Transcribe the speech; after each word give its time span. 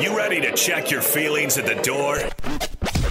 You 0.00 0.16
ready 0.16 0.40
to 0.40 0.52
check 0.54 0.90
your 0.90 1.02
feelings 1.02 1.58
at 1.58 1.66
the 1.66 1.74
door? 1.82 2.18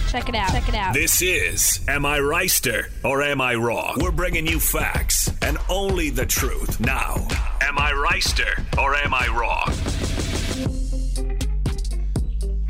Check 0.08 0.28
it 0.28 0.34
out. 0.34 0.50
Check 0.50 0.68
it 0.68 0.74
out. 0.74 0.94
This 0.94 1.22
is 1.22 1.80
Am 1.88 2.04
I 2.04 2.18
Wrighster 2.18 2.90
or 3.04 3.22
Am 3.22 3.40
I 3.40 3.54
Wrong? 3.54 3.96
We're 4.00 4.10
bringing 4.10 4.46
you 4.46 4.58
facts 4.58 5.32
and 5.42 5.58
only 5.68 6.10
the 6.10 6.26
truth. 6.26 6.80
Now, 6.80 7.14
Am 7.60 7.78
I 7.78 7.92
Wrighster 7.92 8.58
or 8.78 8.94
Am 8.94 9.14
I 9.14 9.28
Wrong? 9.28 9.68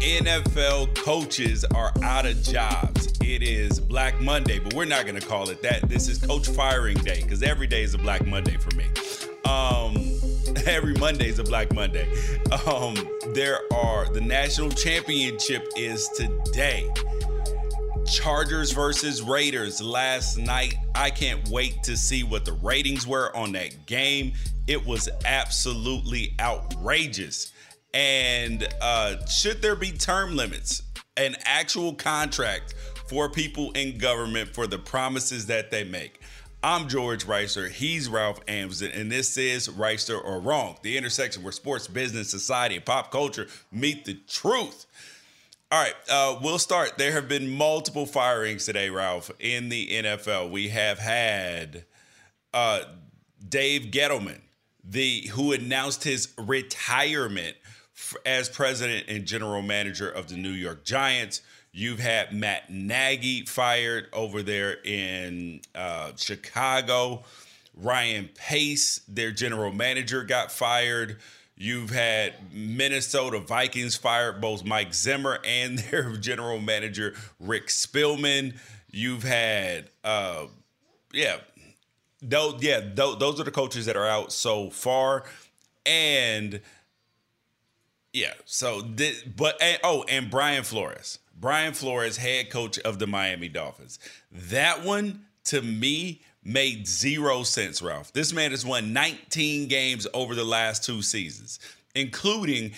NFL 0.00 0.94
coaches 0.96 1.64
are 1.74 1.92
out 2.02 2.24
of 2.26 2.42
jobs. 2.42 3.12
It 3.22 3.42
is 3.42 3.78
Black 3.80 4.18
Monday, 4.20 4.58
but 4.58 4.74
we're 4.74 4.86
not 4.86 5.06
going 5.06 5.20
to 5.20 5.26
call 5.26 5.50
it 5.50 5.62
that. 5.62 5.88
This 5.88 6.08
is 6.08 6.18
Coach 6.18 6.48
Firing 6.48 6.96
Day 6.98 7.22
because 7.22 7.42
every 7.42 7.66
day 7.66 7.82
is 7.82 7.94
a 7.94 7.98
Black 7.98 8.26
Monday 8.26 8.56
for 8.56 8.74
me. 8.76 8.86
Every 10.66 10.94
Monday 10.94 11.28
is 11.28 11.38
a 11.38 11.44
Black 11.44 11.72
Monday. 11.72 12.06
Um, 12.66 12.94
there 13.34 13.60
are 13.72 14.10
the 14.12 14.20
national 14.20 14.70
championship 14.70 15.66
is 15.76 16.08
today. 16.08 16.90
Chargers 18.06 18.72
versus 18.72 19.22
Raiders 19.22 19.80
last 19.80 20.36
night. 20.36 20.74
I 20.94 21.10
can't 21.10 21.48
wait 21.48 21.82
to 21.84 21.96
see 21.96 22.24
what 22.24 22.44
the 22.44 22.52
ratings 22.52 23.06
were 23.06 23.34
on 23.34 23.52
that 23.52 23.86
game. 23.86 24.32
It 24.66 24.84
was 24.84 25.08
absolutely 25.24 26.34
outrageous. 26.40 27.52
And 27.94 28.68
uh, 28.82 29.24
should 29.26 29.62
there 29.62 29.76
be 29.76 29.92
term 29.92 30.36
limits, 30.36 30.82
an 31.16 31.36
actual 31.44 31.94
contract 31.94 32.74
for 33.06 33.30
people 33.30 33.70
in 33.72 33.98
government 33.98 34.50
for 34.54 34.66
the 34.66 34.78
promises 34.78 35.46
that 35.46 35.70
they 35.70 35.84
make? 35.84 36.19
I'm 36.62 36.88
George 36.88 37.24
Wrighster. 37.24 37.70
He's 37.70 38.06
Ralph 38.10 38.40
Amsden, 38.46 38.90
and 38.92 39.10
this 39.10 39.38
is 39.38 39.66
Wrighster 39.68 40.22
or 40.22 40.40
Wrong, 40.40 40.76
the 40.82 40.98
intersection 40.98 41.42
where 41.42 41.52
sports, 41.52 41.88
business, 41.88 42.28
society, 42.28 42.76
and 42.76 42.84
pop 42.84 43.10
culture 43.10 43.46
meet 43.72 44.04
the 44.04 44.20
truth. 44.28 44.84
All 45.72 45.82
right, 45.82 45.94
uh, 46.10 46.38
we'll 46.42 46.58
start. 46.58 46.98
There 46.98 47.12
have 47.12 47.28
been 47.28 47.48
multiple 47.48 48.04
firings 48.04 48.66
today, 48.66 48.90
Ralph, 48.90 49.30
in 49.40 49.70
the 49.70 49.88
NFL. 50.02 50.50
We 50.50 50.68
have 50.68 50.98
had 50.98 51.84
uh, 52.52 52.80
Dave 53.48 53.90
Gettleman, 53.90 54.40
the 54.84 55.28
who 55.28 55.52
announced 55.52 56.04
his 56.04 56.28
retirement 56.36 57.56
as 58.26 58.50
president 58.50 59.06
and 59.08 59.24
general 59.24 59.62
manager 59.62 60.10
of 60.10 60.28
the 60.28 60.36
New 60.36 60.50
York 60.50 60.84
Giants. 60.84 61.40
You've 61.72 62.00
had 62.00 62.32
Matt 62.32 62.70
Nagy 62.70 63.44
fired 63.44 64.08
over 64.12 64.42
there 64.42 64.78
in 64.84 65.60
uh, 65.74 66.12
Chicago. 66.16 67.22
Ryan 67.74 68.28
Pace, 68.34 69.00
their 69.06 69.30
general 69.30 69.72
manager, 69.72 70.24
got 70.24 70.50
fired. 70.50 71.18
You've 71.56 71.90
had 71.90 72.34
Minnesota 72.52 73.38
Vikings 73.38 73.94
fired 73.94 74.40
both 74.40 74.64
Mike 74.64 74.94
Zimmer 74.94 75.38
and 75.44 75.78
their 75.78 76.16
general 76.16 76.58
manager, 76.58 77.14
Rick 77.38 77.68
Spielman. 77.68 78.56
You've 78.90 79.22
had, 79.22 79.90
uh, 80.02 80.46
yeah, 81.12 81.36
those, 82.20 82.62
yeah, 82.62 82.80
those, 82.94 83.18
those 83.18 83.40
are 83.40 83.44
the 83.44 83.52
coaches 83.52 83.86
that 83.86 83.96
are 83.96 84.06
out 84.06 84.32
so 84.32 84.70
far. 84.70 85.24
And 85.86 86.60
yeah. 88.12 88.32
So, 88.44 88.82
but 89.36 89.60
and, 89.62 89.78
oh, 89.84 90.04
and 90.08 90.30
Brian 90.30 90.64
Flores, 90.64 91.19
Brian 91.40 91.72
Flores, 91.72 92.18
head 92.18 92.50
coach 92.50 92.78
of 92.80 92.98
the 92.98 93.06
Miami 93.06 93.48
Dolphins. 93.48 93.98
That 94.30 94.84
one 94.84 95.24
to 95.44 95.62
me 95.62 96.20
made 96.44 96.86
zero 96.86 97.42
sense, 97.44 97.80
Ralph. 97.80 98.12
This 98.12 98.32
man 98.32 98.50
has 98.50 98.64
won 98.64 98.92
19 98.92 99.68
games 99.68 100.06
over 100.12 100.34
the 100.34 100.44
last 100.44 100.84
two 100.84 101.00
seasons, 101.00 101.58
including 101.94 102.72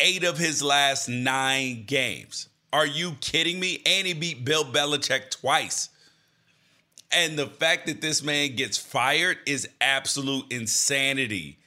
eight 0.00 0.24
of 0.24 0.36
his 0.36 0.62
last 0.62 1.08
nine 1.08 1.84
games. 1.86 2.48
Are 2.72 2.86
you 2.86 3.12
kidding 3.20 3.60
me? 3.60 3.82
And 3.86 4.06
he 4.06 4.14
beat 4.14 4.44
Bill 4.44 4.64
Belichick 4.64 5.30
twice. 5.30 5.88
And 7.10 7.38
the 7.38 7.46
fact 7.46 7.86
that 7.86 8.00
this 8.00 8.22
man 8.22 8.56
gets 8.56 8.76
fired 8.76 9.38
is 9.46 9.68
absolute 9.80 10.52
insanity 10.52 11.58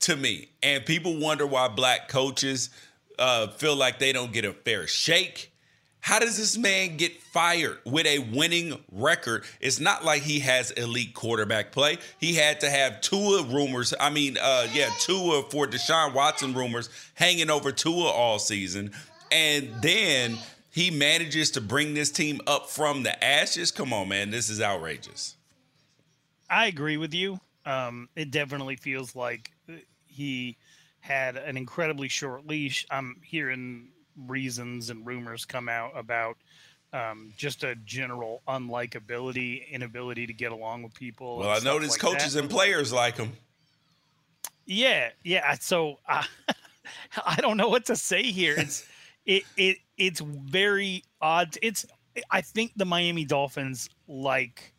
to 0.00 0.16
me. 0.16 0.48
And 0.62 0.84
people 0.84 1.18
wonder 1.18 1.46
why 1.46 1.68
black 1.68 2.08
coaches 2.08 2.70
uh, 3.18 3.48
feel 3.48 3.76
like 3.76 3.98
they 3.98 4.12
don't 4.12 4.32
get 4.32 4.44
a 4.44 4.52
fair 4.52 4.86
shake. 4.86 5.52
How 6.00 6.18
does 6.18 6.36
this 6.36 6.56
man 6.56 6.96
get 6.96 7.20
fired 7.20 7.78
with 7.84 8.06
a 8.06 8.20
winning 8.20 8.82
record? 8.90 9.44
It's 9.60 9.80
not 9.80 10.04
like 10.04 10.22
he 10.22 10.40
has 10.40 10.70
elite 10.70 11.12
quarterback 11.14 11.72
play. 11.72 11.98
He 12.18 12.34
had 12.34 12.60
to 12.60 12.70
have 12.70 13.00
Tua 13.00 13.42
rumors. 13.44 13.92
I 13.98 14.10
mean, 14.10 14.38
uh, 14.40 14.68
yeah, 14.72 14.90
Tua 15.00 15.42
for 15.50 15.66
Deshaun 15.66 16.14
Watson 16.14 16.54
rumors 16.54 16.88
hanging 17.14 17.50
over 17.50 17.72
Tua 17.72 18.06
all 18.06 18.38
season. 18.38 18.92
And 19.30 19.70
then 19.82 20.38
he 20.70 20.90
manages 20.90 21.50
to 21.52 21.60
bring 21.60 21.94
this 21.94 22.10
team 22.10 22.40
up 22.46 22.70
from 22.70 23.02
the 23.02 23.22
ashes. 23.22 23.70
Come 23.70 23.92
on, 23.92 24.08
man. 24.08 24.30
This 24.30 24.48
is 24.48 24.60
outrageous. 24.60 25.36
I 26.48 26.66
agree 26.66 26.96
with 26.96 27.12
you. 27.12 27.40
Um, 27.66 28.08
it 28.16 28.30
definitely 28.30 28.76
feels 28.76 29.14
like 29.14 29.50
he 30.06 30.56
had 31.00 31.36
an 31.36 31.56
incredibly 31.56 32.08
short 32.08 32.46
leash. 32.46 32.86
I'm 32.90 33.16
hearing 33.22 33.88
reasons 34.26 34.90
and 34.90 35.06
rumors 35.06 35.44
come 35.44 35.68
out 35.68 35.92
about 35.96 36.36
um, 36.92 37.32
just 37.36 37.64
a 37.64 37.74
general 37.76 38.42
unlikability, 38.48 39.70
inability 39.70 40.26
to 40.26 40.32
get 40.32 40.52
along 40.52 40.82
with 40.82 40.94
people. 40.94 41.38
Well, 41.38 41.50
I 41.50 41.58
noticed 41.60 42.02
like 42.02 42.12
coaches 42.12 42.34
that. 42.34 42.40
and 42.40 42.50
players 42.50 42.92
like 42.92 43.16
him. 43.16 43.32
Yeah, 44.66 45.10
yeah. 45.22 45.54
So 45.60 45.98
uh, 46.08 46.24
I 47.26 47.36
don't 47.36 47.56
know 47.56 47.68
what 47.68 47.86
to 47.86 47.96
say 47.96 48.22
here. 48.22 48.54
It's 48.56 48.86
it 49.26 49.44
it 49.56 49.78
it's 49.96 50.20
very 50.20 51.04
odd. 51.20 51.56
It's 51.62 51.86
I 52.30 52.40
think 52.40 52.72
the 52.76 52.84
Miami 52.84 53.24
Dolphins 53.24 53.88
like 54.06 54.72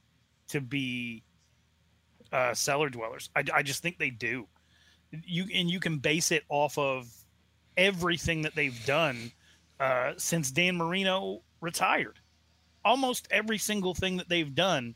to 0.50 0.62
be 0.62 1.24
uh, 2.32 2.54
cellar 2.54 2.90
dwellers. 2.90 3.30
I, 3.36 3.44
I 3.54 3.64
just 3.64 3.82
think 3.82 3.98
they 3.98 4.10
do. 4.10 4.48
You 5.12 5.46
and 5.54 5.70
you 5.70 5.80
can 5.80 5.98
base 5.98 6.32
it 6.32 6.44
off 6.50 6.78
of 6.78 7.12
everything 7.78 8.42
that 8.44 8.56
they've 8.56 8.86
done 8.86 9.32
uh, 9.80 10.14
since 10.18 10.52
Dan 10.52 10.78
Marino 10.78 11.42
retired. 11.62 12.20
Almost 12.84 13.28
every 13.32 13.58
single 13.58 13.94
thing 13.94 14.18
that 14.18 14.30
they've 14.30 14.54
done, 14.54 14.96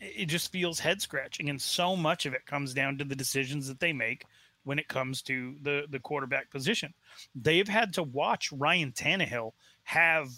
it 0.00 0.26
just 0.26 0.52
feels 0.52 0.80
head 0.80 1.02
scratching, 1.02 1.50
and 1.50 1.60
so 1.60 1.96
much 1.96 2.26
of 2.26 2.34
it 2.34 2.46
comes 2.46 2.74
down 2.74 2.98
to 2.98 3.04
the 3.04 3.16
decisions 3.16 3.66
that 3.68 3.80
they 3.80 3.92
make 3.92 4.24
when 4.64 4.78
it 4.78 4.88
comes 4.88 5.22
to 5.22 5.56
the 5.62 5.86
the 5.90 5.98
quarterback 5.98 6.50
position. 6.50 6.92
They've 7.34 7.68
had 7.68 7.92
to 7.94 8.02
watch 8.02 8.52
Ryan 8.52 8.92
Tannehill 8.92 9.52
have 9.84 10.30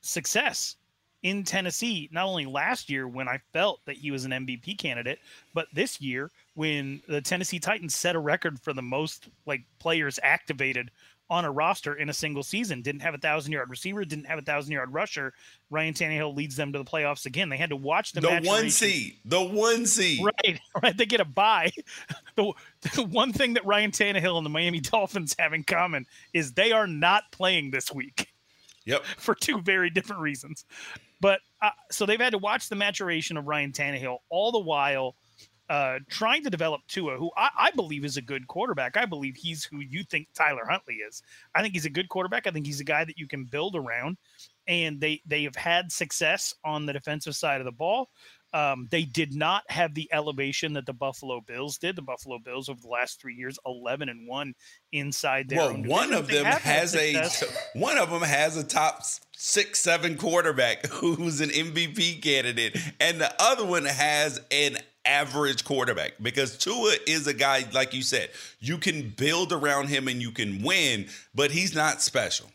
success 0.00 0.76
in 1.22 1.44
Tennessee, 1.44 2.08
not 2.12 2.26
only 2.26 2.46
last 2.46 2.88
year 2.88 3.08
when 3.08 3.28
I 3.28 3.40
felt 3.52 3.80
that 3.86 3.96
he 3.96 4.10
was 4.10 4.24
an 4.24 4.30
MVP 4.30 4.78
candidate, 4.78 5.18
but 5.52 5.66
this 5.72 6.00
year 6.00 6.30
when 6.58 7.00
the 7.06 7.20
Tennessee 7.20 7.60
Titans 7.60 7.94
set 7.94 8.16
a 8.16 8.18
record 8.18 8.58
for 8.58 8.72
the 8.72 8.82
most 8.82 9.28
like 9.46 9.62
players 9.78 10.18
activated 10.24 10.90
on 11.30 11.44
a 11.44 11.50
roster 11.52 11.94
in 11.94 12.08
a 12.08 12.12
single 12.12 12.42
season. 12.42 12.82
Didn't 12.82 13.02
have 13.02 13.14
a 13.14 13.18
thousand 13.18 13.52
yard 13.52 13.70
receiver, 13.70 14.04
didn't 14.04 14.24
have 14.24 14.40
a 14.40 14.42
thousand 14.42 14.72
yard 14.72 14.92
rusher. 14.92 15.34
Ryan 15.70 15.94
Tannehill 15.94 16.34
leads 16.34 16.56
them 16.56 16.72
to 16.72 16.78
the 16.80 16.84
playoffs 16.84 17.26
again. 17.26 17.48
They 17.48 17.56
had 17.56 17.70
to 17.70 17.76
watch 17.76 18.10
the 18.10 18.22
the 18.22 18.40
one 18.42 18.70
seed, 18.70 19.18
the 19.24 19.40
one 19.40 19.86
seed, 19.86 20.20
right? 20.24 20.60
Right. 20.82 20.96
They 20.96 21.06
get 21.06 21.20
a 21.20 21.24
bye. 21.24 21.70
The, 22.34 22.52
the 22.94 23.02
one 23.04 23.32
thing 23.32 23.54
that 23.54 23.64
Ryan 23.64 23.92
Tannehill 23.92 24.36
and 24.36 24.44
the 24.46 24.50
Miami 24.50 24.80
Dolphins 24.80 25.36
have 25.38 25.52
in 25.52 25.62
common 25.62 26.06
is 26.32 26.52
they 26.52 26.72
are 26.72 26.86
not 26.88 27.24
playing 27.30 27.70
this 27.70 27.92
week. 27.92 28.28
Yep. 28.84 29.04
For 29.18 29.34
two 29.36 29.60
very 29.60 29.90
different 29.90 30.22
reasons. 30.22 30.64
But 31.20 31.40
uh, 31.62 31.70
so 31.90 32.04
they've 32.04 32.20
had 32.20 32.32
to 32.32 32.38
watch 32.38 32.68
the 32.68 32.76
maturation 32.76 33.36
of 33.36 33.46
Ryan 33.46 33.70
Tannehill 33.70 34.18
all 34.28 34.50
the 34.50 34.58
while 34.58 35.14
uh, 35.68 35.98
trying 36.08 36.42
to 36.42 36.50
develop 36.50 36.80
Tua, 36.88 37.16
who 37.16 37.30
I, 37.36 37.50
I, 37.58 37.70
believe 37.72 38.04
is 38.04 38.16
a 38.16 38.22
good 38.22 38.46
quarterback. 38.46 38.96
I 38.96 39.04
believe 39.04 39.36
he's 39.36 39.64
who 39.64 39.80
you 39.80 40.02
think 40.02 40.28
Tyler 40.34 40.64
Huntley 40.68 40.96
is. 40.96 41.22
I 41.54 41.60
think 41.60 41.74
he's 41.74 41.84
a 41.84 41.90
good 41.90 42.08
quarterback. 42.08 42.46
I 42.46 42.50
think 42.50 42.64
he's 42.64 42.80
a 42.80 42.84
guy 42.84 43.04
that 43.04 43.18
you 43.18 43.28
can 43.28 43.44
build 43.44 43.76
around. 43.76 44.16
And 44.66 45.00
they 45.00 45.22
they 45.26 45.44
have 45.44 45.56
had 45.56 45.92
success 45.92 46.54
on 46.64 46.86
the 46.86 46.92
defensive 46.92 47.36
side 47.36 47.60
of 47.60 47.64
the 47.64 47.72
ball. 47.72 48.08
Um, 48.54 48.88
they 48.90 49.04
did 49.04 49.34
not 49.34 49.62
have 49.68 49.94
the 49.94 50.08
elevation 50.10 50.72
that 50.74 50.86
the 50.86 50.92
Buffalo 50.92 51.40
Bills 51.42 51.76
did. 51.76 51.96
The 51.96 52.02
Buffalo 52.02 52.38
Bills 52.38 52.70
over 52.70 52.80
the 52.80 52.88
last 52.88 53.20
three 53.20 53.34
years, 53.34 53.58
eleven 53.66 54.08
and 54.08 54.26
one 54.26 54.54
inside 54.92 55.48
their. 55.48 55.58
Well, 55.58 55.74
one 55.74 56.12
of 56.14 56.28
them 56.28 56.46
has 56.46 56.94
a 56.94 57.28
one 57.74 57.98
of 57.98 58.10
them 58.10 58.22
has 58.22 58.56
a 58.56 58.64
top 58.64 59.02
six 59.36 59.80
seven 59.80 60.16
quarterback 60.16 60.86
who's 60.90 61.40
an 61.40 61.50
MVP 61.50 62.22
candidate, 62.22 62.78
and 63.00 63.20
the 63.20 63.34
other 63.38 63.66
one 63.66 63.84
has 63.84 64.40
an 64.50 64.78
average 65.08 65.64
quarterback 65.64 66.12
because 66.20 66.58
Tua 66.58 66.94
is 67.06 67.26
a 67.26 67.34
guy 67.34 67.64
like 67.72 67.94
you 67.94 68.02
said 68.02 68.30
you 68.60 68.78
can 68.78 69.10
build 69.10 69.52
around 69.52 69.88
him 69.88 70.08
and 70.08 70.20
you 70.20 70.30
can 70.30 70.62
win, 70.62 71.06
but 71.34 71.50
he's 71.50 71.74
not 71.74 72.02
special. 72.02 72.50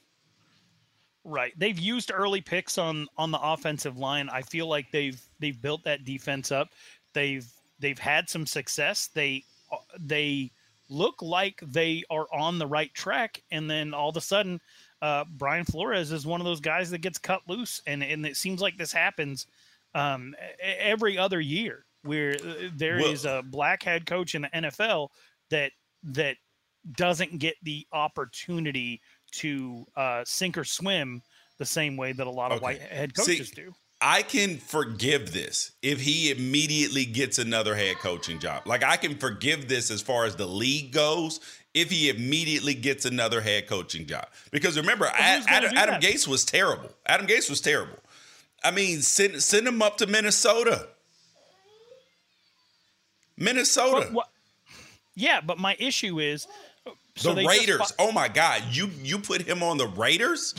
Right. 1.26 1.54
They've 1.58 1.80
used 1.80 2.12
early 2.14 2.42
picks 2.42 2.78
on 2.78 3.08
on 3.18 3.32
the 3.32 3.40
offensive 3.42 3.98
line. 3.98 4.30
I 4.30 4.42
feel 4.42 4.68
like 4.68 4.92
they've 4.92 5.22
they've 5.40 5.60
built 5.60 5.84
that 5.86 6.04
defense 6.04 6.52
up. 6.52 6.70
They've 7.14 7.48
they've 7.80 8.00
had 8.00 8.30
some 8.30 8.46
success. 8.46 9.10
They 9.14 9.44
they 10.00 10.52
look 10.90 11.22
like 11.22 11.62
they 11.66 12.04
are 12.10 12.28
on 12.34 12.60
the 12.60 12.68
right 12.68 12.94
track 12.94 13.42
and 13.52 13.70
then 13.70 13.94
all 13.94 14.10
of 14.10 14.18
a 14.18 14.22
sudden 14.22 14.60
uh, 15.02 15.24
Brian 15.38 15.66
Flores 15.66 16.12
is 16.12 16.26
one 16.26 16.40
of 16.40 16.46
those 16.46 16.60
guys 16.60 16.92
that 16.92 17.00
gets 17.00 17.18
cut 17.18 17.42
loose 17.48 17.82
and 17.88 18.04
and 18.04 18.26
it 18.26 18.38
seems 18.38 18.62
like 18.62 18.78
this 18.78 18.92
happens 18.92 19.48
um, 19.96 20.36
every 20.62 21.18
other 21.18 21.40
year 21.40 21.86
where 22.04 22.36
uh, 22.36 22.70
there 22.76 22.98
well, 22.98 23.12
is 23.12 23.26
a 23.26 23.44
black 23.46 23.84
head 23.84 24.06
coach 24.06 24.36
in 24.36 24.44
the 24.44 24.50
NFL 24.50 25.10
that 25.50 25.72
that 26.04 26.38
doesn't 26.92 27.40
get 27.40 27.56
the 27.64 27.88
opportunity 27.92 29.02
to 29.32 29.86
uh, 29.96 30.24
sink 30.26 30.58
or 30.58 30.64
swim 30.64 31.22
the 31.58 31.66
same 31.66 31.98
way 31.98 32.12
that 32.12 32.28
a 32.28 32.32
lot 32.32 32.52
of 32.52 32.58
okay. 32.58 32.64
white 32.64 32.82
head 32.82 33.16
coaches 33.16 33.50
See, 33.50 33.56
do. 33.56 33.74
I 34.02 34.22
can 34.22 34.58
forgive 34.58 35.32
this 35.32 35.72
if 35.82 36.02
he 36.02 36.30
immediately 36.30 37.06
gets 37.06 37.40
another 37.40 37.74
head 37.74 38.00
coaching 38.00 38.38
job. 38.38 38.64
Like 38.66 38.84
I 38.84 38.98
can 38.98 39.16
forgive 39.18 39.70
this 39.70 39.90
as 39.90 40.02
far 40.02 40.26
as 40.26 40.36
the 40.36 40.46
league 40.46 40.92
goes 40.92 41.40
if 41.74 41.90
he 41.90 42.10
immediately 42.10 42.74
gets 42.74 43.06
another 43.06 43.40
head 43.40 43.68
coaching 43.68 44.06
job. 44.06 44.28
Because 44.52 44.76
remember, 44.76 45.10
Adam, 45.18 45.72
Adam 45.78 46.02
Gase 46.02 46.28
was 46.28 46.44
terrible. 46.44 46.90
Adam 47.06 47.26
Gase 47.28 47.50
was 47.50 47.62
terrible. 47.62 47.98
I 48.62 48.72
mean, 48.72 49.02
send 49.02 49.42
send 49.42 49.68
him 49.68 49.82
up 49.82 49.98
to 49.98 50.08
Minnesota. 50.08 50.90
Minnesota. 53.38 54.10
But, 54.14 54.30
yeah, 55.16 55.42
but 55.42 55.58
my 55.58 55.76
issue 55.80 56.20
is 56.20 56.48
so 57.16 57.34
the 57.34 57.46
Raiders. 57.46 57.80
Just, 57.80 57.96
oh 58.00 58.12
my 58.12 58.28
God, 58.28 58.64
you 58.72 58.90
you 59.02 59.20
put 59.20 59.42
him 59.42 59.62
on 59.64 59.78
the 59.78 59.88
Raiders? 59.88 60.56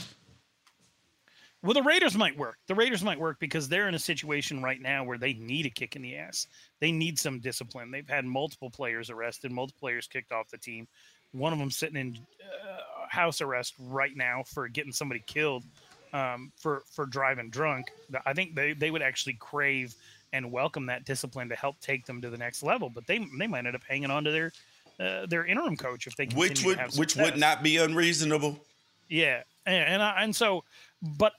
Well, 1.61 1.73
the 1.73 1.81
Raiders 1.81 2.15
might 2.15 2.37
work. 2.37 2.57
The 2.67 2.75
Raiders 2.75 3.03
might 3.03 3.19
work 3.19 3.39
because 3.39 3.67
they're 3.67 3.87
in 3.87 3.95
a 3.95 3.99
situation 3.99 4.61
right 4.61 4.79
now 4.79 5.03
where 5.03 5.17
they 5.17 5.33
need 5.33 5.65
a 5.65 5.69
kick 5.71 5.95
in 5.95 6.03
the 6.03 6.15
ass. 6.15 6.45
They 6.79 6.91
need 6.91 7.17
some 7.17 7.39
discipline. 7.39 7.89
They've 7.89 8.07
had 8.07 8.23
multiple 8.23 8.69
players 8.69 9.09
arrested, 9.09 9.51
multiple 9.51 9.79
players 9.79 10.05
kicked 10.05 10.31
off 10.31 10.51
the 10.51 10.59
team. 10.59 10.87
One 11.31 11.53
of 11.53 11.59
them 11.59 11.71
sitting 11.71 11.97
in 11.97 12.19
uh, 12.39 13.07
house 13.09 13.41
arrest 13.41 13.73
right 13.79 14.15
now 14.15 14.43
for 14.45 14.67
getting 14.67 14.91
somebody 14.91 15.23
killed 15.25 15.63
um, 16.13 16.51
for 16.55 16.83
for 16.91 17.07
driving 17.07 17.49
drunk. 17.49 17.91
I 18.25 18.33
think 18.33 18.55
they, 18.55 18.73
they 18.73 18.91
would 18.91 19.01
actually 19.01 19.33
crave 19.33 19.95
and 20.35 20.51
welcome 20.51 20.85
that 20.87 21.05
discipline 21.05 21.47
to 21.47 21.55
help 21.55 21.79
take 21.79 22.05
them 22.05 22.21
to 22.21 22.29
the 22.29 22.37
next 22.37 22.61
level. 22.61 22.89
But 22.89 23.07
they 23.07 23.25
they 23.39 23.47
might 23.47 23.65
end 23.65 23.75
up 23.75 23.83
hanging 23.87 24.11
on 24.11 24.25
to 24.25 24.31
their 24.31 24.51
uh, 24.99 25.25
their 25.25 25.45
interim 25.45 25.77
coach 25.77 26.07
if 26.07 26.15
they 26.15 26.25
can 26.25 26.37
which 26.37 26.63
would 26.65 26.79
which 26.97 27.15
would 27.15 27.37
not 27.37 27.63
be 27.63 27.77
unreasonable. 27.77 28.59
Yeah, 29.09 29.43
and 29.65 29.93
and, 29.93 30.03
I, 30.03 30.23
and 30.23 30.35
so, 30.35 30.63
but 31.01 31.33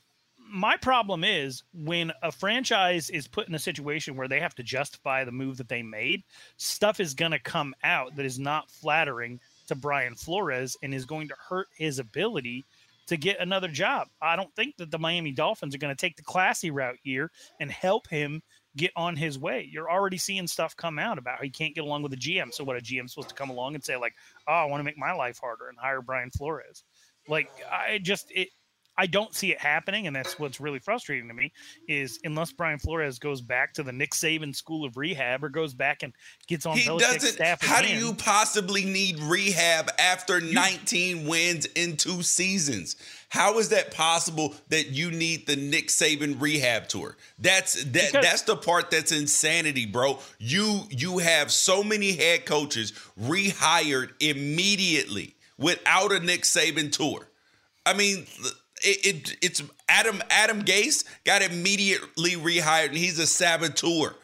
my 0.48 0.76
problem 0.76 1.24
is 1.24 1.62
when 1.74 2.12
a 2.22 2.32
franchise 2.32 3.10
is 3.10 3.28
put 3.28 3.48
in 3.48 3.54
a 3.54 3.58
situation 3.58 4.16
where 4.16 4.28
they 4.28 4.40
have 4.40 4.54
to 4.54 4.62
justify 4.62 5.24
the 5.24 5.32
move 5.32 5.56
that 5.58 5.68
they 5.68 5.82
made, 5.82 6.22
stuff 6.56 7.00
is 7.00 7.14
going 7.14 7.32
to 7.32 7.38
come 7.38 7.74
out 7.82 8.16
that 8.16 8.24
is 8.24 8.38
not 8.38 8.70
flattering 8.70 9.40
to 9.66 9.74
Brian 9.74 10.14
Flores 10.14 10.76
and 10.82 10.94
is 10.94 11.04
going 11.04 11.28
to 11.28 11.34
hurt 11.48 11.66
his 11.76 11.98
ability 11.98 12.64
to 13.08 13.16
get 13.16 13.40
another 13.40 13.68
job. 13.68 14.08
I 14.20 14.36
don't 14.36 14.54
think 14.54 14.76
that 14.76 14.90
the 14.90 14.98
Miami 14.98 15.32
Dolphins 15.32 15.74
are 15.74 15.78
going 15.78 15.94
to 15.94 16.00
take 16.00 16.16
the 16.16 16.22
classy 16.22 16.70
route 16.70 16.98
here 17.02 17.30
and 17.60 17.70
help 17.70 18.08
him 18.08 18.42
get 18.76 18.92
on 18.96 19.16
his 19.16 19.38
way. 19.38 19.68
You're 19.70 19.90
already 19.90 20.18
seeing 20.18 20.46
stuff 20.46 20.76
come 20.76 20.98
out 20.98 21.18
about 21.18 21.38
how 21.38 21.44
he 21.44 21.50
can't 21.50 21.74
get 21.74 21.84
along 21.84 22.02
with 22.02 22.12
the 22.12 22.18
GM. 22.18 22.52
So 22.52 22.64
what 22.64 22.76
a 22.76 22.80
GM 22.80 23.08
supposed 23.08 23.30
to 23.30 23.34
come 23.34 23.50
along 23.50 23.74
and 23.74 23.84
say 23.84 23.96
like, 23.96 24.14
"Oh, 24.46 24.52
I 24.52 24.64
want 24.66 24.80
to 24.80 24.84
make 24.84 24.98
my 24.98 25.12
life 25.12 25.38
harder 25.38 25.68
and 25.68 25.78
hire 25.78 26.02
Brian 26.02 26.30
Flores." 26.30 26.84
Like 27.28 27.50
I 27.70 27.98
just 27.98 28.30
it 28.30 28.48
I 28.98 29.06
don't 29.06 29.34
see 29.34 29.52
it 29.52 29.60
happening, 29.60 30.06
and 30.06 30.16
that's 30.16 30.38
what's 30.38 30.60
really 30.60 30.78
frustrating 30.78 31.28
to 31.28 31.34
me. 31.34 31.52
Is 31.88 32.18
unless 32.24 32.52
Brian 32.52 32.78
Flores 32.78 33.18
goes 33.18 33.40
back 33.40 33.74
to 33.74 33.82
the 33.82 33.92
Nick 33.92 34.12
Saban 34.12 34.54
School 34.54 34.84
of 34.84 34.96
Rehab 34.96 35.44
or 35.44 35.48
goes 35.48 35.74
back 35.74 36.02
and 36.02 36.12
gets 36.46 36.64
on 36.66 36.76
he 36.76 36.88
Belichick's 36.88 37.14
doesn't. 37.14 37.32
Staff 37.34 37.62
how 37.62 37.80
again, 37.80 37.98
do 37.98 38.06
you 38.06 38.14
possibly 38.14 38.84
need 38.84 39.18
rehab 39.20 39.90
after 39.98 40.40
you, 40.40 40.54
19 40.54 41.26
wins 41.26 41.66
in 41.66 41.96
two 41.96 42.22
seasons? 42.22 42.96
How 43.28 43.58
is 43.58 43.68
that 43.70 43.90
possible 43.90 44.54
that 44.68 44.88
you 44.90 45.10
need 45.10 45.46
the 45.46 45.56
Nick 45.56 45.88
Saban 45.88 46.40
rehab 46.40 46.88
tour? 46.88 47.16
That's 47.38 47.84
that 47.84 48.12
that's 48.12 48.42
the 48.42 48.56
part 48.56 48.90
that's 48.90 49.12
insanity, 49.12 49.84
bro. 49.84 50.20
You 50.38 50.82
you 50.90 51.18
have 51.18 51.50
so 51.50 51.82
many 51.82 52.12
head 52.12 52.46
coaches 52.46 52.92
rehired 53.20 54.10
immediately 54.20 55.34
without 55.58 56.12
a 56.12 56.20
Nick 56.20 56.42
Saban 56.42 56.92
tour. 56.92 57.28
I 57.84 57.94
mean, 57.94 58.26
it, 58.82 59.06
it, 59.06 59.36
it's 59.42 59.62
Adam 59.88 60.22
Adam 60.30 60.62
Gase 60.62 61.04
got 61.24 61.42
immediately 61.42 62.32
rehired 62.32 62.88
and 62.88 62.96
he's 62.96 63.18
a 63.18 63.26
saboteur. 63.26 64.14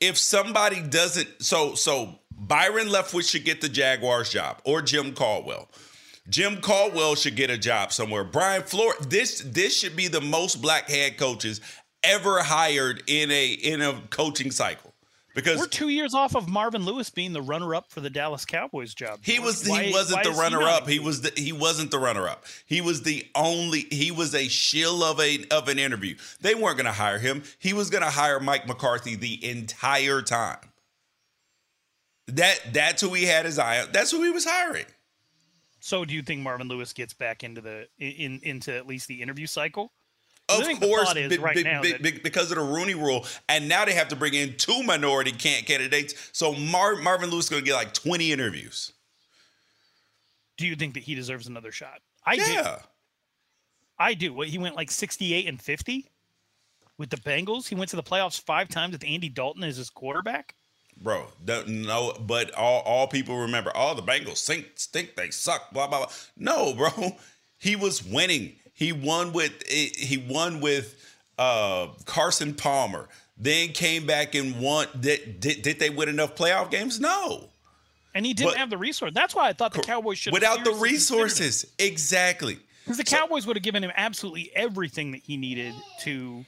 If 0.00 0.16
somebody 0.16 0.80
doesn't 0.80 1.28
so 1.42 1.74
so 1.74 2.18
Byron 2.32 2.88
Leftwich 2.88 3.30
should 3.30 3.44
get 3.44 3.60
the 3.60 3.68
Jaguars 3.68 4.30
job 4.30 4.60
or 4.64 4.82
Jim 4.82 5.12
Caldwell. 5.14 5.68
Jim 6.28 6.60
Caldwell 6.60 7.14
should 7.14 7.36
get 7.36 7.50
a 7.50 7.58
job 7.58 7.92
somewhere. 7.92 8.24
Brian 8.24 8.62
Flores 8.62 9.06
this 9.08 9.40
this 9.40 9.76
should 9.76 9.96
be 9.96 10.08
the 10.08 10.20
most 10.20 10.60
black 10.60 10.88
head 10.88 11.16
coaches 11.16 11.60
ever 12.02 12.42
hired 12.42 13.02
in 13.06 13.30
a 13.30 13.52
in 13.52 13.82
a 13.82 14.00
coaching 14.10 14.50
cycle 14.50 14.87
because 15.38 15.56
we're 15.60 15.66
two 15.68 15.88
years 15.88 16.14
off 16.14 16.34
of 16.34 16.48
Marvin 16.48 16.84
Lewis 16.84 17.10
being 17.10 17.32
the 17.32 17.40
runner-up 17.40 17.92
for 17.92 18.00
the 18.00 18.10
Dallas 18.10 18.44
Cowboys 18.44 18.92
job. 18.92 19.20
He 19.22 19.38
was 19.38 19.64
Why- 19.68 19.84
he 19.84 19.92
wasn't 19.92 20.24
the 20.24 20.30
is 20.30 20.36
he 20.36 20.42
runner 20.42 20.60
not 20.60 20.82
up. 20.82 20.88
He 20.88 20.98
was 20.98 21.20
the 21.20 21.32
he 21.36 21.52
wasn't 21.52 21.92
the 21.92 21.98
runner 22.00 22.28
up. 22.28 22.44
He 22.66 22.80
was 22.80 23.02
the 23.02 23.24
only 23.36 23.86
he 23.90 24.10
was 24.10 24.34
a 24.34 24.48
shill 24.48 25.04
of 25.04 25.20
a 25.20 25.44
of 25.52 25.68
an 25.68 25.78
interview. 25.78 26.16
They 26.40 26.56
weren't 26.56 26.76
going 26.76 26.86
to 26.86 26.92
hire 26.92 27.20
him. 27.20 27.44
He 27.60 27.72
was 27.72 27.88
going 27.88 28.02
to 28.02 28.10
hire 28.10 28.40
Mike 28.40 28.66
McCarthy 28.66 29.14
the 29.14 29.48
entire 29.48 30.22
time. 30.22 30.58
That 32.26 32.58
that's 32.72 33.00
who 33.00 33.14
he 33.14 33.24
had 33.24 33.46
his 33.46 33.60
eye 33.60 33.80
on. 33.80 33.88
That's 33.92 34.10
who 34.10 34.24
he 34.24 34.30
was 34.30 34.44
hiring. 34.44 34.86
So, 35.80 36.04
do 36.04 36.14
you 36.14 36.22
think 36.22 36.40
Marvin 36.42 36.66
Lewis 36.66 36.92
gets 36.92 37.14
back 37.14 37.44
into 37.44 37.60
the 37.60 37.86
in 37.98 38.40
into 38.42 38.74
at 38.74 38.88
least 38.88 39.06
the 39.06 39.22
interview 39.22 39.46
cycle? 39.46 39.92
Of 40.48 40.80
course, 40.80 41.08
thought 41.08 41.16
is 41.18 41.28
be- 41.28 41.38
right 41.38 41.54
be- 41.56 41.62
now 41.62 41.82
be- 41.82 41.92
that- 41.92 42.22
because 42.22 42.50
of 42.50 42.56
the 42.56 42.62
Rooney 42.64 42.94
Rule, 42.94 43.26
and 43.48 43.68
now 43.68 43.84
they 43.84 43.92
have 43.94 44.08
to 44.08 44.16
bring 44.16 44.34
in 44.34 44.56
two 44.56 44.82
minority 44.82 45.30
can 45.32 45.62
candidates. 45.64 46.14
So 46.32 46.54
Mar- 46.54 46.96
Marvin 46.96 47.30
Lewis 47.30 47.44
is 47.46 47.50
going 47.50 47.62
to 47.62 47.66
get 47.66 47.74
like 47.74 47.92
twenty 47.92 48.32
interviews. 48.32 48.92
do 50.56 50.66
you 50.66 50.74
think 50.74 50.94
that 50.94 51.02
he 51.04 51.14
deserves 51.14 51.46
another 51.46 51.70
shot? 51.70 52.00
I 52.26 52.36
do. 52.36 52.64
I 53.98 54.14
do. 54.14 54.32
What 54.32 54.48
he 54.48 54.58
went 54.58 54.76
like 54.76 54.90
sixty-eight 54.90 55.46
and 55.46 55.60
fifty 55.60 56.06
with 56.98 57.10
the 57.10 57.16
Bengals. 57.18 57.68
He 57.68 57.74
went 57.74 57.90
to 57.90 57.96
the 57.96 58.02
playoffs 58.02 58.40
five 58.40 58.68
times 58.68 58.92
with 58.92 59.04
Andy 59.04 59.28
Dalton 59.28 59.64
as 59.64 59.76
his 59.76 59.90
quarterback. 59.90 60.54
bro. 61.00 61.26
Don't 61.44 61.68
know, 61.68 62.12
but 62.20 62.52
all 62.54 62.80
all 62.82 63.06
people 63.06 63.36
remember. 63.38 63.70
Oh, 63.74 63.94
the 63.94 64.02
Bengals 64.02 64.38
stink, 64.38 64.66
stink. 64.76 65.14
They 65.16 65.30
suck. 65.30 65.70
Blah 65.72 65.88
blah 65.88 66.06
blah. 66.06 66.12
No, 66.36 66.74
bro. 66.74 66.90
He 67.60 67.74
was 67.74 68.04
winning. 68.04 68.54
He 68.78 68.92
won 68.92 69.32
with 69.32 69.66
he 69.66 70.24
won 70.28 70.60
with 70.60 71.04
uh, 71.36 71.88
Carson 72.04 72.54
Palmer. 72.54 73.08
Then 73.36 73.70
came 73.70 74.06
back 74.06 74.36
and 74.36 74.60
won. 74.60 74.86
Did, 75.00 75.40
did 75.40 75.62
did 75.62 75.80
they 75.80 75.90
win 75.90 76.08
enough 76.08 76.36
playoff 76.36 76.70
games? 76.70 77.00
No. 77.00 77.48
And 78.14 78.24
he 78.24 78.34
didn't 78.34 78.52
But- 78.52 78.58
have 78.58 78.70
the 78.70 78.78
resource. 78.78 79.10
That's 79.12 79.34
why 79.34 79.48
I 79.48 79.52
thought 79.52 79.72
the 79.72 79.80
Cowboys 79.82 80.18
should 80.18 80.32
Without 80.32 80.62
the 80.64 80.74
resources, 80.74 81.66
exactly. 81.80 82.60
Because 82.84 82.98
the 82.98 83.04
Cowboys 83.04 83.48
would 83.48 83.56
have 83.56 83.64
given 83.64 83.82
him 83.82 83.90
absolutely 83.96 84.52
everything 84.54 85.10
that 85.10 85.22
he 85.24 85.36
needed 85.36 85.74
to 86.02 86.44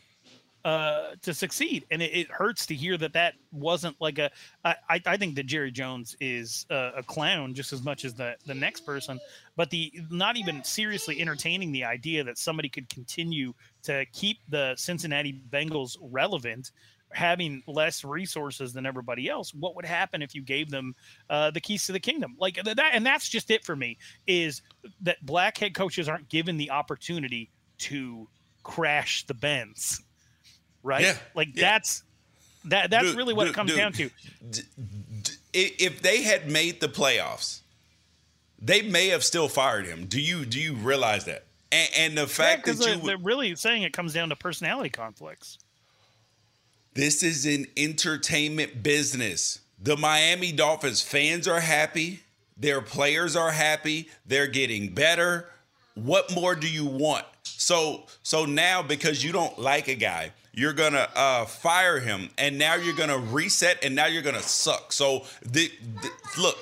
uh 0.65 1.13
to 1.23 1.33
succeed. 1.33 1.87
And 1.91 2.03
it, 2.03 2.13
it 2.13 2.31
hurts 2.31 2.67
to 2.67 2.75
hear 2.75 2.97
that 2.99 3.15
that 3.15 3.35
wasn't 3.53 3.97
like 4.01 4.19
a 4.19 4.31
i 4.65 4.75
i, 4.89 5.17
think 5.17 5.35
that 5.37 5.47
jerry 5.47 5.71
jones 5.71 6.17
is 6.21 6.67
a, 6.71 6.93
a 6.99 7.03
clown 7.03 7.55
just 7.55 7.73
as 7.73 7.83
much 7.83 8.05
as 8.05 8.15
the 8.15 8.37
the 8.47 8.55
next 8.55 8.83
person. 8.83 9.19
But 9.57 9.71
the 9.71 9.93
not 10.11 10.37
even 10.37 10.63
seriously 10.65 11.21
entertaining 11.21 11.73
the 11.73 11.85
idea 11.85 12.25
that 12.25 12.39
somebody 12.39 12.69
could 12.69 12.89
continue 12.89 13.55
to 13.85 14.05
keep 14.13 14.39
the 14.49 14.75
cincinnati 14.77 15.43
bengals 15.51 15.97
relevant 16.01 16.73
having 17.13 17.63
less 17.67 18.05
resources 18.05 18.73
than 18.73 18.87
everybody 18.87 19.29
else 19.29 19.53
what 19.53 19.75
would 19.75 19.85
happen 19.85 20.23
if 20.23 20.33
you 20.33 20.43
gave 20.43 20.71
them 20.71 20.95
uh, 21.29 21.51
the 21.51 21.61
keys 21.61 21.87
to 21.87 21.93
the 21.93 22.01
kingdom? 22.01 22.37
Like 22.39 22.63
that 22.63 22.79
and 22.93 23.05
that's 23.05 23.29
just 23.29 23.51
it 23.51 23.65
for 23.65 23.75
me 23.75 23.97
is 24.27 24.61
that 25.01 25.25
black 25.25 25.57
head 25.57 25.75
coaches 25.75 26.09
aren't 26.09 26.29
given 26.29 26.59
the 26.59 26.71
opportunity 26.71 27.51
to 27.79 28.29
crash 28.63 29.27
the 29.27 29.35
bends 29.35 30.03
right 30.83 31.03
Yeah, 31.03 31.17
like 31.35 31.49
yeah. 31.55 31.73
that's 31.73 32.03
that 32.65 32.91
that's 32.91 33.07
Dude, 33.09 33.17
really 33.17 33.35
what 33.35 33.45
dude, 33.45 33.53
it 33.53 33.57
comes 33.57 33.71
dude. 33.71 33.79
down 33.79 33.93
to 33.93 34.11
D- 34.51 34.63
d- 35.23 35.33
if 35.79 36.03
they 36.03 36.23
had 36.23 36.51
made 36.51 36.81
the 36.81 36.89
playoffs, 36.89 37.61
they 38.61 38.83
may 38.83 39.09
have 39.09 39.25
still 39.25 39.49
fired 39.49 39.87
him. 39.87 40.07
Do 40.07 40.21
you 40.21 40.45
do 40.45 40.61
you 40.61 40.75
realize 40.75 41.25
that? 41.25 41.45
And, 41.73 41.89
and 41.97 42.19
the 42.19 42.27
fact 42.27 42.65
because 42.65 42.79
that 42.79 42.85
they're, 42.87 42.95
you 42.97 43.01
they're 43.03 43.19
really 43.19 43.55
saying 43.57 43.83
it 43.83 43.93
comes 43.93 44.13
down 44.13 44.29
to 44.31 44.37
personality 44.37 44.91
conflicts 44.91 45.59
this 46.95 47.23
is 47.23 47.47
an 47.47 47.67
entertainment 47.77 48.83
business. 48.83 49.61
The 49.83 49.97
Miami 49.97 50.53
Dolphins 50.53 51.01
fans 51.03 51.47
are 51.47 51.61
happy. 51.61 52.21
Their 52.57 52.81
players 52.83 53.37
are 53.37 53.53
happy. 53.53 54.11
They're 54.27 54.49
getting 54.49 54.93
better. 54.93 55.49
What 55.95 56.35
more 56.35 56.55
do 56.55 56.69
you 56.69 56.85
want? 56.85 57.25
So 57.45 58.05
so 58.23 58.45
now 58.45 58.83
because 58.83 59.23
you 59.25 59.33
don't 59.33 59.59
like 59.59 59.89
a 59.89 59.95
guy, 59.95 60.33
you're 60.53 60.73
gonna 60.73 61.09
uh, 61.15 61.45
fire 61.45 62.01
him, 62.01 62.31
and 62.39 62.59
now 62.59 62.75
you're 62.75 62.95
gonna 62.95 63.19
reset, 63.19 63.85
and 63.85 63.95
now 63.95 64.07
you're 64.07 64.23
gonna 64.23 64.43
suck. 64.43 64.93
So 64.93 65.25
the, 65.43 65.71
the 66.03 66.11
look, 66.41 66.59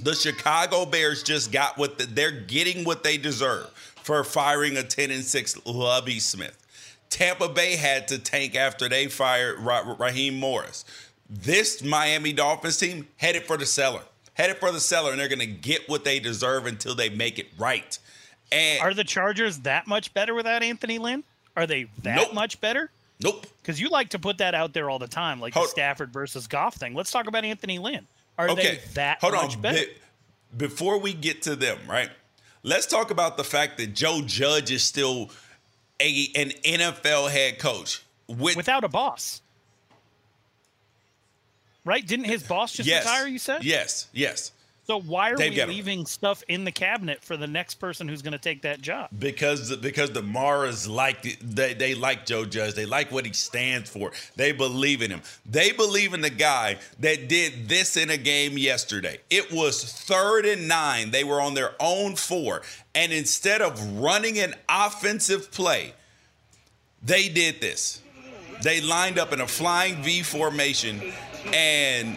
the 0.00 0.14
Chicago 0.14 0.86
Bears 0.86 1.22
just 1.22 1.52
got 1.52 1.78
what 1.78 1.98
the, 1.98 2.06
they're 2.06 2.30
getting 2.30 2.84
what 2.84 3.02
they 3.02 3.16
deserve 3.16 3.68
for 4.02 4.22
firing 4.24 4.76
a 4.76 4.82
10 4.82 5.10
and 5.10 5.24
6 5.24 5.66
Lovie 5.66 6.18
Smith. 6.18 6.58
Tampa 7.08 7.48
Bay 7.48 7.76
had 7.76 8.08
to 8.08 8.18
tank 8.18 8.56
after 8.56 8.88
they 8.88 9.06
fired 9.06 9.58
Ra- 9.60 9.94
Raheem 9.98 10.38
Morris. 10.38 10.84
This 11.28 11.82
Miami 11.82 12.32
Dolphins 12.32 12.78
team 12.78 13.06
headed 13.16 13.44
for 13.44 13.56
the 13.56 13.66
cellar. 13.66 14.02
Headed 14.34 14.56
for 14.56 14.72
the 14.72 14.80
cellar, 14.80 15.10
and 15.10 15.20
they're 15.20 15.28
to 15.28 15.46
get 15.46 15.88
what 15.88 16.04
they 16.04 16.18
deserve 16.18 16.66
until 16.66 16.94
they 16.94 17.10
make 17.10 17.38
it 17.38 17.48
right. 17.58 17.98
And 18.50 18.80
are 18.80 18.94
the 18.94 19.04
chargers 19.04 19.58
that 19.60 19.86
much 19.86 20.12
better 20.14 20.34
without 20.34 20.62
anthony 20.62 20.98
lynn 20.98 21.24
are 21.56 21.66
they 21.66 21.84
that 22.02 22.16
Nope. 22.16 22.34
much 22.34 22.60
better 22.60 22.90
nope. 23.22 23.46
because 23.62 23.80
you 23.80 23.88
like 23.88 24.10
to 24.10 24.18
put 24.18 24.38
that 24.38 24.54
out 24.54 24.72
there 24.72 24.88
all 24.90 24.98
the 24.98 25.06
time 25.08 25.40
like 25.40 25.54
the 25.54 25.66
stafford 25.66 26.12
versus 26.12 26.46
goff 26.46 26.74
thing 26.76 26.94
let's 26.94 27.10
talk 27.10 27.26
about 27.26 27.44
anthony 27.44 27.78
lynn 27.78 28.06
are 28.38 28.48
Okay, 28.50 28.76
they 28.76 28.80
that 28.94 29.20
hold 29.20 29.34
much 29.34 29.56
on. 29.56 29.62
better 29.62 29.78
Be- 29.78 30.66
before 30.66 30.98
we 30.98 31.12
get 31.14 31.42
to 31.42 31.56
them, 31.56 31.78
right? 31.88 32.10
Let's 32.62 32.86
talk 32.86 33.10
about 33.10 33.36
the 33.38 33.44
fact 33.44 33.78
that 33.78 33.94
Joe 33.94 34.20
Judge 34.24 34.70
is 34.70 34.82
still 34.82 35.30
a 36.00 36.28
an 36.36 36.50
NFL 36.64 37.30
head 37.30 37.58
coach 37.58 38.02
with 38.28 38.56
without 38.56 38.84
a 38.84 38.88
boss 38.88 39.40
right 41.84 42.06
didn't 42.06 42.26
his 42.26 42.42
boss 42.42 42.72
just 42.72 42.88
yes, 42.88 43.04
retire 43.04 43.26
you 43.26 43.38
said 43.38 43.64
yes, 43.64 44.08
yes. 44.12 44.52
So 44.92 45.00
why 45.00 45.30
are 45.30 45.36
we 45.36 45.64
leaving 45.64 46.04
stuff 46.04 46.42
in 46.48 46.64
the 46.64 46.72
cabinet 46.72 47.24
for 47.24 47.36
the 47.36 47.46
next 47.46 47.76
person 47.76 48.08
who's 48.08 48.20
going 48.20 48.32
to 48.32 48.38
take 48.38 48.62
that 48.62 48.80
job 48.80 49.08
because 49.18 49.74
because 49.76 50.10
the 50.10 50.22
Maras 50.22 50.86
like 50.86 51.38
they 51.40 51.74
they 51.74 51.94
like 51.94 52.26
Joe 52.26 52.44
Judge. 52.44 52.74
They 52.74 52.86
like 52.86 53.10
what 53.10 53.24
he 53.24 53.32
stands 53.32 53.88
for. 53.88 54.12
They 54.36 54.52
believe 54.52 55.02
in 55.02 55.10
him. 55.10 55.22
They 55.46 55.72
believe 55.72 56.12
in 56.14 56.20
the 56.20 56.30
guy 56.30 56.78
that 57.00 57.28
did 57.28 57.68
this 57.68 57.96
in 57.96 58.10
a 58.10 58.16
game 58.16 58.58
yesterday. 58.58 59.18
It 59.30 59.50
was 59.52 59.84
third 59.84 60.44
and 60.44 60.68
nine. 60.68 61.10
They 61.10 61.24
were 61.24 61.40
on 61.40 61.54
their 61.54 61.72
own 61.80 62.16
four, 62.16 62.62
and 62.94 63.12
instead 63.12 63.62
of 63.62 63.98
running 63.98 64.38
an 64.38 64.54
offensive 64.68 65.50
play, 65.50 65.94
they 67.02 67.28
did 67.28 67.60
this. 67.60 68.00
They 68.62 68.80
lined 68.80 69.18
up 69.18 69.32
in 69.32 69.40
a 69.40 69.46
flying 69.46 70.02
V 70.02 70.22
formation, 70.22 71.00
and 71.52 72.16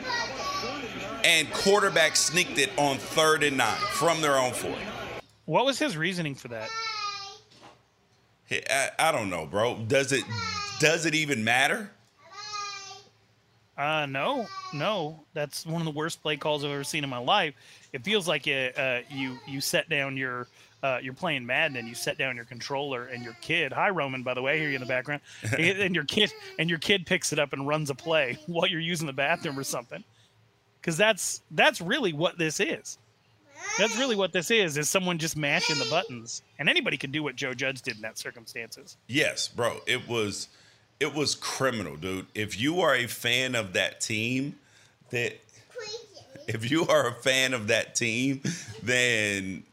and 1.25 1.51
quarterback 1.51 2.15
sneaked 2.15 2.57
it 2.57 2.71
on 2.77 2.97
third 2.97 3.43
and 3.43 3.57
nine 3.57 3.75
from 3.75 4.21
their 4.21 4.37
own 4.37 4.53
four. 4.53 4.75
what 5.45 5.65
was 5.65 5.77
his 5.77 5.97
reasoning 5.97 6.35
for 6.35 6.47
that 6.47 6.69
I, 8.51 8.89
I 8.99 9.11
don't 9.11 9.29
know, 9.29 9.45
bro. 9.45 9.77
Does 9.87 10.11
it 10.11 10.23
does 10.79 11.05
it 11.05 11.15
even 11.15 11.43
matter? 11.43 11.89
Uh, 13.77 14.05
no, 14.05 14.47
no. 14.73 15.19
That's 15.33 15.65
one 15.65 15.81
of 15.81 15.85
the 15.85 15.97
worst 15.97 16.21
play 16.21 16.37
calls 16.37 16.63
I've 16.63 16.71
ever 16.71 16.83
seen 16.83 17.03
in 17.03 17.09
my 17.09 17.17
life. 17.17 17.55
It 17.91 18.03
feels 18.03 18.27
like 18.27 18.45
you, 18.45 18.55
uh, 18.77 19.01
you, 19.09 19.37
you 19.45 19.59
set 19.59 19.89
down 19.89 20.15
your, 20.15 20.47
uh, 20.81 20.99
you're 21.01 21.13
playing 21.13 21.45
Madden 21.45 21.75
and 21.75 21.87
you 21.87 21.93
set 21.93 22.17
down 22.17 22.37
your 22.37 22.45
controller 22.45 23.07
and 23.07 23.21
your 23.21 23.35
kid. 23.41 23.73
Hi, 23.73 23.89
Roman, 23.89 24.23
by 24.23 24.33
the 24.33 24.41
way, 24.41 24.53
I 24.53 24.57
hear 24.59 24.69
you 24.69 24.75
in 24.75 24.81
the 24.81 24.87
background. 24.87 25.21
and 25.57 25.93
your 25.93 26.05
kid 26.05 26.31
and 26.57 26.69
your 26.69 26.79
kid 26.79 27.05
picks 27.05 27.33
it 27.33 27.39
up 27.39 27.51
and 27.51 27.67
runs 27.67 27.89
a 27.89 27.95
play 27.95 28.37
while 28.47 28.67
you're 28.67 28.79
using 28.79 29.07
the 29.07 29.13
bathroom 29.13 29.59
or 29.59 29.63
something. 29.63 30.03
Because 30.85 30.97
that's 30.97 31.41
that's 31.49 31.81
really 31.81 32.13
what 32.13 32.37
this 32.37 32.59
is. 32.59 32.99
That's 33.79 33.97
really 33.97 34.15
what 34.15 34.33
this 34.33 34.51
is. 34.51 34.77
Is 34.77 34.87
someone 34.87 35.17
just 35.17 35.35
mashing 35.35 35.79
the 35.79 35.89
buttons, 35.89 36.43
and 36.59 36.69
anybody 36.69 36.95
could 36.95 37.11
do 37.11 37.23
what 37.23 37.35
Joe 37.35 37.55
Judge 37.55 37.81
did 37.81 37.95
in 37.95 38.03
that 38.03 38.19
circumstances. 38.19 38.95
Yes, 39.07 39.47
bro. 39.47 39.79
It 39.87 40.07
was 40.07 40.47
it 40.99 41.15
was 41.15 41.33
criminal, 41.33 41.95
dude. 41.95 42.27
If 42.35 42.61
you 42.61 42.81
are 42.81 42.93
a 42.93 43.07
fan 43.07 43.55
of 43.55 43.73
that 43.73 43.99
team, 43.99 44.59
that 45.09 45.33
if 46.47 46.69
you 46.69 46.85
are 46.85 47.07
a 47.07 47.13
fan 47.13 47.55
of 47.55 47.65
that 47.69 47.95
team, 47.95 48.43
then 48.83 49.63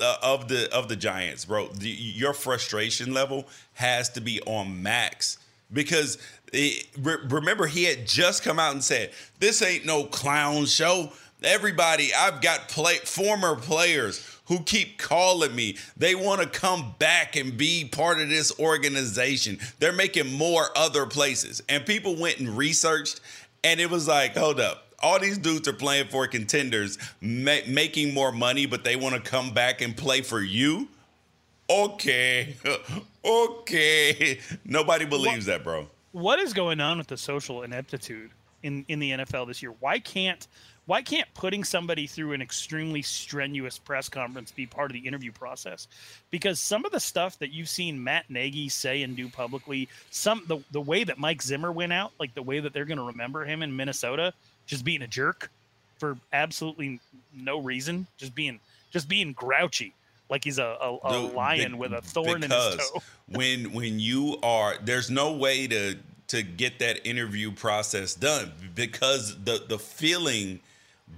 uh, 0.00 0.16
of 0.22 0.48
the 0.48 0.74
of 0.74 0.88
the 0.88 0.96
Giants, 0.96 1.44
bro, 1.44 1.66
the, 1.68 1.90
your 1.90 2.32
frustration 2.32 3.12
level 3.12 3.46
has 3.74 4.08
to 4.08 4.22
be 4.22 4.40
on 4.46 4.82
max 4.82 5.36
because 5.70 6.16
it, 6.52 6.86
re- 7.00 7.16
remember 7.28 7.66
he 7.66 7.84
had 7.84 8.06
just 8.06 8.42
come 8.42 8.58
out 8.58 8.72
and 8.72 8.84
said 8.84 9.10
this 9.40 9.62
ain't 9.62 9.86
no 9.86 10.04
clown 10.04 10.66
show. 10.66 11.12
Everybody, 11.42 12.14
I've 12.14 12.40
got 12.40 12.68
play, 12.68 12.96
former 12.98 13.56
players 13.56 14.38
who 14.46 14.60
keep 14.60 14.98
calling 14.98 15.54
me. 15.54 15.76
They 15.96 16.14
want 16.14 16.40
to 16.40 16.46
come 16.46 16.94
back 16.98 17.36
and 17.36 17.56
be 17.56 17.84
part 17.84 18.20
of 18.20 18.28
this 18.28 18.56
organization. 18.60 19.58
They're 19.78 19.92
making 19.92 20.32
more 20.32 20.66
other 20.76 21.06
places. 21.06 21.62
And 21.68 21.84
people 21.86 22.16
went 22.16 22.38
and 22.38 22.56
researched, 22.56 23.20
and 23.64 23.80
it 23.80 23.90
was 23.90 24.06
like, 24.06 24.36
hold 24.36 24.60
up. 24.60 24.88
All 25.00 25.18
these 25.18 25.38
dudes 25.38 25.66
are 25.66 25.72
playing 25.72 26.08
for 26.08 26.28
contenders, 26.28 26.96
ma- 27.20 27.66
making 27.66 28.14
more 28.14 28.30
money, 28.30 28.66
but 28.66 28.84
they 28.84 28.94
want 28.94 29.16
to 29.16 29.20
come 29.20 29.50
back 29.52 29.80
and 29.80 29.96
play 29.96 30.20
for 30.20 30.40
you? 30.40 30.86
Okay. 31.68 32.54
okay. 33.24 34.38
Nobody 34.64 35.06
believes 35.06 35.46
that, 35.46 35.64
bro. 35.64 35.88
What 36.12 36.38
is 36.38 36.52
going 36.52 36.80
on 36.80 36.98
with 36.98 37.06
the 37.08 37.16
social 37.16 37.62
ineptitude 37.62 38.30
in 38.62 38.84
in 38.88 38.98
the 38.98 39.10
NFL 39.12 39.46
this 39.46 39.62
year. 39.62 39.74
Why 39.80 39.98
can't 39.98 40.46
why 40.86 41.02
can't 41.02 41.32
putting 41.34 41.62
somebody 41.62 42.06
through 42.06 42.32
an 42.32 42.42
extremely 42.42 43.02
strenuous 43.02 43.78
press 43.78 44.08
conference 44.08 44.50
be 44.50 44.66
part 44.66 44.90
of 44.90 44.94
the 44.94 45.06
interview 45.06 45.30
process? 45.30 45.86
Because 46.30 46.58
some 46.58 46.84
of 46.84 46.90
the 46.90 46.98
stuff 46.98 47.38
that 47.38 47.52
you've 47.52 47.68
seen 47.68 48.02
Matt 48.02 48.28
Nagy 48.28 48.68
say 48.68 49.02
and 49.02 49.16
do 49.16 49.28
publicly, 49.28 49.88
some 50.10 50.42
the, 50.48 50.58
the 50.72 50.80
way 50.80 51.04
that 51.04 51.18
Mike 51.18 51.40
Zimmer 51.40 51.70
went 51.70 51.92
out, 51.92 52.12
like 52.18 52.34
the 52.34 52.42
way 52.42 52.58
that 52.58 52.72
they're 52.72 52.84
going 52.84 52.98
to 52.98 53.04
remember 53.04 53.44
him 53.44 53.62
in 53.62 53.76
Minnesota, 53.76 54.32
just 54.66 54.84
being 54.84 55.02
a 55.02 55.06
jerk 55.06 55.50
for 55.98 56.16
absolutely 56.32 56.98
no 57.32 57.60
reason, 57.60 58.06
just 58.16 58.34
being 58.34 58.58
just 58.90 59.08
being 59.08 59.32
grouchy 59.32 59.94
like 60.32 60.42
he's 60.42 60.58
a, 60.58 60.64
a, 60.80 60.98
a 61.04 61.18
lion 61.20 61.78
with 61.78 61.92
a 61.92 62.00
thorn 62.00 62.42
in 62.42 62.50
his 62.50 62.76
toe. 62.76 63.02
when 63.28 63.72
when 63.72 64.00
you 64.00 64.38
are 64.42 64.74
there's 64.82 65.10
no 65.10 65.32
way 65.32 65.68
to 65.68 65.96
to 66.28 66.42
get 66.42 66.78
that 66.80 67.06
interview 67.06 67.52
process 67.52 68.14
done 68.14 68.50
because 68.74 69.36
the 69.44 69.62
the 69.68 69.78
feeling 69.78 70.58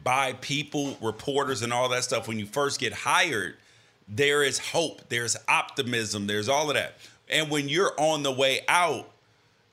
by 0.02 0.32
people, 0.34 0.96
reporters, 1.00 1.62
and 1.62 1.72
all 1.72 1.88
that 1.88 2.02
stuff 2.02 2.26
when 2.26 2.38
you 2.38 2.46
first 2.46 2.80
get 2.80 2.92
hired, 2.92 3.56
there 4.08 4.42
is 4.42 4.58
hope, 4.58 5.08
there's 5.08 5.36
optimism, 5.46 6.26
there's 6.26 6.48
all 6.48 6.68
of 6.68 6.74
that. 6.74 6.94
And 7.28 7.50
when 7.50 7.68
you're 7.68 7.92
on 7.98 8.24
the 8.24 8.32
way 8.32 8.62
out, 8.68 9.08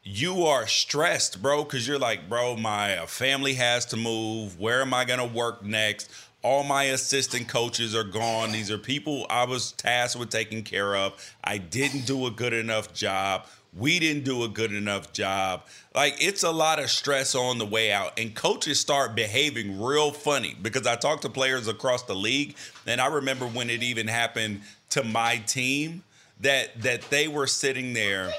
you 0.03 0.45
are 0.45 0.67
stressed, 0.67 1.41
bro, 1.41 1.63
because 1.63 1.87
you're 1.87 1.99
like, 1.99 2.29
bro, 2.29 2.55
my 2.55 2.97
uh, 2.97 3.05
family 3.07 3.55
has 3.55 3.85
to 3.87 3.97
move. 3.97 4.59
Where 4.59 4.81
am 4.81 4.93
I 4.93 5.05
going 5.05 5.19
to 5.19 5.35
work 5.35 5.63
next? 5.63 6.11
All 6.43 6.63
my 6.63 6.85
assistant 6.85 7.47
coaches 7.47 7.95
are 7.95 8.03
gone. 8.03 8.51
These 8.51 8.71
are 8.71 8.77
people 8.77 9.27
I 9.29 9.45
was 9.45 9.73
tasked 9.73 10.19
with 10.19 10.29
taking 10.29 10.63
care 10.63 10.95
of. 10.95 11.13
I 11.43 11.59
didn't 11.59 12.07
do 12.07 12.25
a 12.25 12.31
good 12.31 12.53
enough 12.53 12.93
job. 12.93 13.45
We 13.77 13.99
didn't 13.99 14.25
do 14.25 14.43
a 14.43 14.49
good 14.49 14.73
enough 14.73 15.13
job. 15.13 15.65
Like 15.93 16.15
it's 16.19 16.43
a 16.43 16.51
lot 16.51 16.79
of 16.79 16.89
stress 16.89 17.35
on 17.35 17.57
the 17.57 17.65
way 17.65 17.91
out, 17.91 18.19
and 18.19 18.35
coaches 18.35 18.79
start 18.79 19.15
behaving 19.15 19.81
real 19.81 20.11
funny 20.11 20.55
because 20.61 20.87
I 20.87 20.95
talked 20.95 21.21
to 21.21 21.29
players 21.29 21.67
across 21.67 22.03
the 22.03 22.15
league, 22.15 22.55
and 22.85 22.99
I 22.99 23.07
remember 23.07 23.45
when 23.45 23.69
it 23.69 23.83
even 23.83 24.07
happened 24.07 24.61
to 24.89 25.03
my 25.03 25.37
team 25.37 26.03
that 26.41 26.81
that 26.81 27.03
they 27.09 27.27
were 27.27 27.47
sitting 27.47 27.93
there 27.93 28.31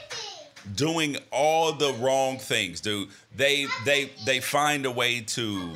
doing 0.74 1.16
all 1.30 1.72
the 1.72 1.92
wrong 1.94 2.38
things, 2.38 2.80
dude. 2.80 3.08
They 3.34 3.66
they 3.84 4.10
they 4.26 4.40
find 4.40 4.86
a 4.86 4.90
way 4.90 5.20
to 5.20 5.74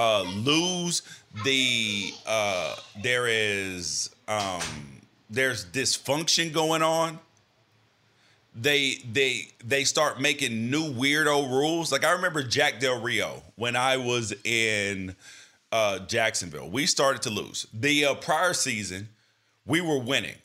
uh, 0.00 0.22
lose 0.22 1.02
the 1.44 2.10
uh, 2.26 2.74
there 3.02 3.26
is 3.26 4.08
um, 4.28 4.62
there's 5.28 5.66
dysfunction 5.66 6.54
going 6.54 6.82
on. 6.82 7.18
They 8.54 8.96
they 9.12 9.48
they 9.62 9.84
start 9.84 10.18
making 10.18 10.70
new 10.70 10.90
weirdo 10.90 11.50
rules. 11.50 11.92
Like 11.92 12.04
I 12.04 12.12
remember 12.12 12.42
Jack 12.42 12.80
Del 12.80 12.98
Rio 12.98 13.42
when 13.56 13.76
I 13.76 13.98
was 13.98 14.32
in 14.42 15.14
uh, 15.70 15.98
Jacksonville. 16.00 16.70
We 16.70 16.86
started 16.86 17.20
to 17.22 17.30
lose. 17.30 17.66
The 17.74 18.06
uh, 18.06 18.14
prior 18.14 18.54
season, 18.54 19.10
we 19.66 19.82
were 19.82 19.98
winning 19.98 20.36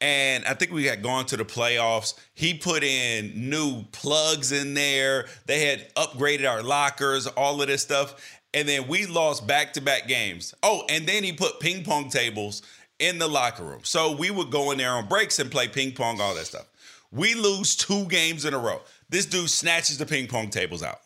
and 0.00 0.44
I 0.46 0.54
think 0.54 0.72
we 0.72 0.86
had 0.86 1.02
gone 1.02 1.26
to 1.26 1.36
the 1.36 1.44
playoffs. 1.44 2.14
He 2.34 2.54
put 2.54 2.82
in 2.82 3.50
new 3.50 3.84
plugs 3.92 4.50
in 4.50 4.74
there. 4.74 5.26
They 5.46 5.66
had 5.66 5.94
upgraded 5.94 6.48
our 6.48 6.62
lockers, 6.62 7.26
all 7.26 7.60
of 7.60 7.68
this 7.68 7.82
stuff. 7.82 8.39
And 8.52 8.68
then 8.68 8.88
we 8.88 9.06
lost 9.06 9.46
back 9.46 9.74
to 9.74 9.80
back 9.80 10.08
games. 10.08 10.54
Oh, 10.62 10.82
and 10.88 11.06
then 11.06 11.22
he 11.22 11.32
put 11.32 11.60
ping 11.60 11.84
pong 11.84 12.08
tables 12.08 12.62
in 12.98 13.18
the 13.18 13.28
locker 13.28 13.62
room. 13.62 13.80
So 13.84 14.12
we 14.12 14.30
would 14.30 14.50
go 14.50 14.72
in 14.72 14.78
there 14.78 14.90
on 14.90 15.06
breaks 15.06 15.38
and 15.38 15.50
play 15.50 15.68
ping 15.68 15.92
pong, 15.92 16.20
all 16.20 16.34
that 16.34 16.46
stuff. 16.46 16.66
We 17.12 17.34
lose 17.34 17.76
two 17.76 18.06
games 18.06 18.44
in 18.44 18.54
a 18.54 18.58
row. 18.58 18.80
This 19.08 19.26
dude 19.26 19.50
snatches 19.50 19.98
the 19.98 20.06
ping 20.06 20.26
pong 20.26 20.50
tables 20.50 20.82
out 20.82 21.00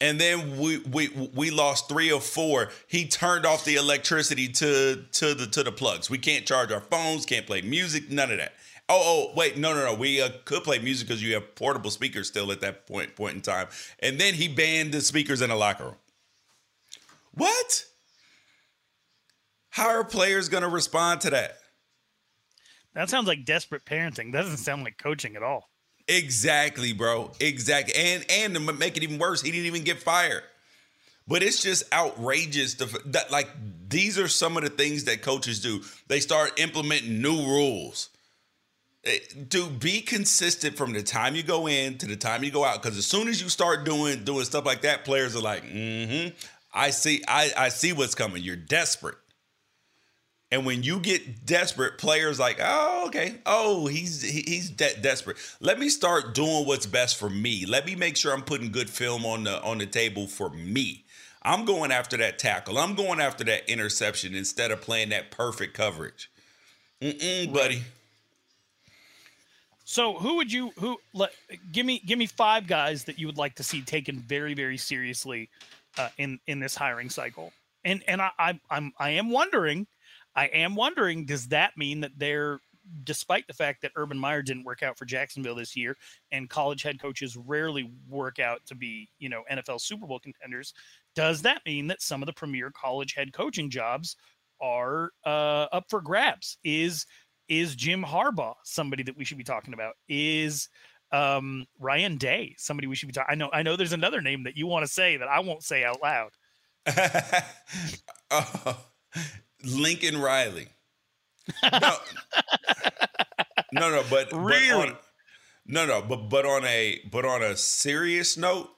and 0.00 0.20
then 0.20 0.58
we 0.58 0.78
we 0.78 1.08
we 1.34 1.50
lost 1.50 1.88
three 1.88 2.12
or 2.12 2.20
four. 2.20 2.70
He 2.86 3.06
turned 3.06 3.44
off 3.44 3.64
the 3.64 3.76
electricity 3.76 4.48
to 4.48 5.04
to 5.12 5.34
the 5.34 5.46
to 5.48 5.62
the 5.62 5.72
plugs. 5.72 6.08
We 6.08 6.18
can't 6.18 6.46
charge 6.46 6.70
our 6.70 6.80
phones, 6.80 7.26
can't 7.26 7.46
play 7.46 7.62
music, 7.62 8.10
none 8.10 8.30
of 8.30 8.38
that. 8.38 8.52
Oh, 8.90 9.28
oh, 9.30 9.32
wait, 9.36 9.58
no, 9.58 9.74
no, 9.74 9.84
no. 9.84 9.94
We 9.94 10.22
uh, 10.22 10.30
could 10.46 10.64
play 10.64 10.78
music 10.78 11.08
because 11.08 11.22
you 11.22 11.34
have 11.34 11.54
portable 11.54 11.90
speakers 11.90 12.28
still 12.28 12.50
at 12.50 12.62
that 12.62 12.86
point 12.86 13.14
point 13.16 13.34
in 13.34 13.40
time. 13.42 13.68
And 14.00 14.18
then 14.18 14.34
he 14.34 14.48
banned 14.48 14.92
the 14.92 15.02
speakers 15.02 15.42
in 15.42 15.50
the 15.50 15.56
locker 15.56 15.84
room. 15.84 15.96
What? 17.32 17.84
How 19.70 19.88
are 19.90 20.04
players 20.04 20.48
going 20.48 20.62
to 20.62 20.68
respond 20.68 21.20
to 21.22 21.30
that? 21.30 21.58
That 22.94 23.10
sounds 23.10 23.28
like 23.28 23.44
desperate 23.44 23.84
parenting. 23.84 24.32
Doesn't 24.32 24.56
sound 24.56 24.84
like 24.84 24.98
coaching 24.98 25.36
at 25.36 25.42
all. 25.42 25.68
Exactly, 26.08 26.94
bro. 26.94 27.30
Exactly. 27.38 27.94
And 27.94 28.24
and 28.30 28.54
to 28.54 28.72
make 28.72 28.96
it 28.96 29.02
even 29.02 29.18
worse, 29.18 29.42
he 29.42 29.50
didn't 29.50 29.66
even 29.66 29.84
get 29.84 30.02
fired. 30.02 30.42
But 31.28 31.42
it's 31.42 31.62
just 31.62 31.84
outrageous 31.92 32.74
to, 32.74 32.86
that 33.06 33.30
like 33.30 33.48
these 33.88 34.18
are 34.18 34.28
some 34.28 34.56
of 34.56 34.62
the 34.64 34.70
things 34.70 35.04
that 35.04 35.20
coaches 35.20 35.60
do. 35.60 35.82
They 36.08 36.20
start 36.20 36.58
implementing 36.58 37.20
new 37.20 37.36
rules. 37.44 38.08
Eh, 39.04 39.18
be 39.78 40.00
consistent 40.00 40.76
from 40.76 40.92
the 40.92 41.02
time 41.02 41.34
you 41.36 41.42
go 41.42 41.68
in 41.68 41.98
to 41.98 42.06
the 42.06 42.16
time 42.16 42.42
you 42.42 42.50
go 42.50 42.64
out. 42.64 42.82
Because 42.82 42.98
as 42.98 43.06
soon 43.06 43.28
as 43.28 43.40
you 43.40 43.48
start 43.48 43.84
doing 43.84 44.24
doing 44.24 44.44
stuff 44.44 44.66
like 44.66 44.82
that, 44.82 45.04
players 45.04 45.36
are 45.36 45.42
like, 45.42 45.64
mm-hmm. 45.64 46.34
I 46.74 46.90
see, 46.90 47.22
I, 47.26 47.50
I 47.56 47.68
see 47.68 47.92
what's 47.92 48.14
coming. 48.14 48.42
You're 48.42 48.56
desperate. 48.56 49.16
And 50.50 50.64
when 50.64 50.82
you 50.82 50.98
get 50.98 51.44
desperate, 51.44 51.98
players 51.98 52.38
like, 52.38 52.58
oh, 52.62 53.04
okay, 53.08 53.36
oh, 53.44 53.86
he's 53.86 54.22
he's 54.22 54.70
de- 54.70 54.98
desperate. 55.00 55.36
Let 55.60 55.78
me 55.78 55.90
start 55.90 56.34
doing 56.34 56.66
what's 56.66 56.86
best 56.86 57.18
for 57.18 57.28
me. 57.28 57.66
Let 57.66 57.84
me 57.84 57.94
make 57.94 58.16
sure 58.16 58.32
I'm 58.32 58.42
putting 58.42 58.72
good 58.72 58.88
film 58.88 59.26
on 59.26 59.44
the 59.44 59.62
on 59.62 59.78
the 59.78 59.86
table 59.86 60.26
for 60.26 60.48
me. 60.48 61.04
I'm 61.42 61.66
going 61.66 61.92
after 61.92 62.16
that 62.16 62.38
tackle. 62.38 62.78
I'm 62.78 62.94
going 62.94 63.20
after 63.20 63.44
that 63.44 63.70
interception 63.70 64.34
instead 64.34 64.70
of 64.70 64.80
playing 64.80 65.10
that 65.10 65.30
perfect 65.30 65.74
coverage. 65.74 66.30
Mm-mm, 67.02 67.52
buddy. 67.52 67.82
So 69.90 70.12
who 70.12 70.36
would 70.36 70.52
you 70.52 70.70
who 70.78 70.98
let 71.14 71.32
give 71.72 71.86
me 71.86 72.02
give 72.04 72.18
me 72.18 72.26
five 72.26 72.66
guys 72.66 73.04
that 73.04 73.18
you 73.18 73.26
would 73.26 73.38
like 73.38 73.54
to 73.54 73.62
see 73.62 73.80
taken 73.80 74.18
very 74.18 74.52
very 74.52 74.76
seriously 74.76 75.48
uh, 75.96 76.10
in 76.18 76.38
in 76.46 76.60
this 76.60 76.74
hiring 76.74 77.08
cycle? 77.08 77.54
And 77.84 78.04
and 78.06 78.20
I, 78.20 78.30
I 78.38 78.60
I'm 78.70 78.92
I 78.98 79.10
am 79.10 79.30
wondering 79.30 79.86
I 80.38 80.46
am 80.46 80.76
wondering, 80.76 81.24
does 81.24 81.48
that 81.48 81.76
mean 81.76 82.00
that 82.00 82.12
they're, 82.16 82.60
despite 83.02 83.48
the 83.48 83.52
fact 83.54 83.82
that 83.82 83.90
Urban 83.96 84.16
Meyer 84.16 84.40
didn't 84.40 84.62
work 84.62 84.84
out 84.84 84.96
for 84.96 85.04
Jacksonville 85.04 85.56
this 85.56 85.74
year, 85.74 85.96
and 86.30 86.48
college 86.48 86.82
head 86.82 87.00
coaches 87.00 87.36
rarely 87.36 87.90
work 88.08 88.38
out 88.38 88.60
to 88.66 88.76
be, 88.76 89.08
you 89.18 89.28
know, 89.28 89.42
NFL 89.50 89.80
Super 89.80 90.06
Bowl 90.06 90.20
contenders, 90.20 90.74
does 91.16 91.42
that 91.42 91.62
mean 91.66 91.88
that 91.88 92.02
some 92.02 92.22
of 92.22 92.26
the 92.26 92.32
premier 92.32 92.70
college 92.70 93.14
head 93.14 93.32
coaching 93.32 93.68
jobs 93.68 94.16
are 94.60 95.10
uh, 95.26 95.66
up 95.72 95.86
for 95.88 96.00
grabs? 96.00 96.58
Is 96.62 97.04
is 97.48 97.74
Jim 97.74 98.04
Harbaugh 98.04 98.54
somebody 98.64 99.02
that 99.04 99.16
we 99.16 99.24
should 99.24 99.38
be 99.38 99.44
talking 99.44 99.74
about? 99.74 99.94
Is 100.08 100.68
um, 101.12 101.66
Ryan 101.78 102.16
Day 102.16 102.54
somebody 102.58 102.86
we 102.86 102.94
should 102.94 103.06
be 103.08 103.12
talking? 103.12 103.30
I 103.30 103.34
know 103.34 103.50
I 103.52 103.62
know 103.62 103.76
there's 103.76 103.92
another 103.92 104.20
name 104.20 104.44
that 104.44 104.56
you 104.56 104.66
want 104.66 104.84
to 104.86 104.92
say 104.92 105.16
that 105.16 105.28
I 105.28 105.40
won't 105.40 105.62
say 105.62 105.84
out 105.84 106.02
loud. 106.02 106.30
uh, 108.30 108.74
Lincoln 109.64 110.20
Riley. 110.20 110.68
No, 111.72 111.96
no, 113.72 113.90
no, 113.90 114.02
but 114.10 114.32
really, 114.32 114.68
but 114.68 114.88
on, 114.88 114.96
no, 115.66 115.86
no, 115.86 116.02
but 116.02 116.28
but 116.28 116.44
on 116.46 116.64
a 116.64 117.00
but 117.10 117.24
on 117.24 117.42
a 117.42 117.56
serious 117.56 118.36
note, 118.36 118.68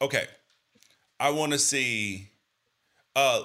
okay, 0.00 0.26
I 1.20 1.30
want 1.30 1.52
to 1.52 1.58
see 1.58 2.30
uh 3.14 3.42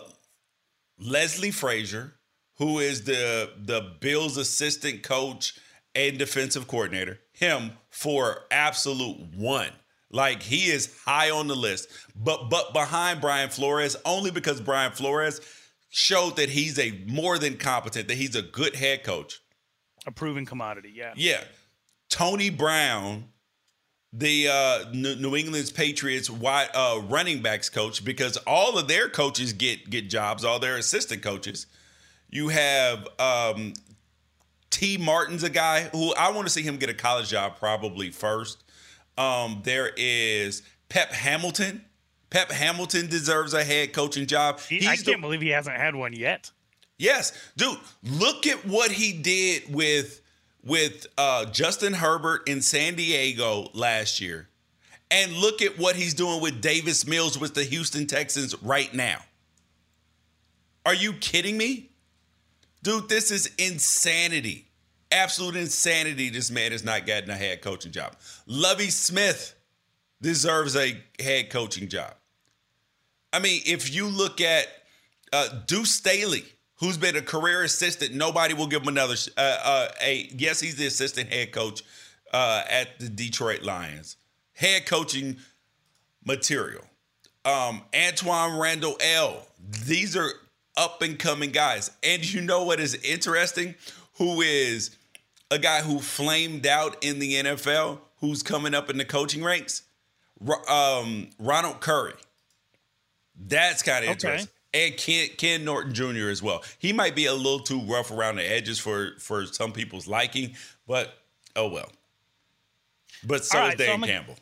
Leslie 0.97 1.51
Frazier, 1.51 2.15
who 2.61 2.77
is 2.77 3.05
the 3.05 3.49
the 3.57 3.93
Bills 3.99 4.37
assistant 4.37 5.01
coach 5.01 5.55
and 5.95 6.19
defensive 6.19 6.67
coordinator, 6.67 7.19
him 7.33 7.71
for 7.89 8.43
absolute 8.51 9.35
one. 9.35 9.71
Like 10.11 10.43
he 10.43 10.69
is 10.69 10.95
high 11.03 11.31
on 11.31 11.47
the 11.47 11.55
list, 11.55 11.89
but 12.15 12.51
but 12.51 12.71
behind 12.71 13.19
Brian 13.19 13.49
Flores 13.49 13.95
only 14.05 14.29
because 14.29 14.61
Brian 14.61 14.91
Flores 14.91 15.41
showed 15.89 16.35
that 16.35 16.49
he's 16.49 16.77
a 16.77 17.03
more 17.07 17.39
than 17.39 17.57
competent, 17.57 18.07
that 18.09 18.17
he's 18.17 18.35
a 18.35 18.43
good 18.43 18.75
head 18.75 19.03
coach. 19.03 19.41
A 20.05 20.11
proven 20.11 20.45
commodity, 20.45 20.93
yeah. 20.93 21.13
Yeah. 21.15 21.43
Tony 22.09 22.51
Brown, 22.51 23.29
the 24.13 24.49
uh, 24.49 24.85
New 24.93 25.35
England's 25.35 25.71
Patriots 25.71 26.29
wide, 26.29 26.69
uh, 26.75 27.01
running 27.09 27.41
backs 27.41 27.69
coach, 27.71 28.05
because 28.05 28.37
all 28.45 28.77
of 28.77 28.87
their 28.87 29.09
coaches 29.09 29.51
get 29.51 29.89
get 29.89 30.11
jobs, 30.11 30.45
all 30.45 30.59
their 30.59 30.77
assistant 30.77 31.23
coaches. 31.23 31.65
You 32.31 32.47
have 32.47 33.07
um, 33.19 33.73
Tee 34.71 34.97
Martin's 34.97 35.43
a 35.43 35.49
guy 35.49 35.83
who 35.83 36.15
I 36.15 36.31
want 36.31 36.47
to 36.47 36.51
see 36.51 36.63
him 36.63 36.77
get 36.77 36.89
a 36.89 36.93
college 36.93 37.29
job 37.29 37.57
probably 37.59 38.09
first. 38.09 38.63
Um, 39.17 39.61
there 39.63 39.91
is 39.95 40.63
Pep 40.89 41.11
Hamilton 41.11 41.85
Pep 42.31 42.49
Hamilton 42.49 43.07
deserves 43.07 43.53
a 43.53 43.63
head 43.63 43.93
coaching 43.93 44.25
job. 44.25 44.59
He, 44.61 44.87
I 44.87 44.95
can't 44.95 45.05
the, 45.05 45.17
believe 45.17 45.41
he 45.41 45.49
hasn't 45.49 45.75
had 45.75 45.95
one 45.95 46.13
yet. 46.13 46.49
Yes, 46.97 47.33
dude. 47.57 47.77
Look 48.03 48.47
at 48.47 48.65
what 48.65 48.91
he 48.91 49.13
did 49.13 49.71
with 49.71 50.21
with 50.63 51.07
uh, 51.17 51.45
Justin 51.45 51.93
Herbert 51.93 52.47
in 52.47 52.61
San 52.61 52.95
Diego 52.95 53.69
last 53.73 54.21
year, 54.21 54.47
And 55.09 55.33
look 55.33 55.61
at 55.61 55.77
what 55.77 55.95
he's 55.95 56.13
doing 56.13 56.39
with 56.39 56.61
Davis 56.61 57.05
Mills 57.05 57.37
with 57.37 57.55
the 57.55 57.63
Houston 57.63 58.05
Texans 58.05 58.55
right 58.61 58.93
now. 58.93 59.17
Are 60.85 60.93
you 60.93 61.13
kidding 61.13 61.57
me? 61.57 61.89
Dude, 62.83 63.09
this 63.09 63.31
is 63.31 63.51
insanity. 63.57 64.67
Absolute 65.11 65.55
insanity. 65.55 66.29
This 66.29 66.49
man 66.49 66.71
has 66.71 66.83
not 66.83 67.05
gotten 67.05 67.29
a 67.29 67.35
head 67.35 67.61
coaching 67.61 67.91
job. 67.91 68.15
Lovie 68.47 68.89
Smith 68.89 69.55
deserves 70.21 70.75
a 70.75 70.97
head 71.19 71.49
coaching 71.49 71.89
job. 71.89 72.13
I 73.33 73.39
mean, 73.39 73.61
if 73.65 73.93
you 73.93 74.07
look 74.07 74.41
at 74.41 74.67
uh, 75.31 75.49
Deuce 75.67 75.91
Staley, 75.91 76.43
who's 76.75 76.97
been 76.97 77.15
a 77.15 77.21
career 77.21 77.63
assistant, 77.63 78.13
nobody 78.13 78.53
will 78.53 78.67
give 78.67 78.81
him 78.81 78.89
another. 78.89 79.15
Uh, 79.37 79.57
uh, 79.63 79.87
a 80.01 80.29
yes, 80.35 80.59
he's 80.59 80.75
the 80.75 80.87
assistant 80.87 81.31
head 81.31 81.51
coach 81.51 81.83
uh, 82.33 82.63
at 82.69 82.99
the 82.99 83.09
Detroit 83.09 83.61
Lions. 83.61 84.17
Head 84.53 84.85
coaching 84.85 85.37
material. 86.25 86.83
Um, 87.45 87.83
Antwaan 87.93 88.61
Randle 88.61 88.97
El. 88.99 89.47
These 89.85 90.15
are 90.15 90.31
up 90.77 91.01
and 91.01 91.17
coming 91.17 91.51
guys. 91.51 91.91
And 92.03 92.31
you 92.31 92.41
know 92.41 92.63
what 92.63 92.79
is 92.79 92.95
interesting? 92.95 93.75
Who 94.15 94.41
is 94.41 94.95
a 95.49 95.59
guy 95.59 95.81
who 95.81 95.99
flamed 95.99 96.65
out 96.65 97.03
in 97.03 97.19
the 97.19 97.35
NFL, 97.35 97.99
who's 98.19 98.43
coming 98.43 98.73
up 98.73 98.89
in 98.89 98.97
the 98.97 99.05
coaching 99.05 99.43
ranks? 99.43 99.83
Um, 100.67 101.29
Ronald 101.39 101.81
Curry. 101.81 102.13
That's 103.35 103.83
kind 103.83 104.05
of 104.05 104.11
okay. 104.11 104.13
interesting. 104.13 104.49
And 104.73 104.97
Ken, 104.97 105.27
Ken 105.37 105.65
Norton 105.65 105.93
Jr. 105.93 106.29
as 106.29 106.41
well. 106.41 106.63
He 106.79 106.93
might 106.93 107.15
be 107.15 107.25
a 107.25 107.33
little 107.33 107.59
too 107.59 107.81
rough 107.81 108.09
around 108.09 108.37
the 108.37 108.49
edges 108.49 108.79
for 108.79 109.11
for 109.19 109.45
some 109.45 109.73
people's 109.73 110.07
liking, 110.07 110.55
but 110.87 111.13
oh 111.57 111.67
well. 111.67 111.91
But 113.25 113.43
so 113.43 113.59
right, 113.59 113.79
is 113.79 113.85
Dan 113.85 113.99
so 113.99 114.07
Campbell. 114.07 114.35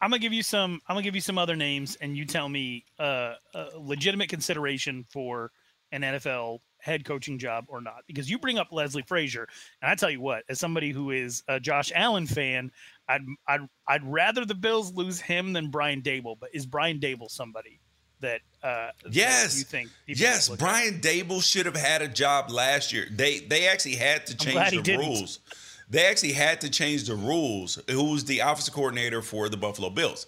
I'm 0.00 0.10
gonna 0.10 0.20
give 0.20 0.32
you 0.32 0.42
some. 0.42 0.80
I'm 0.88 0.94
gonna 0.94 1.02
give 1.02 1.14
you 1.14 1.20
some 1.20 1.38
other 1.38 1.56
names, 1.56 1.96
and 2.00 2.16
you 2.16 2.24
tell 2.24 2.48
me 2.48 2.84
uh, 2.98 3.34
a 3.54 3.70
legitimate 3.76 4.28
consideration 4.28 5.04
for 5.10 5.50
an 5.92 6.02
NFL 6.02 6.60
head 6.78 7.04
coaching 7.04 7.38
job 7.38 7.64
or 7.68 7.80
not. 7.80 8.04
Because 8.06 8.30
you 8.30 8.38
bring 8.38 8.58
up 8.58 8.68
Leslie 8.70 9.02
Frazier, 9.02 9.48
and 9.82 9.90
I 9.90 9.94
tell 9.94 10.10
you 10.10 10.20
what, 10.20 10.44
as 10.48 10.60
somebody 10.60 10.90
who 10.90 11.10
is 11.10 11.42
a 11.48 11.58
Josh 11.58 11.90
Allen 11.94 12.26
fan, 12.26 12.70
I'd 13.08 13.22
I'd 13.46 13.68
I'd 13.86 14.04
rather 14.04 14.44
the 14.44 14.54
Bills 14.54 14.92
lose 14.94 15.20
him 15.20 15.52
than 15.52 15.70
Brian 15.70 16.02
Daboll. 16.02 16.36
But 16.38 16.50
is 16.52 16.66
Brian 16.66 17.00
Daboll 17.00 17.30
somebody 17.30 17.80
that 18.20 18.40
uh, 18.62 18.90
yes 19.10 19.54
that 19.54 19.58
you 19.58 19.64
think 19.64 19.90
yes 20.06 20.48
Brian 20.48 20.96
at? 20.96 21.02
Daboll 21.02 21.42
should 21.42 21.66
have 21.66 21.76
had 21.76 22.02
a 22.02 22.08
job 22.08 22.50
last 22.50 22.92
year. 22.92 23.06
They 23.10 23.40
they 23.40 23.68
actually 23.68 23.96
had 23.96 24.26
to 24.26 24.36
change 24.36 24.84
the 24.84 24.96
rules. 24.96 25.40
They 25.90 26.06
actually 26.06 26.32
had 26.32 26.60
to 26.60 26.70
change 26.70 27.04
the 27.04 27.14
rules. 27.14 27.78
Who 27.90 28.12
was 28.12 28.24
the 28.24 28.40
offensive 28.40 28.74
coordinator 28.74 29.22
for 29.22 29.48
the 29.48 29.56
Buffalo 29.56 29.90
Bills? 29.90 30.26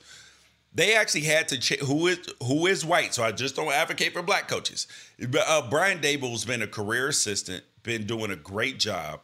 They 0.72 0.94
actually 0.94 1.22
had 1.22 1.48
to 1.48 1.58
ch- 1.58 1.80
who 1.80 2.06
is 2.06 2.18
who 2.42 2.66
is 2.66 2.84
white. 2.84 3.12
So 3.12 3.24
I 3.24 3.32
just 3.32 3.56
don't 3.56 3.72
advocate 3.72 4.12
for 4.12 4.22
black 4.22 4.48
coaches. 4.48 4.86
Uh, 5.20 5.68
Brian 5.68 5.98
Daboll's 5.98 6.44
been 6.44 6.62
a 6.62 6.66
career 6.66 7.08
assistant, 7.08 7.64
been 7.82 8.06
doing 8.06 8.30
a 8.30 8.36
great 8.36 8.78
job. 8.78 9.20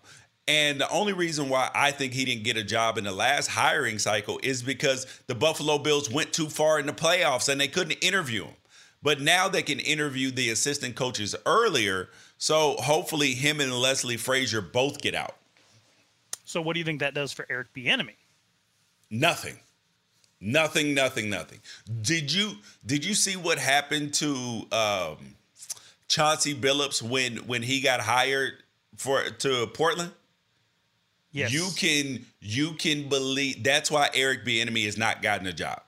And 0.49 0.81
the 0.81 0.89
only 0.91 1.13
reason 1.13 1.49
why 1.49 1.71
I 1.75 1.91
think 1.91 2.13
he 2.13 2.25
didn't 2.25 2.45
get 2.45 2.57
a 2.57 2.63
job 2.63 2.99
in 2.99 3.05
the 3.05 3.13
last 3.13 3.49
hiring 3.49 3.99
cycle 3.99 4.39
is 4.43 4.63
because 4.63 5.07
the 5.27 5.35
Buffalo 5.35 5.79
Bills 5.79 6.11
went 6.11 6.33
too 6.33 6.49
far 6.49 6.79
in 6.79 6.87
the 6.87 6.93
playoffs 6.93 7.49
and 7.49 7.61
they 7.61 7.67
couldn't 7.69 7.99
interview 8.05 8.45
him. 8.45 8.55
But 9.03 9.21
now 9.21 9.49
they 9.49 9.63
can 9.63 9.81
interview 9.81 10.31
the 10.31 10.51
assistant 10.51 10.95
coaches 10.95 11.35
earlier. 11.47 12.11
So 12.39 12.77
hopefully 12.79 13.35
him 13.35 13.61
and 13.61 13.73
Leslie 13.73 14.17
Frazier 14.17 14.61
both 14.61 15.01
get 15.01 15.15
out. 15.15 15.37
So 16.47 16.63
what 16.63 16.75
do 16.75 16.79
you 16.79 16.85
think 16.85 17.01
that 17.01 17.13
does 17.13 17.33
for 17.33 17.45
Eric 17.51 17.75
Bieniemy? 17.75 18.15
Nothing. 19.11 19.59
Nothing, 20.41 20.95
nothing, 20.95 21.29
nothing. 21.29 21.61
Did 22.03 22.33
you 22.33 22.53
did 22.85 23.05
you 23.05 23.15
see 23.15 23.37
what 23.37 23.59
happened 23.59 24.15
to 24.15 24.63
um, 24.71 25.35
Chauncey 26.09 26.55
Billups 26.55 27.03
when 27.03 27.39
when 27.49 27.63
he 27.63 27.81
got 27.81 28.01
hired 28.01 28.53
for 28.97 29.25
to 29.25 29.67
Portland? 29.69 30.13
Yes. 31.33 31.53
You 31.53 31.69
can 31.77 32.25
you 32.41 32.75
can 32.75 33.09
believe 33.09 33.65
that's 33.65 33.91
why 33.91 34.09
Eric 34.15 34.45
Bieniemy 34.45 34.85
has 34.85 34.97
not 34.97 35.23
gotten 35.23 35.47
a 35.47 35.53
job. 35.53 35.83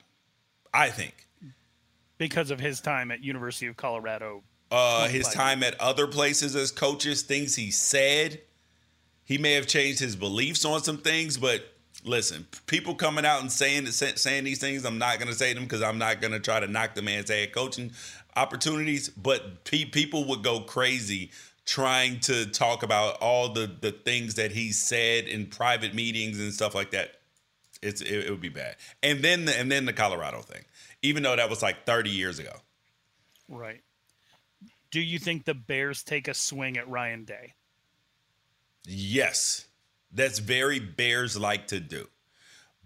I 0.73 0.89
think 0.89 1.27
because 2.17 2.51
of 2.51 2.59
his 2.59 2.81
time 2.81 3.11
at 3.11 3.23
University 3.23 3.67
of 3.67 3.77
Colorado. 3.77 4.43
Uh, 4.71 5.07
his 5.07 5.27
time 5.29 5.63
at 5.63 5.79
other 5.81 6.05
places 6.05 6.55
as 6.55 6.69
coaches, 6.69 7.23
things 7.23 7.55
he 7.55 7.71
said. 7.71 8.39
He 9.29 9.37
may 9.37 9.53
have 9.53 9.67
changed 9.67 9.99
his 9.99 10.15
beliefs 10.15 10.65
on 10.65 10.81
some 10.81 10.97
things, 10.97 11.37
but 11.37 11.63
listen, 12.03 12.47
people 12.65 12.95
coming 12.95 13.25
out 13.25 13.41
and 13.41 13.51
saying 13.51 13.85
saying 13.85 14.43
these 14.43 14.59
things, 14.59 14.83
I'm 14.83 14.97
not 14.97 15.19
going 15.19 15.27
to 15.27 15.37
say 15.37 15.53
them 15.53 15.65
because 15.65 15.83
I'm 15.83 15.99
not 15.99 16.19
going 16.19 16.31
to 16.33 16.39
try 16.39 16.59
to 16.59 16.65
knock 16.65 16.95
the 16.95 17.03
man's 17.03 17.29
head 17.29 17.53
coaching 17.53 17.91
opportunities. 18.35 19.07
But 19.09 19.65
pe- 19.65 19.85
people 19.85 20.25
would 20.29 20.41
go 20.41 20.61
crazy 20.61 21.29
trying 21.67 22.19
to 22.21 22.47
talk 22.47 22.81
about 22.81 23.21
all 23.21 23.49
the 23.49 23.71
the 23.79 23.91
things 23.91 24.33
that 24.33 24.51
he 24.51 24.71
said 24.71 25.25
in 25.25 25.45
private 25.45 25.93
meetings 25.93 26.39
and 26.39 26.51
stuff 26.51 26.73
like 26.73 26.89
that. 26.89 27.11
It's 27.83 28.01
it, 28.01 28.25
it 28.25 28.31
would 28.31 28.41
be 28.41 28.49
bad. 28.49 28.77
And 29.03 29.21
then 29.21 29.45
the, 29.45 29.55
and 29.55 29.71
then 29.71 29.85
the 29.85 29.93
Colorado 29.93 30.41
thing, 30.41 30.65
even 31.03 31.21
though 31.21 31.35
that 31.35 31.51
was 31.51 31.61
like 31.61 31.85
30 31.85 32.09
years 32.09 32.39
ago. 32.39 32.53
Right. 33.47 33.83
Do 34.89 34.99
you 34.99 35.19
think 35.19 35.45
the 35.45 35.53
Bears 35.53 36.01
take 36.01 36.27
a 36.27 36.33
swing 36.33 36.77
at 36.77 36.89
Ryan 36.89 37.25
Day? 37.25 37.53
Yes. 38.85 39.65
That's 40.11 40.39
very 40.39 40.79
Bears 40.79 41.37
like 41.37 41.67
to 41.67 41.79
do. 41.79 42.07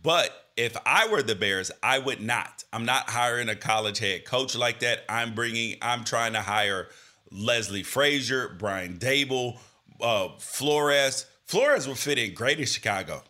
But 0.02 0.50
if 0.58 0.76
I 0.86 1.08
were 1.08 1.24
the 1.24 1.36
Bears, 1.36 1.72
I 1.82 2.00
would 2.00 2.22
not. 2.22 2.64
I'm 2.74 2.86
not 2.86 3.10
hiring 3.10 3.50
a 3.50 3.56
college 3.56 4.00
head 4.00 4.26
coach 4.26 4.56
like 4.56 4.80
that. 4.80 5.06
I'm 5.08 5.34
bringing, 5.34 5.78
I'm 5.82 6.04
trying 6.04 6.34
to 6.34 6.42
hire 6.42 6.90
Leslie 7.32 7.84
Frazier, 7.84 8.56
Brian 8.60 8.98
Daboll, 8.98 9.58
uh, 10.02 10.30
Flores. 10.40 11.26
Flores 11.46 11.88
would 11.88 11.98
fit 11.98 12.18
in 12.18 12.34
great 12.34 12.60
in 12.60 12.66
Chicago. 12.66 13.24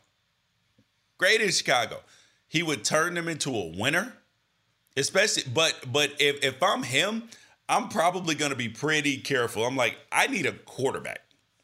Great 1.18 1.42
in 1.42 1.52
Chicago. 1.52 2.00
He 2.48 2.64
would 2.64 2.84
turn 2.84 3.14
them 3.14 3.28
into 3.28 3.56
a 3.56 3.78
winner. 3.78 4.14
Especially, 4.96 5.44
but 5.52 5.86
but 5.92 6.12
if, 6.20 6.44
if 6.44 6.62
I'm 6.62 6.84
him, 6.84 7.24
I'm 7.68 7.90
probably 7.90 8.36
gonna 8.36 8.56
be 8.56 8.70
pretty 8.70 9.18
careful. 9.18 9.66
I'm 9.66 9.76
like, 9.76 9.98
I 10.12 10.28
need 10.28 10.46
a 10.46 10.52
quarterback. 10.52 11.22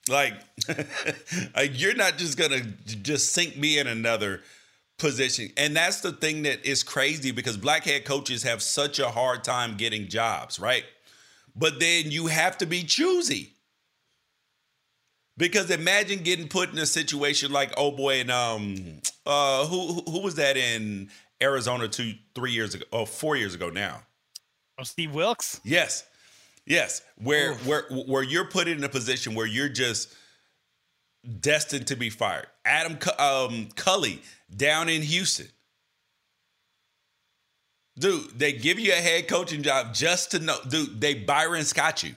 Like, 0.09 0.33
like 1.55 1.79
you're 1.79 1.95
not 1.95 2.17
just 2.17 2.37
gonna 2.37 2.61
just 2.85 3.33
sink 3.33 3.55
me 3.57 3.79
in 3.79 3.87
another 3.87 4.41
position. 4.99 5.49
And 5.57 5.75
that's 5.75 6.01
the 6.01 6.11
thing 6.11 6.43
that 6.43 6.65
is 6.65 6.83
crazy 6.83 7.31
because 7.31 7.57
black 7.57 7.85
head 7.85 8.05
coaches 8.05 8.43
have 8.43 8.61
such 8.61 8.99
a 8.99 9.09
hard 9.09 9.43
time 9.43 9.77
getting 9.77 10.07
jobs, 10.07 10.59
right? 10.59 10.83
But 11.55 11.79
then 11.79 12.11
you 12.11 12.27
have 12.27 12.57
to 12.59 12.65
be 12.65 12.83
choosy. 12.83 13.53
Because 15.37 15.71
imagine 15.71 16.19
getting 16.23 16.49
put 16.49 16.71
in 16.71 16.77
a 16.77 16.85
situation 16.85 17.51
like 17.51 17.71
oh 17.77 17.91
boy 17.91 18.19
and 18.19 18.29
um 18.29 18.75
uh 19.25 19.65
who 19.65 20.01
who 20.05 20.19
was 20.19 20.35
that 20.35 20.57
in 20.57 21.09
Arizona 21.41 21.87
two 21.87 22.13
three 22.35 22.51
years 22.51 22.75
ago 22.75 22.83
oh 22.91 23.05
four 23.05 23.37
years 23.37 23.55
ago 23.55 23.69
now. 23.69 24.01
Oh 24.77 24.83
Steve 24.83 25.13
Wilks? 25.13 25.61
Yes. 25.63 26.03
Yes, 26.69 27.01
where 27.17 27.53
Oof. 27.53 27.67
where 27.67 27.83
where 27.89 28.23
you're 28.23 28.45
put 28.45 28.67
in 28.67 28.83
a 28.83 28.89
position 28.89 29.33
where 29.33 29.47
you're 29.47 29.69
just 29.69 30.13
destined 31.39 31.87
to 31.87 31.95
be 31.95 32.11
fired. 32.11 32.45
Adam 32.63 32.97
um, 33.17 33.69
Culley 33.75 34.21
down 34.55 34.87
in 34.87 35.01
Houston. 35.01 35.47
Dude, 37.97 38.37
they 38.37 38.53
give 38.53 38.79
you 38.79 38.93
a 38.93 38.97
head 38.97 39.27
coaching 39.27 39.63
job 39.63 39.93
just 39.95 40.31
to 40.31 40.39
know. 40.39 40.57
Dude, 40.69 41.01
they 41.01 41.15
Byron 41.15 41.65
Scott 41.65 42.03
you. 42.03 42.13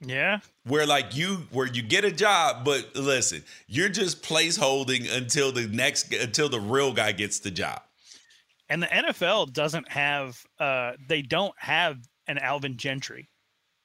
Yeah. 0.00 0.40
Where 0.64 0.84
like 0.84 1.16
you 1.16 1.46
where 1.52 1.66
you 1.66 1.82
get 1.82 2.04
a 2.04 2.12
job, 2.12 2.64
but 2.64 2.94
listen, 2.96 3.44
you're 3.68 3.88
just 3.88 4.22
placeholding 4.22 5.10
until 5.16 5.52
the 5.52 5.68
next 5.68 6.12
until 6.12 6.48
the 6.48 6.60
real 6.60 6.92
guy 6.92 7.12
gets 7.12 7.38
the 7.38 7.52
job. 7.52 7.80
And 8.68 8.82
the 8.82 8.88
NFL 8.88 9.52
doesn't 9.52 9.88
have 9.90 10.42
uh 10.58 10.94
they 11.08 11.22
don't 11.22 11.54
have 11.56 11.98
and 12.26 12.40
Alvin 12.40 12.76
Gentry. 12.76 13.28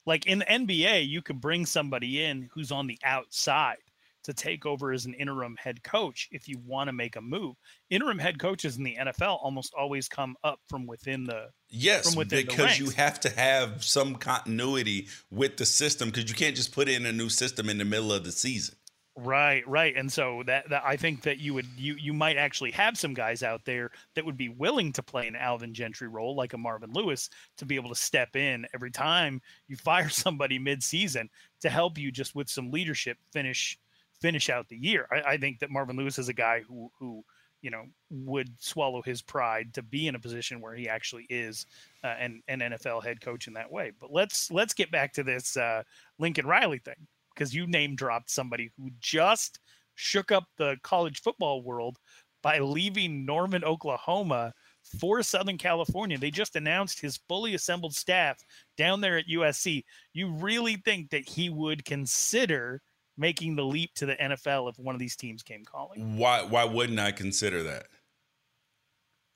Like 0.06 0.25
in 0.25 0.39
the 0.39 0.45
NBA, 0.45 1.08
you 1.08 1.21
could 1.21 1.39
bring 1.39 1.65
somebody 1.65 2.23
in 2.23 2.49
who's 2.54 2.71
on 2.71 2.88
the 2.88 2.97
outside 3.04 3.77
to 4.23 4.34
take 4.34 4.65
over 4.65 4.91
as 4.91 5.06
an 5.06 5.13
interim 5.15 5.56
head 5.58 5.84
coach 5.84 6.27
if 6.32 6.47
you 6.47 6.60
want 6.65 6.88
to 6.88 6.93
make 6.93 7.15
a 7.15 7.21
move. 7.21 7.56
Interim 7.89 8.19
head 8.19 8.39
coaches 8.39 8.77
in 8.77 8.84
the 8.84 8.95
NFL 8.99 9.39
almost 9.41 9.73
always 9.77 10.08
come 10.08 10.36
up 10.43 10.60
from 10.67 10.86
within 10.86 11.23
the 11.23 11.47
yes, 11.69 12.10
from 12.10 12.17
within 12.17 12.45
because 12.45 12.80
you 12.80 12.89
have 12.91 13.19
to 13.21 13.30
have 13.30 13.84
some 13.84 14.15
continuity 14.15 15.08
with 15.30 15.58
the 15.58 15.65
system 15.65 16.10
because 16.10 16.30
you 16.30 16.36
can't 16.36 16.56
just 16.56 16.71
put 16.71 16.88
in 16.88 17.06
a 17.06 17.12
new 17.12 17.30
system 17.30 17.69
in 17.69 17.77
the 17.77 17.86
middle 17.86 18.13
of 18.13 18.23
the 18.23 18.32
season. 18.32 18.75
Right, 19.17 19.67
right. 19.67 19.93
And 19.97 20.12
so 20.12 20.41
that, 20.45 20.69
that 20.69 20.84
I 20.86 20.95
think 20.95 21.21
that 21.24 21.38
you 21.38 21.54
would 21.54 21.67
you 21.78 21.95
you 21.95 22.13
might 22.13 22.38
actually 22.38 22.71
have 22.71 22.97
some 22.97 23.13
guys 23.13 23.43
out 23.43 23.65
there 23.65 23.91
that 24.15 24.26
would 24.26 24.38
be 24.38 24.47
willing 24.47 24.93
to 24.93 25.04
play 25.04 25.28
an 25.28 25.36
Alvin 25.36 25.74
Gentry 25.74 26.08
role 26.08 26.34
like 26.34 26.54
a 26.54 26.58
Marvin 26.58 26.93
Lewis 26.93 27.30
to 27.58 27.65
be 27.65 27.76
able 27.76 27.89
to 27.89 27.95
step 27.95 28.38
in 28.38 28.65
every 28.74 28.89
time 28.89 29.41
you 29.67 29.76
fire 29.76 30.08
somebody 30.10 30.58
mid-season 30.58 31.30
to 31.60 31.69
help 31.69 31.97
you 31.97 32.10
just 32.10 32.36
with 32.36 32.50
some 32.50 32.71
leadership 32.71 33.17
finish 33.34 33.78
finish 34.21 34.50
out 34.50 34.69
the 34.69 34.78
year. 34.78 35.08
I, 35.12 35.34
I 35.34 35.38
think 35.38 35.60
that 35.60 35.71
Marvin 35.71 35.97
Lewis 35.97 36.17
is 36.17 36.30
a 36.30 36.34
guy 36.34 36.62
who 36.62 36.89
who 36.97 37.26
you 37.62 37.69
know, 37.69 37.84
would 38.10 38.50
swallow 38.60 39.02
his 39.04 39.21
pride 39.21 39.74
to 39.74 39.84
be 39.84 40.08
in 40.08 40.15
a 40.15 40.19
position 40.19 40.62
where 40.62 40.74
he 40.74 40.89
actually 40.89 41.28
is 41.30 41.67
uh, 42.04 42.15
an, 42.17 42.41
an 42.47 42.60
NFL 42.60 43.04
head 43.04 43.21
coach 43.21 43.47
in 43.47 43.54
that 43.54 43.71
way. 43.71 43.91
But 44.00 44.12
let's 44.12 44.50
let's 44.50 44.74
get 44.74 44.89
back 44.89 45.13
to 45.13 45.24
this 45.24 45.58
uh, 45.58 45.84
Lincoln 46.17 46.47
Riley 46.47 46.80
thing 46.80 47.08
because 47.41 47.56
you 47.56 47.65
name 47.65 47.95
dropped 47.95 48.30
somebody 48.30 48.69
who 48.77 48.91
just 48.99 49.58
shook 49.95 50.32
up 50.32 50.43
the 50.60 50.77
college 50.84 51.23
football 51.23 51.63
world 51.63 51.97
by 52.43 52.60
leaving 52.60 53.25
Norman, 53.25 53.63
Oklahoma 53.63 54.54
for 54.99 55.23
Southern 55.23 55.58
California. 55.58 56.19
They 56.19 56.30
just 56.30 56.56
announced 56.56 57.01
his 57.01 57.19
fully 57.27 57.56
assembled 57.56 57.95
staff 57.95 58.38
down 58.77 59.01
there 59.01 59.17
at 59.17 59.25
USC. 59.25 59.84
You 60.13 60.32
really 60.34 60.75
think 60.86 61.10
that 61.10 61.27
he 61.27 61.49
would 61.49 61.84
consider 61.84 62.80
making 63.17 63.56
the 63.56 63.65
leap 63.65 63.89
to 63.95 64.06
the 64.06 64.15
NFL 64.15 64.69
if 64.69 64.77
one 64.77 64.93
of 64.93 64.99
these 64.99 65.15
teams 65.15 65.41
came 65.41 65.65
calling? 65.65 66.17
Why 66.17 66.43
why 66.43 66.65
wouldn't 66.65 66.99
I 66.99 67.12
consider 67.12 67.63
that? 67.63 67.88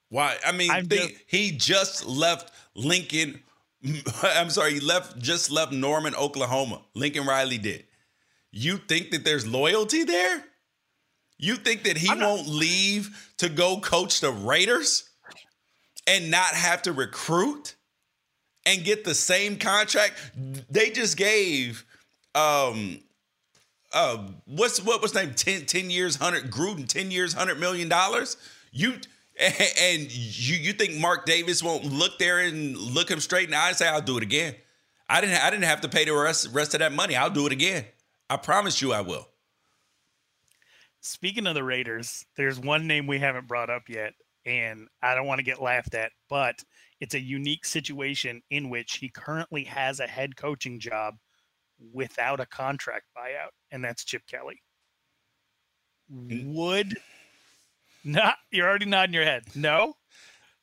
Why? 0.09 0.37
I 0.45 0.51
mean, 0.51 0.69
just, 0.87 1.13
he 1.25 1.51
just 1.57 2.05
left 2.05 2.51
Lincoln. 2.75 3.41
I'm 4.23 4.51
sorry, 4.51 4.75
he 4.75 4.79
left 4.79 5.17
just 5.17 5.49
left 5.49 5.71
Norman, 5.71 6.13
Oklahoma. 6.13 6.81
Lincoln 6.93 7.25
Riley 7.25 7.57
did. 7.57 7.85
You 8.57 8.77
think 8.77 9.11
that 9.11 9.25
there's 9.25 9.45
loyalty 9.45 10.05
there? 10.05 10.41
You 11.37 11.57
think 11.57 11.83
that 11.83 11.97
he 11.97 12.07
won't 12.07 12.47
leave 12.47 13.33
to 13.39 13.49
go 13.49 13.81
coach 13.81 14.21
the 14.21 14.31
Raiders 14.31 15.09
and 16.07 16.31
not 16.31 16.53
have 16.53 16.81
to 16.83 16.93
recruit 16.93 17.75
and 18.65 18.85
get 18.85 19.03
the 19.03 19.13
same 19.13 19.57
contract? 19.57 20.13
They 20.69 20.89
just 20.89 21.17
gave 21.17 21.85
um 22.33 22.99
uh 23.91 24.25
what's 24.45 24.81
what 24.81 25.01
was 25.01 25.13
name 25.13 25.33
10, 25.33 25.65
10 25.65 25.89
years 25.89 26.17
100 26.17 26.49
Gruden 26.49 26.87
10 26.87 27.11
years 27.11 27.35
100 27.35 27.59
million 27.59 27.89
dollars. 27.89 28.37
You 28.71 28.93
and 29.37 30.09
you 30.09 30.55
you 30.55 30.71
think 30.71 30.95
Mark 30.95 31.25
Davis 31.25 31.61
won't 31.61 31.83
look 31.83 32.19
there 32.19 32.39
and 32.39 32.77
look 32.77 33.11
him 33.11 33.19
straight 33.19 33.45
in 33.45 33.51
the 33.51 33.57
eye 33.57 33.67
and 33.67 33.77
say 33.77 33.89
I'll 33.89 34.01
do 34.01 34.15
it 34.15 34.23
again. 34.23 34.55
I 35.09 35.19
didn't 35.19 35.43
I 35.43 35.49
didn't 35.49 35.65
have 35.65 35.81
to 35.81 35.89
pay 35.89 36.05
the 36.05 36.13
rest 36.13 36.47
rest 36.53 36.73
of 36.73 36.79
that 36.79 36.93
money. 36.93 37.17
I'll 37.17 37.29
do 37.29 37.45
it 37.47 37.51
again. 37.51 37.83
I 38.29 38.37
promise 38.37 38.81
you 38.81 38.91
I 38.91 39.01
will. 39.01 39.27
Speaking 41.01 41.45
of 41.45 41.53
the 41.53 41.63
Raiders, 41.63 42.25
there's 42.35 42.59
one 42.59 42.87
name 42.87 43.05
we 43.05 43.19
haven't 43.19 43.47
brought 43.47 43.69
up 43.69 43.83
yet, 43.87 44.13
and 44.45 44.87
I 45.03 45.13
don't 45.13 45.27
want 45.27 45.37
to 45.39 45.45
get 45.45 45.61
laughed 45.61 45.93
at, 45.93 46.11
but 46.29 46.63
it's 46.99 47.13
a 47.13 47.19
unique 47.19 47.65
situation 47.65 48.41
in 48.49 48.69
which 48.69 48.97
he 48.97 49.09
currently 49.09 49.63
has 49.65 49.99
a 49.99 50.07
head 50.07 50.35
coaching 50.35 50.79
job 50.79 51.15
without 51.93 52.39
a 52.39 52.45
contract 52.47 53.05
buyout, 53.15 53.51
and 53.69 53.83
that's 53.83 54.03
Chip 54.03 54.23
Kelly. 54.27 54.61
Would 56.09 56.97
not 58.03 58.37
you're 58.51 58.67
already 58.67 58.85
nodding 58.85 59.13
your 59.13 59.23
head. 59.23 59.43
No, 59.55 59.93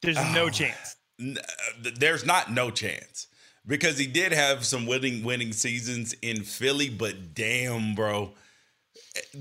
there's 0.00 0.16
no 0.16 0.44
oh, 0.44 0.50
chance. 0.50 0.96
N- 1.20 1.38
uh, 1.38 1.90
there's 1.98 2.24
not 2.24 2.50
no 2.50 2.70
chance 2.70 3.28
because 3.66 3.98
he 3.98 4.06
did 4.06 4.32
have 4.32 4.64
some 4.64 4.86
winning 4.86 5.22
winning 5.22 5.52
seasons 5.52 6.14
in 6.22 6.42
Philly, 6.42 6.88
but 6.88 7.34
damn, 7.34 7.94
bro, 7.94 8.32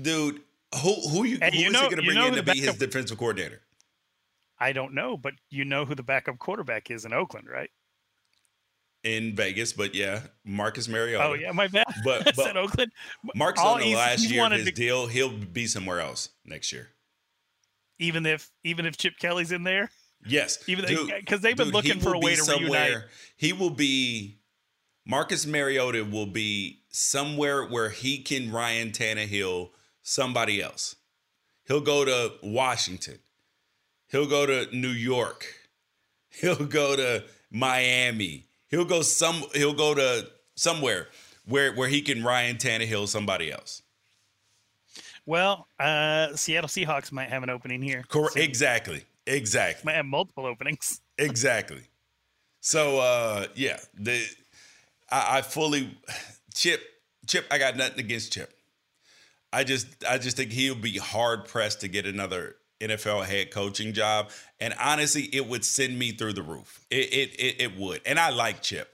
dude, 0.00 0.40
who 0.82 0.94
who 1.08 1.24
you, 1.24 1.38
who 1.38 1.58
you 1.58 1.66
is 1.66 1.72
know, 1.72 1.82
he 1.82 1.94
going 1.94 1.96
to 1.96 2.02
bring 2.02 2.26
in 2.26 2.34
to 2.34 2.42
be 2.42 2.60
his 2.60 2.76
defensive 2.76 3.18
coordinator? 3.18 3.60
I 4.58 4.72
don't 4.72 4.94
know, 4.94 5.16
but 5.16 5.34
you 5.50 5.64
know 5.64 5.84
who 5.84 5.94
the 5.94 6.04
backup 6.04 6.38
quarterback 6.38 6.90
is 6.90 7.04
in 7.04 7.12
Oakland, 7.12 7.48
right? 7.48 7.70
In 9.02 9.34
Vegas, 9.34 9.72
but 9.72 9.94
yeah, 9.96 10.20
Marcus 10.44 10.86
Mariota. 10.86 11.24
Oh 11.24 11.32
yeah, 11.32 11.50
my 11.50 11.66
bad. 11.66 11.86
But, 12.04 12.32
but 12.36 12.56
Oakland. 12.56 12.92
Marcus 13.34 13.62
on 13.62 13.80
the 13.80 13.96
last 13.96 14.30
year 14.30 14.46
of 14.46 14.52
his 14.52 14.66
to, 14.66 14.70
deal, 14.70 15.08
he'll 15.08 15.36
be 15.36 15.66
somewhere 15.66 16.00
else 16.00 16.28
next 16.44 16.72
year. 16.72 16.90
Even 17.98 18.24
if 18.24 18.50
even 18.62 18.86
if 18.86 18.96
Chip 18.96 19.14
Kelly's 19.18 19.50
in 19.50 19.64
there. 19.64 19.90
Yes, 20.24 20.58
even 20.68 20.84
because 20.86 21.40
they've 21.40 21.56
been 21.56 21.66
dude, 21.66 21.74
looking 21.74 22.00
for 22.00 22.14
a 22.14 22.18
way 22.18 22.36
to 22.36 22.42
reunite. 22.42 23.04
He 23.36 23.52
will 23.52 23.70
be 23.70 24.38
Marcus 25.04 25.46
Mariota 25.46 26.04
will 26.04 26.26
be 26.26 26.80
somewhere 26.90 27.64
where 27.64 27.90
he 27.90 28.18
can 28.18 28.52
Ryan 28.52 28.90
Tannehill 28.90 29.70
somebody 30.02 30.62
else. 30.62 30.96
He'll 31.66 31.80
go 31.80 32.04
to 32.04 32.32
Washington. 32.42 33.18
He'll 34.08 34.26
go 34.26 34.46
to 34.46 34.74
New 34.76 34.88
York. 34.88 35.46
He'll 36.30 36.66
go 36.66 36.96
to 36.96 37.24
Miami. 37.50 38.46
He'll 38.68 38.84
go 38.84 39.02
some 39.02 39.44
he'll 39.54 39.74
go 39.74 39.94
to 39.94 40.28
somewhere 40.54 41.08
where 41.46 41.72
where 41.74 41.88
he 41.88 42.00
can 42.00 42.22
Ryan 42.22 42.56
Tannehill 42.56 43.08
somebody 43.08 43.52
else. 43.52 43.82
Well, 45.26 45.68
uh, 45.78 46.34
Seattle 46.34 46.68
Seahawks 46.68 47.12
might 47.12 47.28
have 47.28 47.42
an 47.42 47.50
opening 47.50 47.80
here. 47.82 48.04
Correct. 48.08 48.36
Exactly. 48.36 49.04
Exactly. 49.26 49.86
Might 49.86 49.96
have 49.96 50.06
multiple 50.06 50.46
openings. 50.46 51.00
exactly. 51.18 51.82
So 52.60 52.98
uh, 52.98 53.46
yeah, 53.54 53.78
the 53.94 54.24
I, 55.10 55.38
I 55.38 55.42
fully 55.42 55.96
Chip 56.54 56.82
Chip. 57.26 57.46
I 57.50 57.58
got 57.58 57.76
nothing 57.76 58.00
against 58.00 58.32
Chip. 58.32 58.52
I 59.52 59.64
just 59.64 59.86
I 60.08 60.18
just 60.18 60.36
think 60.36 60.52
he'll 60.52 60.74
be 60.74 60.98
hard 60.98 61.44
pressed 61.44 61.80
to 61.80 61.88
get 61.88 62.06
another 62.06 62.56
NFL 62.80 63.24
head 63.26 63.50
coaching 63.50 63.92
job. 63.92 64.30
And 64.60 64.74
honestly, 64.80 65.22
it 65.32 65.46
would 65.46 65.64
send 65.64 65.98
me 65.98 66.12
through 66.12 66.32
the 66.32 66.42
roof. 66.42 66.84
It 66.90 67.12
it 67.12 67.34
it, 67.40 67.60
it 67.60 67.76
would. 67.76 68.00
And 68.06 68.18
I 68.18 68.30
like 68.30 68.62
Chip. 68.62 68.88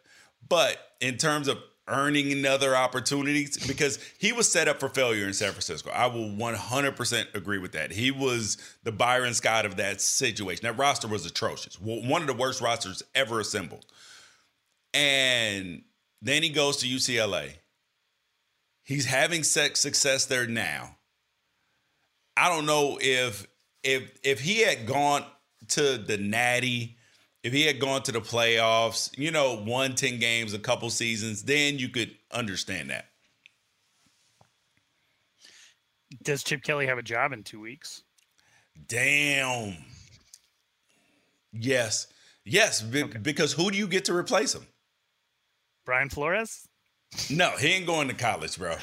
But 0.48 0.78
in 1.00 1.16
terms 1.16 1.48
of 1.48 1.58
earning 1.88 2.32
another 2.32 2.76
opportunity 2.76 3.48
because 3.66 3.98
he 4.18 4.32
was 4.32 4.50
set 4.50 4.68
up 4.68 4.80
for 4.80 4.88
failure 4.88 5.26
in 5.26 5.32
San 5.32 5.50
Francisco. 5.50 5.90
I 5.90 6.06
will 6.06 6.28
100% 6.28 7.34
agree 7.34 7.58
with 7.58 7.72
that. 7.72 7.92
He 7.92 8.10
was 8.10 8.58
the 8.82 8.92
Byron 8.92 9.34
Scott 9.34 9.66
of 9.66 9.76
that 9.76 10.00
situation. 10.00 10.64
That 10.64 10.78
roster 10.78 11.08
was 11.08 11.26
atrocious. 11.26 11.80
One 11.80 12.20
of 12.20 12.28
the 12.28 12.34
worst 12.34 12.60
rosters 12.60 13.02
ever 13.14 13.40
assembled. 13.40 13.86
And 14.94 15.82
then 16.22 16.42
he 16.42 16.48
goes 16.48 16.78
to 16.78 16.86
UCLA 16.86 17.54
He's 18.88 19.04
having 19.04 19.42
sex 19.42 19.80
success 19.80 20.24
there 20.24 20.46
now. 20.46 20.96
I 22.38 22.48
don't 22.48 22.64
know 22.64 22.98
if 22.98 23.46
if 23.82 24.18
if 24.22 24.40
he 24.40 24.60
had 24.62 24.86
gone 24.86 25.26
to 25.68 25.98
the 25.98 26.16
Natty, 26.16 26.96
if 27.42 27.52
he 27.52 27.62
had 27.62 27.78
gone 27.78 28.02
to 28.02 28.12
the 28.12 28.20
playoffs, 28.20 29.16
you 29.16 29.30
know, 29.30 29.62
won 29.66 29.94
10 29.94 30.18
games 30.18 30.54
a 30.54 30.58
couple 30.58 30.90
seasons, 30.90 31.44
then 31.44 31.78
you 31.78 31.88
could 31.88 32.16
understand 32.32 32.90
that. 32.90 33.06
Does 36.22 36.42
Chip 36.42 36.62
Kelly 36.62 36.86
have 36.86 36.98
a 36.98 37.02
job 37.02 37.32
in 37.32 37.44
2 37.44 37.60
weeks? 37.60 38.02
Damn. 38.86 39.76
Yes. 41.52 42.06
Yes, 42.44 42.82
okay. 42.82 43.18
because 43.18 43.52
who 43.52 43.70
do 43.70 43.76
you 43.76 43.86
get 43.86 44.06
to 44.06 44.14
replace 44.14 44.54
him? 44.54 44.66
Brian 45.84 46.08
Flores? 46.08 46.66
No, 47.30 47.50
he 47.56 47.68
ain't 47.68 47.86
going 47.86 48.08
to 48.08 48.14
college, 48.14 48.58
bro. 48.58 48.76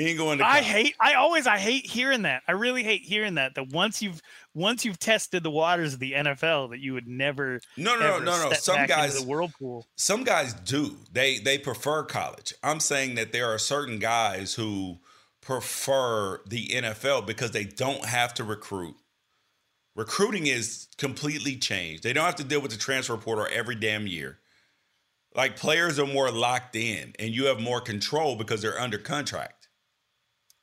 He 0.00 0.08
ain't 0.08 0.18
going 0.18 0.38
to. 0.38 0.44
College. 0.44 0.58
I 0.58 0.62
hate. 0.62 0.94
I 0.98 1.14
always. 1.14 1.46
I 1.46 1.58
hate 1.58 1.84
hearing 1.84 2.22
that. 2.22 2.42
I 2.48 2.52
really 2.52 2.82
hate 2.82 3.02
hearing 3.02 3.34
that. 3.34 3.54
That 3.54 3.68
once 3.68 4.00
you've 4.00 4.22
once 4.54 4.82
you've 4.82 4.98
tested 4.98 5.42
the 5.42 5.50
waters 5.50 5.92
of 5.92 6.00
the 6.00 6.12
NFL, 6.12 6.70
that 6.70 6.80
you 6.80 6.94
would 6.94 7.06
never. 7.06 7.60
No, 7.76 7.98
no, 7.98 8.18
no, 8.18 8.24
no, 8.24 8.48
no. 8.48 8.52
Some 8.54 8.86
guys 8.86 9.20
the 9.20 9.26
whirlpool. 9.26 9.86
Some 9.96 10.24
guys 10.24 10.54
do. 10.54 10.96
They 11.12 11.38
they 11.38 11.58
prefer 11.58 12.02
college. 12.04 12.54
I'm 12.62 12.80
saying 12.80 13.16
that 13.16 13.32
there 13.32 13.46
are 13.46 13.58
certain 13.58 13.98
guys 13.98 14.54
who 14.54 15.00
prefer 15.42 16.40
the 16.46 16.68
NFL 16.68 17.26
because 17.26 17.50
they 17.50 17.64
don't 17.64 18.06
have 18.06 18.32
to 18.34 18.44
recruit. 18.44 18.96
Recruiting 19.94 20.46
is 20.46 20.88
completely 20.96 21.56
changed. 21.56 22.04
They 22.04 22.14
don't 22.14 22.24
have 22.24 22.36
to 22.36 22.44
deal 22.44 22.62
with 22.62 22.70
the 22.70 22.78
transfer 22.78 23.18
portal 23.18 23.46
every 23.52 23.74
damn 23.74 24.06
year. 24.06 24.38
Like 25.34 25.56
players 25.56 25.98
are 25.98 26.06
more 26.06 26.30
locked 26.30 26.74
in 26.74 27.12
and 27.18 27.34
you 27.34 27.46
have 27.46 27.60
more 27.60 27.82
control 27.82 28.36
because 28.36 28.62
they're 28.62 28.80
under 28.80 28.98
contract. 28.98 29.59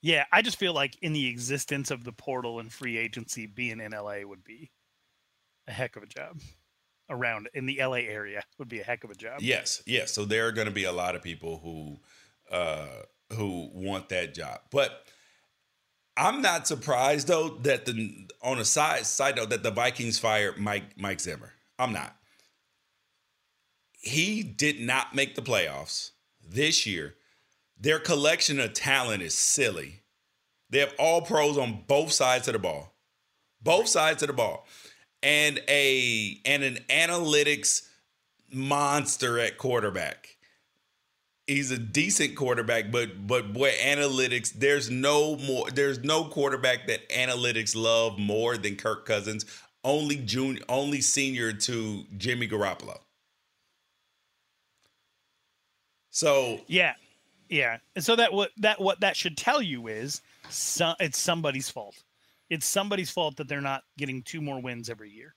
Yeah, 0.01 0.25
I 0.31 0.41
just 0.41 0.57
feel 0.59 0.73
like 0.73 0.97
in 1.01 1.13
the 1.13 1.27
existence 1.27 1.91
of 1.91 2.03
the 2.03 2.11
portal 2.11 2.59
and 2.59 2.71
free 2.71 2.97
agency, 2.97 3.45
being 3.45 3.79
in 3.79 3.91
LA 3.91 4.19
would 4.23 4.43
be 4.43 4.71
a 5.67 5.71
heck 5.71 5.95
of 5.95 6.03
a 6.03 6.07
job. 6.07 6.39
Around 7.09 7.47
in 7.53 7.65
the 7.65 7.79
LA 7.81 7.99
area 7.99 8.43
would 8.59 8.67
be 8.67 8.81
a 8.81 8.83
heck 8.83 9.05
of 9.05 9.09
a 9.09 9.15
job. 9.15 9.39
Yes, 9.39 9.81
yes. 9.85 10.13
So 10.13 10.25
there 10.25 10.45
are 10.45 10.51
going 10.51 10.67
to 10.67 10.73
be 10.73 10.83
a 10.83 10.91
lot 10.91 11.15
of 11.15 11.21
people 11.21 11.59
who 11.63 11.99
uh 12.51 13.03
who 13.33 13.69
want 13.73 14.09
that 14.09 14.33
job. 14.33 14.59
But 14.71 15.03
I'm 16.17 16.41
not 16.41 16.67
surprised 16.67 17.29
though 17.29 17.49
that 17.61 17.85
the 17.85 18.27
on 18.41 18.59
a 18.59 18.65
side 18.65 19.05
side 19.05 19.37
note 19.37 19.51
that 19.51 19.63
the 19.63 19.71
Vikings 19.71 20.19
fired 20.19 20.57
Mike 20.57 20.97
Mike 20.97 21.21
Zimmer. 21.21 21.53
I'm 21.79 21.93
not 21.93 22.17
he 24.07 24.41
did 24.41 24.79
not 24.79 25.15
make 25.15 25.35
the 25.35 25.41
playoffs 25.41 26.11
this 26.41 26.85
year. 26.85 27.15
Their 27.79 27.99
collection 27.99 28.59
of 28.59 28.73
talent 28.73 29.21
is 29.23 29.35
silly. 29.35 30.01
They 30.69 30.79
have 30.79 30.93
all 30.99 31.21
pros 31.21 31.57
on 31.57 31.83
both 31.87 32.11
sides 32.11 32.47
of 32.47 32.53
the 32.53 32.59
ball. 32.59 32.93
Both 33.61 33.87
sides 33.87 34.23
of 34.23 34.27
the 34.27 34.33
ball. 34.33 34.65
And 35.23 35.61
a 35.67 36.39
and 36.45 36.63
an 36.63 36.79
analytics 36.89 37.87
monster 38.51 39.39
at 39.39 39.57
quarterback. 39.57 40.37
he's 41.47 41.71
a 41.71 41.77
decent 41.77 42.35
quarterback, 42.35 42.91
but 42.91 43.25
but 43.25 43.53
boy, 43.53 43.71
analytics. 43.83 44.51
There's 44.53 44.89
no 44.89 45.37
more. 45.37 45.71
There's 45.71 45.99
no 46.03 46.25
quarterback 46.25 46.87
that 46.87 47.07
analytics 47.09 47.75
love 47.75 48.19
more 48.19 48.57
than 48.57 48.75
Kirk 48.75 49.05
Cousins. 49.05 49.45
Only 49.83 50.17
junior, 50.17 50.61
only 50.69 51.01
senior 51.01 51.53
to 51.53 52.03
Jimmy 52.17 52.47
Garoppolo. 52.47 52.97
So 56.09 56.61
yeah, 56.67 56.93
yeah, 57.49 57.77
and 57.95 58.03
so 58.03 58.15
that 58.15 58.33
what 58.33 58.51
that 58.57 58.79
what 58.79 58.99
that 59.01 59.15
should 59.15 59.37
tell 59.37 59.61
you 59.61 59.87
is 59.87 60.21
so, 60.49 60.93
it's 60.99 61.17
somebody's 61.17 61.69
fault. 61.69 61.95
It's 62.49 62.65
somebody's 62.65 63.09
fault 63.09 63.37
that 63.37 63.47
they're 63.47 63.61
not 63.61 63.83
getting 63.97 64.23
two 64.23 64.41
more 64.41 64.61
wins 64.61 64.89
every 64.89 65.11
year 65.11 65.35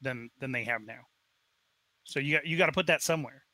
than 0.00 0.30
than 0.38 0.52
they 0.52 0.64
have 0.64 0.82
now. 0.82 1.00
So 2.04 2.20
you 2.20 2.36
got 2.36 2.46
you 2.46 2.56
got 2.56 2.66
to 2.66 2.72
put 2.72 2.86
that 2.88 3.02
somewhere 3.02 3.44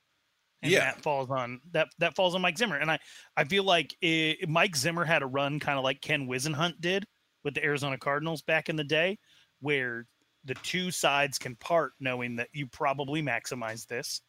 and 0.62 0.72
yeah. 0.72 0.80
that 0.80 1.02
falls 1.02 1.30
on 1.30 1.60
that 1.72 1.88
that 1.98 2.16
falls 2.16 2.34
on 2.34 2.42
Mike 2.42 2.58
Zimmer. 2.58 2.76
And 2.76 2.90
I 2.90 2.98
I 3.36 3.44
feel 3.44 3.64
like 3.64 3.94
it, 4.00 4.48
Mike 4.48 4.76
Zimmer 4.76 5.04
had 5.04 5.22
a 5.22 5.26
run 5.26 5.60
kind 5.60 5.78
of 5.78 5.84
like 5.84 6.00
Ken 6.00 6.26
Whisenhunt 6.26 6.80
did 6.80 7.06
with 7.44 7.54
the 7.54 7.64
Arizona 7.64 7.98
Cardinals 7.98 8.42
back 8.42 8.68
in 8.68 8.76
the 8.76 8.84
day, 8.84 9.18
where 9.60 10.06
the 10.44 10.54
two 10.54 10.90
sides 10.90 11.38
can 11.38 11.56
part, 11.56 11.92
knowing 12.00 12.36
that 12.36 12.48
you 12.52 12.66
probably 12.66 13.22
maximize 13.22 13.86
this, 13.86 14.22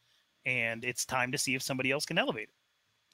and 0.46 0.84
it's 0.84 1.06
time 1.06 1.32
to 1.32 1.38
see 1.38 1.56
if 1.56 1.62
somebody 1.62 1.92
else 1.92 2.06
can 2.06 2.18
elevate 2.18 2.50
it. 2.50 2.56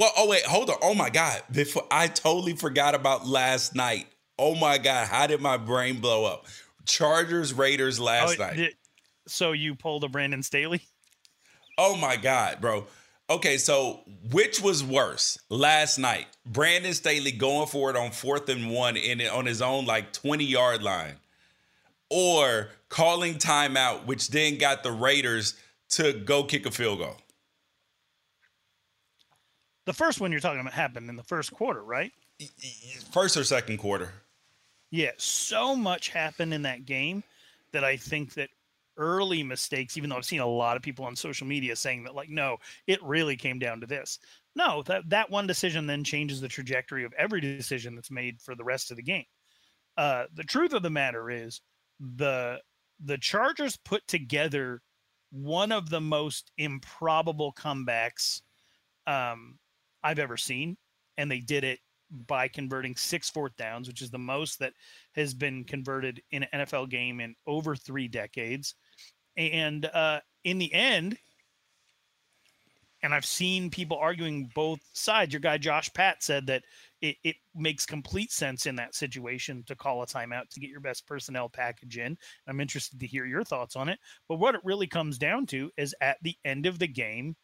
Well, 0.00 0.12
oh 0.16 0.28
wait, 0.28 0.46
hold 0.46 0.70
on. 0.70 0.78
Oh 0.80 0.94
my 0.94 1.10
God. 1.10 1.42
Before 1.52 1.86
I 1.90 2.06
totally 2.06 2.56
forgot 2.56 2.94
about 2.94 3.26
last 3.26 3.74
night. 3.74 4.06
Oh 4.38 4.54
my 4.54 4.78
God, 4.78 5.06
how 5.06 5.26
did 5.26 5.42
my 5.42 5.58
brain 5.58 6.00
blow 6.00 6.24
up? 6.24 6.46
Chargers 6.86 7.52
Raiders 7.52 8.00
last 8.00 8.40
oh, 8.40 8.44
night. 8.44 8.56
Did, 8.56 8.74
so 9.28 9.52
you 9.52 9.74
pulled 9.74 10.02
a 10.04 10.08
Brandon 10.08 10.42
Staley? 10.42 10.80
Oh 11.76 11.96
my 11.96 12.16
God, 12.16 12.62
bro. 12.62 12.86
Okay, 13.28 13.58
so 13.58 14.00
which 14.30 14.62
was 14.62 14.82
worse 14.82 15.38
last 15.50 15.98
night? 15.98 16.26
Brandon 16.46 16.94
Staley 16.94 17.32
going 17.32 17.66
for 17.66 17.90
it 17.90 17.96
on 17.96 18.10
fourth 18.10 18.48
and 18.48 18.70
one 18.70 18.96
in 18.96 19.20
on 19.26 19.44
his 19.44 19.60
own 19.60 19.84
like 19.84 20.14
20 20.14 20.44
yard 20.44 20.82
line, 20.82 21.16
or 22.08 22.70
calling 22.88 23.34
timeout, 23.34 24.06
which 24.06 24.28
then 24.28 24.56
got 24.56 24.82
the 24.82 24.92
Raiders 24.92 25.56
to 25.90 26.14
go 26.14 26.42
kick 26.42 26.64
a 26.64 26.70
field 26.70 27.00
goal. 27.00 27.16
The 29.90 29.94
first 29.94 30.20
one 30.20 30.30
you're 30.30 30.40
talking 30.40 30.60
about 30.60 30.72
happened 30.72 31.10
in 31.10 31.16
the 31.16 31.24
first 31.24 31.52
quarter, 31.52 31.82
right? 31.82 32.12
First 33.10 33.36
or 33.36 33.42
second 33.42 33.78
quarter. 33.78 34.12
Yeah, 34.92 35.10
so 35.16 35.74
much 35.74 36.10
happened 36.10 36.54
in 36.54 36.62
that 36.62 36.86
game 36.86 37.24
that 37.72 37.82
I 37.82 37.96
think 37.96 38.34
that 38.34 38.50
early 38.96 39.42
mistakes, 39.42 39.96
even 39.96 40.08
though 40.08 40.16
I've 40.16 40.24
seen 40.24 40.38
a 40.38 40.46
lot 40.46 40.76
of 40.76 40.82
people 40.84 41.06
on 41.06 41.16
social 41.16 41.44
media 41.44 41.74
saying 41.74 42.04
that, 42.04 42.14
like, 42.14 42.28
no, 42.28 42.58
it 42.86 43.02
really 43.02 43.34
came 43.34 43.58
down 43.58 43.80
to 43.80 43.86
this. 43.88 44.20
No, 44.54 44.84
that, 44.84 45.10
that 45.10 45.28
one 45.28 45.48
decision 45.48 45.88
then 45.88 46.04
changes 46.04 46.40
the 46.40 46.46
trajectory 46.46 47.02
of 47.02 47.12
every 47.14 47.40
decision 47.40 47.96
that's 47.96 48.12
made 48.12 48.40
for 48.40 48.54
the 48.54 48.62
rest 48.62 48.92
of 48.92 48.96
the 48.96 49.02
game. 49.02 49.26
Uh, 49.96 50.26
the 50.34 50.44
truth 50.44 50.72
of 50.72 50.84
the 50.84 50.90
matter 50.90 51.30
is 51.30 51.62
the 51.98 52.60
the 53.04 53.18
Chargers 53.18 53.76
put 53.76 54.06
together 54.06 54.82
one 55.32 55.72
of 55.72 55.90
the 55.90 56.00
most 56.00 56.52
improbable 56.58 57.52
comebacks 57.52 58.42
um, 59.08 59.58
I've 60.02 60.18
ever 60.18 60.36
seen, 60.36 60.76
and 61.16 61.30
they 61.30 61.40
did 61.40 61.64
it 61.64 61.80
by 62.26 62.48
converting 62.48 62.96
six 62.96 63.30
fourth 63.30 63.56
downs, 63.56 63.86
which 63.88 64.02
is 64.02 64.10
the 64.10 64.18
most 64.18 64.58
that 64.58 64.72
has 65.14 65.34
been 65.34 65.64
converted 65.64 66.20
in 66.30 66.42
an 66.44 66.60
NFL 66.62 66.90
game 66.90 67.20
in 67.20 67.34
over 67.46 67.76
three 67.76 68.08
decades. 68.08 68.74
And 69.36 69.86
uh, 69.86 70.20
in 70.44 70.58
the 70.58 70.72
end, 70.72 71.16
and 73.02 73.14
I've 73.14 73.24
seen 73.24 73.70
people 73.70 73.96
arguing 73.96 74.50
both 74.54 74.80
sides. 74.92 75.32
Your 75.32 75.40
guy 75.40 75.56
Josh 75.56 75.90
Pate 75.94 76.16
said 76.22 76.46
that 76.48 76.64
it, 77.00 77.16
it 77.24 77.36
makes 77.54 77.86
complete 77.86 78.30
sense 78.30 78.66
in 78.66 78.76
that 78.76 78.94
situation 78.94 79.64
to 79.66 79.74
call 79.74 80.02
a 80.02 80.06
timeout 80.06 80.50
to 80.50 80.60
get 80.60 80.68
your 80.68 80.80
best 80.80 81.06
personnel 81.06 81.48
package 81.48 81.96
in. 81.96 82.18
I'm 82.46 82.60
interested 82.60 83.00
to 83.00 83.06
hear 83.06 83.24
your 83.24 83.44
thoughts 83.44 83.74
on 83.74 83.88
it. 83.88 83.98
But 84.28 84.38
what 84.38 84.54
it 84.54 84.60
really 84.64 84.86
comes 84.86 85.16
down 85.16 85.46
to 85.46 85.70
is 85.78 85.94
at 86.02 86.18
the 86.22 86.36
end 86.44 86.66
of 86.66 86.78
the 86.78 86.88
game, 86.88 87.36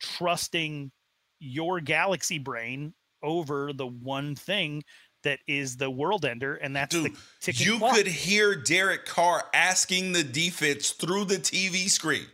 trusting 0.00 0.90
your 1.38 1.80
galaxy 1.80 2.38
brain 2.38 2.94
over 3.22 3.72
the 3.72 3.86
one 3.86 4.34
thing 4.34 4.82
that 5.22 5.40
is 5.48 5.76
the 5.76 5.90
world 5.90 6.24
ender, 6.24 6.54
and 6.54 6.76
that's 6.76 6.94
Dude, 6.94 7.12
the 7.12 7.18
ticket. 7.40 7.66
You 7.66 7.78
clock. 7.78 7.96
could 7.96 8.06
hear 8.06 8.54
Derek 8.54 9.06
Carr 9.06 9.44
asking 9.52 10.12
the 10.12 10.22
defense 10.22 10.90
through 10.90 11.24
the 11.24 11.36
TV 11.36 11.90
screen. 11.90 12.26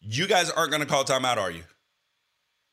You 0.00 0.26
guys 0.26 0.50
aren't 0.50 0.70
going 0.70 0.80
to 0.80 0.88
call 0.88 1.04
timeout, 1.04 1.36
are 1.36 1.50
you? 1.50 1.64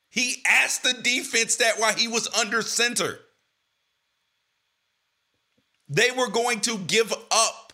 He 0.09 0.41
asked 0.47 0.83
the 0.83 0.93
defense 0.93 1.57
that 1.57 1.77
while 1.77 1.93
he 1.93 2.07
was 2.07 2.33
under 2.33 2.61
center. 2.61 3.19
They 5.89 6.11
were 6.11 6.29
going 6.29 6.61
to 6.61 6.77
give 6.77 7.11
up. 7.11 7.73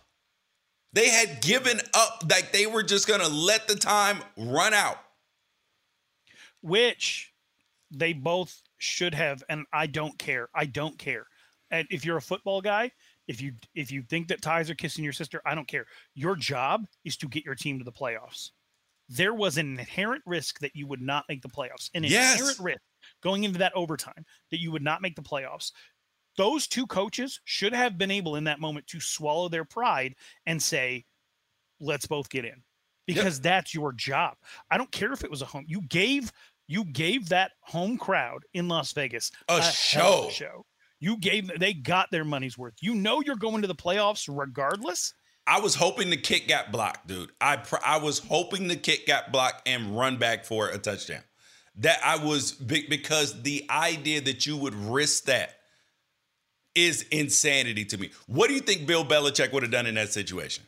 They 0.93 1.09
had 1.09 1.41
given 1.41 1.80
up, 1.93 2.24
like 2.30 2.51
they 2.51 2.65
were 2.65 2.84
just 2.84 3.07
going 3.07 3.22
to 3.22 3.30
let 3.30 3.67
the 3.67 3.76
time 3.76 4.17
run 4.36 4.74
out. 4.74 4.97
Which 6.61 7.30
they 7.91 8.13
both 8.13 8.61
should 8.77 9.13
have, 9.13 9.43
and 9.49 9.65
I 9.73 9.87
don't 9.87 10.17
care. 10.17 10.49
I 10.55 10.65
don't 10.65 10.97
care. 10.97 11.25
And 11.69 11.87
if 11.89 12.03
you're 12.05 12.17
a 12.17 12.21
football 12.21 12.61
guy, 12.61 12.91
if 13.27 13.41
you 13.41 13.53
if 13.75 13.91
you 13.91 14.03
think 14.03 14.27
that 14.27 14.41
ties 14.41 14.69
are 14.69 14.75
kissing 14.75 15.03
your 15.03 15.13
sister, 15.13 15.41
I 15.45 15.55
don't 15.55 15.67
care. 15.67 15.85
Your 16.15 16.35
job 16.35 16.85
is 17.05 17.17
to 17.17 17.27
get 17.27 17.45
your 17.45 17.55
team 17.55 17.77
to 17.79 17.85
the 17.85 17.91
playoffs. 17.91 18.51
There 19.07 19.33
was 19.33 19.57
an 19.57 19.77
inherent 19.79 20.23
risk 20.25 20.59
that 20.59 20.75
you 20.75 20.87
would 20.87 21.01
not 21.01 21.25
make 21.27 21.41
the 21.41 21.49
playoffs. 21.49 21.89
An 21.93 22.03
yes. 22.03 22.33
inherent 22.33 22.59
risk 22.59 22.81
going 23.21 23.43
into 23.43 23.59
that 23.59 23.73
overtime 23.75 24.25
that 24.51 24.59
you 24.59 24.71
would 24.71 24.81
not 24.81 25.01
make 25.01 25.15
the 25.15 25.21
playoffs. 25.21 25.71
Those 26.37 26.67
two 26.67 26.87
coaches 26.87 27.39
should 27.43 27.73
have 27.73 27.97
been 27.97 28.11
able 28.11 28.37
in 28.37 28.45
that 28.45 28.61
moment 28.61 28.87
to 28.87 29.01
swallow 29.01 29.49
their 29.49 29.65
pride 29.65 30.15
and 30.45 30.61
say, 30.61 31.05
let's 31.81 32.05
both 32.05 32.29
get 32.29 32.45
in 32.45 32.63
because 33.05 33.37
yep. 33.37 33.43
that's 33.43 33.73
your 33.73 33.91
job. 33.91 34.35
I 34.69 34.77
don't 34.77 34.91
care 34.91 35.11
if 35.11 35.23
it 35.23 35.31
was 35.31 35.41
a 35.41 35.45
home. 35.45 35.65
You 35.67 35.81
gave 35.81 36.31
you 36.68 36.86
gave 36.86 37.30
that 37.30 37.51
home 37.62 37.97
crowd 37.97 38.43
in 38.53 38.68
Las 38.68 38.93
Vegas 38.93 39.32
a, 39.49 39.57
a 39.57 39.62
show. 39.64 40.30
show. 40.32 40.66
You 40.99 41.18
gave 41.18 41.59
they 41.59 41.74
got 41.74 42.09
their 42.12 42.24
money's 42.24 42.57
worth. 42.57 42.76
You 42.82 42.95
know 42.95 43.22
you're 43.22 43.36
going 43.36 43.62
to 43.62 43.68
the 43.68 43.76
playoffs 43.76 44.30
regardless. 44.30 45.14
I 45.47 45.59
was 45.59 45.74
hoping 45.74 46.12
the 46.12 46.18
kick 46.18 46.47
got 46.47 46.72
blocked, 46.72 47.07
dude. 47.07 47.32
I 47.41 47.59
I 47.84 47.97
was 47.97 48.20
hoping 48.20 48.68
the 48.68 48.76
kick 48.76 49.07
got 49.07 49.32
blocked 49.32 49.68
and 49.68 49.97
run 49.97 50.18
back 50.18 50.45
for 50.45 50.70
a 50.70 50.78
touchdown. 50.78 51.24
That 51.78 51.99
I 52.03 52.24
was 52.24 52.51
because 52.51 53.41
the 53.41 53.66
idea 53.70 54.22
that 54.22 54.45
you 54.45 54.57
would 54.57 54.76
risk 54.76 55.26
that 55.26 55.55
is 56.76 57.03
insanity 57.12 57.86
to 57.86 57.97
me. 57.97 58.12
What 58.28 58.47
do 58.47 58.53
you 58.53 58.62
think 58.62 58.86
Bill 58.86 59.03
Belichick 59.03 59.51
would 59.51 59.64
have 59.64 59.72
done 59.72 59.88
in 59.88 59.95
that 59.95 60.14
situation? 60.14 60.64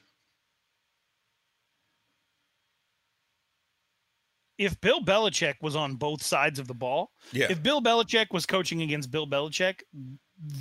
If 4.64 4.80
Bill 4.80 5.01
Belichick 5.01 5.55
was 5.61 5.76
on 5.76 5.95
both 5.95 6.24
sides 6.24 6.57
of 6.57 6.68
the 6.68 6.74
ball, 6.74 7.11
yeah. 7.32 7.47
if 7.49 7.61
Bill 7.61 7.82
Belichick 7.82 8.28
was 8.32 8.45
coaching 8.45 8.82
against 8.82 9.11
Bill 9.11 9.28
Belichick, 9.28 9.82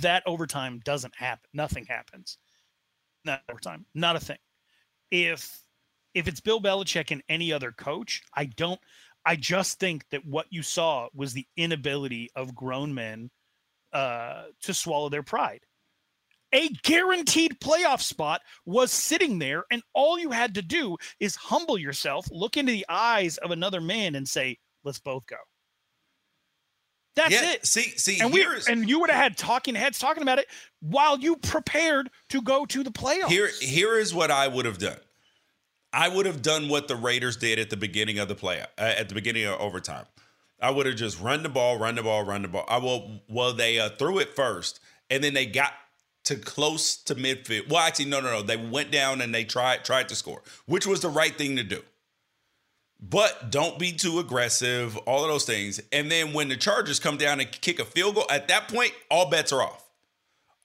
that 0.01 0.23
overtime 0.25 0.81
doesn't 0.83 1.15
happen. 1.15 1.49
Nothing 1.53 1.85
happens. 1.85 2.37
Not 3.23 3.41
overtime. 3.49 3.85
Not 3.95 4.17
a 4.17 4.19
thing. 4.19 4.37
If 5.09 5.63
if 6.13 6.27
it's 6.27 6.41
Bill 6.41 6.61
Belichick 6.61 7.11
and 7.11 7.23
any 7.29 7.53
other 7.53 7.71
coach, 7.71 8.21
I 8.35 8.45
don't 8.45 8.79
I 9.25 9.37
just 9.37 9.79
think 9.79 10.05
that 10.11 10.25
what 10.25 10.47
you 10.49 10.63
saw 10.63 11.07
was 11.13 11.33
the 11.33 11.47
inability 11.55 12.29
of 12.35 12.53
grown 12.53 12.93
men 12.93 13.29
uh, 13.93 14.43
to 14.63 14.73
swallow 14.73 15.07
their 15.09 15.23
pride 15.23 15.61
a 16.53 16.69
guaranteed 16.83 17.59
playoff 17.59 18.01
spot 18.01 18.41
was 18.65 18.91
sitting 18.91 19.39
there, 19.39 19.65
and 19.71 19.81
all 19.93 20.19
you 20.19 20.31
had 20.31 20.55
to 20.55 20.61
do 20.61 20.97
is 21.19 21.35
humble 21.35 21.77
yourself, 21.77 22.27
look 22.31 22.57
into 22.57 22.71
the 22.71 22.85
eyes 22.87 23.37
of 23.37 23.51
another 23.51 23.81
man, 23.81 24.15
and 24.15 24.27
say, 24.27 24.57
"Let's 24.83 24.99
both 24.99 25.25
go." 25.25 25.37
That's 27.15 27.33
yeah, 27.33 27.51
it. 27.51 27.65
See, 27.65 27.83
see, 27.97 28.19
and 28.19 28.33
we 28.33 28.45
and 28.67 28.89
you 28.89 28.99
would 28.99 29.11
have 29.11 29.21
had 29.21 29.37
talking 29.37 29.75
heads 29.75 29.99
talking 29.99 30.23
about 30.23 30.39
it 30.39 30.47
while 30.81 31.19
you 31.19 31.35
prepared 31.35 32.09
to 32.29 32.41
go 32.41 32.65
to 32.65 32.83
the 32.83 32.91
playoffs. 32.91 33.29
Here, 33.29 33.49
here 33.61 33.97
is 33.99 34.13
what 34.13 34.31
I 34.31 34.47
would 34.47 34.65
have 34.65 34.79
done. 34.79 34.97
I 35.91 36.09
would 36.09 36.25
have 36.25 36.41
done 36.41 36.69
what 36.69 36.87
the 36.87 36.95
Raiders 36.95 37.37
did 37.37 37.59
at 37.59 37.69
the 37.69 37.77
beginning 37.77 38.17
of 38.17 38.27
the 38.27 38.35
play, 38.35 38.61
uh, 38.61 38.65
at 38.81 39.09
the 39.09 39.15
beginning 39.15 39.45
of 39.45 39.59
overtime. 39.59 40.05
I 40.59 40.71
would 40.71 40.87
have 40.87 40.95
just 40.95 41.21
run 41.21 41.43
the 41.43 41.49
ball, 41.49 41.77
run 41.77 41.95
the 41.95 42.03
ball, 42.03 42.23
run 42.23 42.41
the 42.41 42.47
ball. 42.47 42.65
I 42.67 42.77
will. 42.77 43.21
Well, 43.29 43.53
they 43.53 43.79
uh, 43.79 43.89
threw 43.89 44.17
it 44.17 44.35
first, 44.35 44.79
and 45.11 45.23
then 45.23 45.35
they 45.35 45.45
got 45.45 45.73
to 46.25 46.35
close 46.35 46.95
to 46.95 47.15
midfield. 47.15 47.69
Well, 47.69 47.81
actually, 47.81 48.05
no, 48.05 48.19
no, 48.19 48.31
no. 48.31 48.41
They 48.41 48.57
went 48.57 48.91
down 48.91 49.21
and 49.21 49.33
they 49.33 49.43
tried 49.43 49.83
tried 49.83 50.09
to 50.09 50.15
score, 50.15 50.41
which 50.65 50.87
was 50.87 51.01
the 51.01 51.09
right 51.09 51.35
thing 51.35 51.55
to 51.57 51.63
do. 51.63 51.81
But 52.99 53.51
don't 53.51 53.77
be 53.77 53.91
too 53.91 54.19
aggressive, 54.19 54.95
all 54.99 55.23
of 55.23 55.29
those 55.29 55.45
things. 55.45 55.81
And 55.91 56.09
then 56.09 56.31
when 56.31 56.47
the 56.47 56.55
Chargers 56.55 56.99
come 56.99 57.17
down 57.17 57.41
and 57.41 57.51
kick 57.51 57.79
a 57.79 57.85
field 57.85 58.15
goal, 58.15 58.25
at 58.29 58.47
that 58.47 58.69
point, 58.69 58.93
all 59.11 59.29
bets 59.29 59.51
are 59.51 59.61
off. 59.61 59.89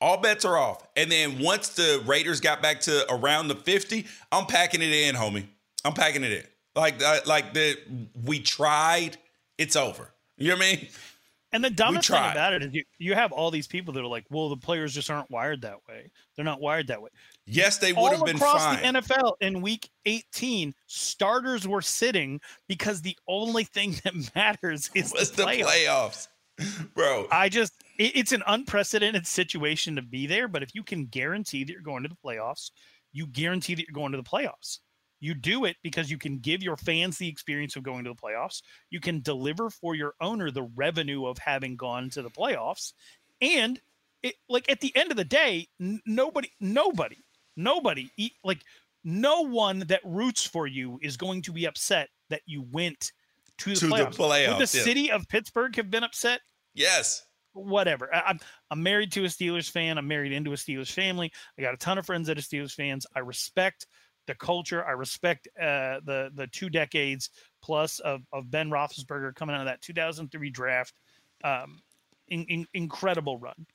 All 0.00 0.18
bets 0.18 0.44
are 0.44 0.56
off. 0.56 0.86
And 0.96 1.11
then 1.11 1.40
once 1.40 1.70
the 1.70 2.00
Raiders 2.06 2.40
got 2.40 2.62
back 2.62 2.80
to 2.82 3.12
around 3.12 3.48
the 3.48 3.56
50, 3.56 4.06
I'm 4.30 4.46
packing 4.46 4.82
it 4.82 4.92
in, 4.92 5.16
homie. 5.16 5.46
I'm 5.84 5.94
packing 5.94 6.22
it 6.22 6.30
in. 6.30 6.44
Like 6.76 7.26
like 7.26 7.54
the 7.54 7.76
we 8.24 8.38
tried, 8.38 9.16
it's 9.56 9.74
over. 9.74 10.12
You 10.36 10.50
know 10.50 10.54
what 10.54 10.64
I 10.64 10.76
mean? 10.76 10.88
And 11.53 11.64
the 11.64 11.70
dumbest 11.70 12.09
thing 12.09 12.18
about 12.18 12.53
it 12.53 12.62
is 12.62 12.74
you, 12.74 12.84
you 12.99 13.14
have 13.14 13.32
all 13.32 13.51
these 13.51 13.66
people 13.66 13.94
that 13.94 14.01
are 14.01 14.09
like, 14.09 14.26
well, 14.28 14.51
the 14.51 14.57
players 14.57 14.92
just 14.92 15.11
aren't 15.11 15.30
wired 15.30 15.62
that 15.62 15.78
way. 15.88 16.11
They're 16.36 16.44
not 16.44 16.61
wired 16.61 16.88
that 16.88 17.01
way. 17.01 17.09
Yes, 17.46 17.78
they 17.78 17.94
would 17.94 18.12
have 18.12 18.24
been 18.26 18.36
across 18.36 18.62
fine. 18.62 18.94
the 18.94 19.01
NFL 19.01 19.32
in 19.40 19.62
week 19.62 19.88
18, 20.05 20.74
starters 20.86 21.66
were 21.66 21.80
sitting 21.80 22.40
because 22.68 23.01
the 23.01 23.16
only 23.26 23.64
thing 23.64 23.96
that 24.05 24.14
matters 24.34 24.90
is 24.94 25.12
the, 25.12 25.24
the 25.36 25.42
playoffs. 25.44 26.28
Bro. 26.94 27.28
I 27.30 27.49
just 27.49 27.72
it, 27.99 28.16
it's 28.16 28.32
an 28.32 28.42
unprecedented 28.46 29.26
situation 29.26 29.96
to 29.96 30.03
be 30.03 30.26
there, 30.26 30.49
but 30.49 30.62
if 30.62 30.74
you 30.74 30.82
can 30.82 31.07
guarantee 31.07 31.64
that 31.64 31.72
you're 31.72 31.80
going 31.80 32.03
to 32.03 32.09
the 32.09 32.16
playoffs, 32.16 32.72
you 33.12 33.26
guarantee 33.26 33.74
that 33.74 33.86
you're 33.88 33.94
going 33.94 34.12
to 34.12 34.18
the 34.18 34.24
playoffs. 34.24 34.80
You 35.21 35.35
do 35.35 35.64
it 35.64 35.77
because 35.83 36.11
you 36.11 36.19
can 36.19 36.39
give 36.39 36.62
your 36.62 36.77
fans 36.77 37.19
the 37.19 37.29
experience 37.29 37.77
of 37.77 37.83
going 37.83 38.05
to 38.05 38.11
the 38.11 38.16
playoffs. 38.16 38.62
You 38.91 39.01
can 39.01 39.21
deliver 39.21 39.71
for 39.71 39.95
your 39.95 40.14
owner 40.21 40.51
the 40.51 40.62
revenue 40.62 41.27
of 41.27 41.39
having 41.39 41.77
gone 41.77 42.11
to 42.11 42.23
the 42.23 42.31
playoffs. 42.31 42.93
And 43.41 43.81
it, 44.23 44.35
like 44.49 44.71
at 44.71 44.81
the 44.81 44.95
end 44.97 45.11
of 45.11 45.16
the 45.16 45.25
day, 45.25 45.69
n- 45.81 46.01
nobody, 46.07 46.51
nobody, 46.61 47.19
nobody, 47.57 48.11
like 48.45 48.62
no 49.05 49.43
one 49.43 49.81
that 49.89 50.01
roots 50.05 50.45
for 50.45 50.66
you 50.66 50.99
is 51.03 51.16
going 51.16 51.43
to 51.43 51.53
be 51.53 51.66
upset 51.66 52.09
that 52.31 52.43
you 52.47 52.64
went 52.71 53.12
to 53.59 53.71
the 53.71 53.77
to 53.77 53.87
playoffs. 53.87 54.16
The 54.16 54.23
playoffs 54.23 54.49
Would 54.59 54.69
the 54.69 54.79
yeah. 54.79 54.85
city 54.85 55.11
of 55.11 55.29
Pittsburgh 55.29 55.75
have 55.77 55.91
been 55.91 56.05
upset? 56.05 56.41
Yes. 56.75 57.25
Whatever. 57.55 58.14
I, 58.14 58.23
I'm 58.27 58.41
I'm 58.71 58.83
married 58.83 59.11
to 59.12 59.25
a 59.25 59.29
Steelers 59.29 59.71
fan. 59.71 59.99
I'm 59.99 60.07
married 60.07 60.33
into 60.33 60.53
a 60.53 60.57
Steelers 60.57 60.93
family. 60.93 61.33
I 61.59 61.62
got 61.62 61.75
a 61.75 61.79
ton 61.79 61.99
of 61.99 62.07
friends 62.07 62.29
that 62.29 62.39
are 62.39 62.43
Steelers 62.43 62.75
fans. 62.75 63.07
I 63.16 63.21
respect 63.21 63.87
the 64.29 64.37
culture. 64.37 64.85
I 64.87 64.93
respect 64.93 65.49
uh, 65.61 65.99
the 66.05 66.31
the 66.35 66.47
two 66.47 66.70
decades 66.70 67.31
plus 67.61 67.99
of, 68.01 68.22
of 68.33 68.51
Ben 68.51 68.70
Roethlisberger 68.70 69.35
coming 69.35 69.57
out 69.57 69.62
of 69.62 69.66
that 69.66 69.83
2003 69.83 70.51
draft. 70.51 70.95
Um, 71.43 71.81
in, 72.29 72.45
in, 72.45 72.66
incredible 72.74 73.39
run. 73.39 73.66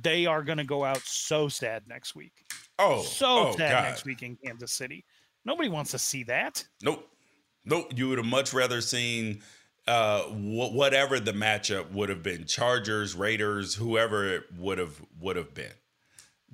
They 0.00 0.26
are 0.26 0.42
going 0.42 0.58
to 0.58 0.64
go 0.64 0.84
out 0.84 1.02
so 1.04 1.48
sad 1.48 1.82
next 1.86 2.14
week. 2.14 2.32
Oh, 2.78 3.02
so 3.02 3.48
oh, 3.48 3.52
sad 3.56 3.72
God. 3.72 3.82
next 3.82 4.04
week 4.04 4.22
in 4.22 4.36
Kansas 4.36 4.72
City. 4.72 5.04
Nobody 5.44 5.68
wants 5.68 5.90
to 5.90 5.98
see 5.98 6.22
that. 6.24 6.64
Nope. 6.82 7.06
Nope. 7.64 7.92
You 7.94 8.08
would 8.08 8.18
have 8.18 8.26
much 8.26 8.54
rather 8.54 8.80
seen 8.80 9.42
uh, 9.86 10.22
wh- 10.22 10.72
whatever 10.72 11.20
the 11.20 11.32
matchup 11.32 11.92
would 11.92 12.08
have 12.08 12.22
been, 12.22 12.46
Chargers, 12.46 13.14
Raiders, 13.14 13.74
whoever 13.74 14.26
it 14.26 14.44
would 14.56 14.78
have 14.78 15.02
would 15.20 15.36
have 15.36 15.52
been. 15.52 15.72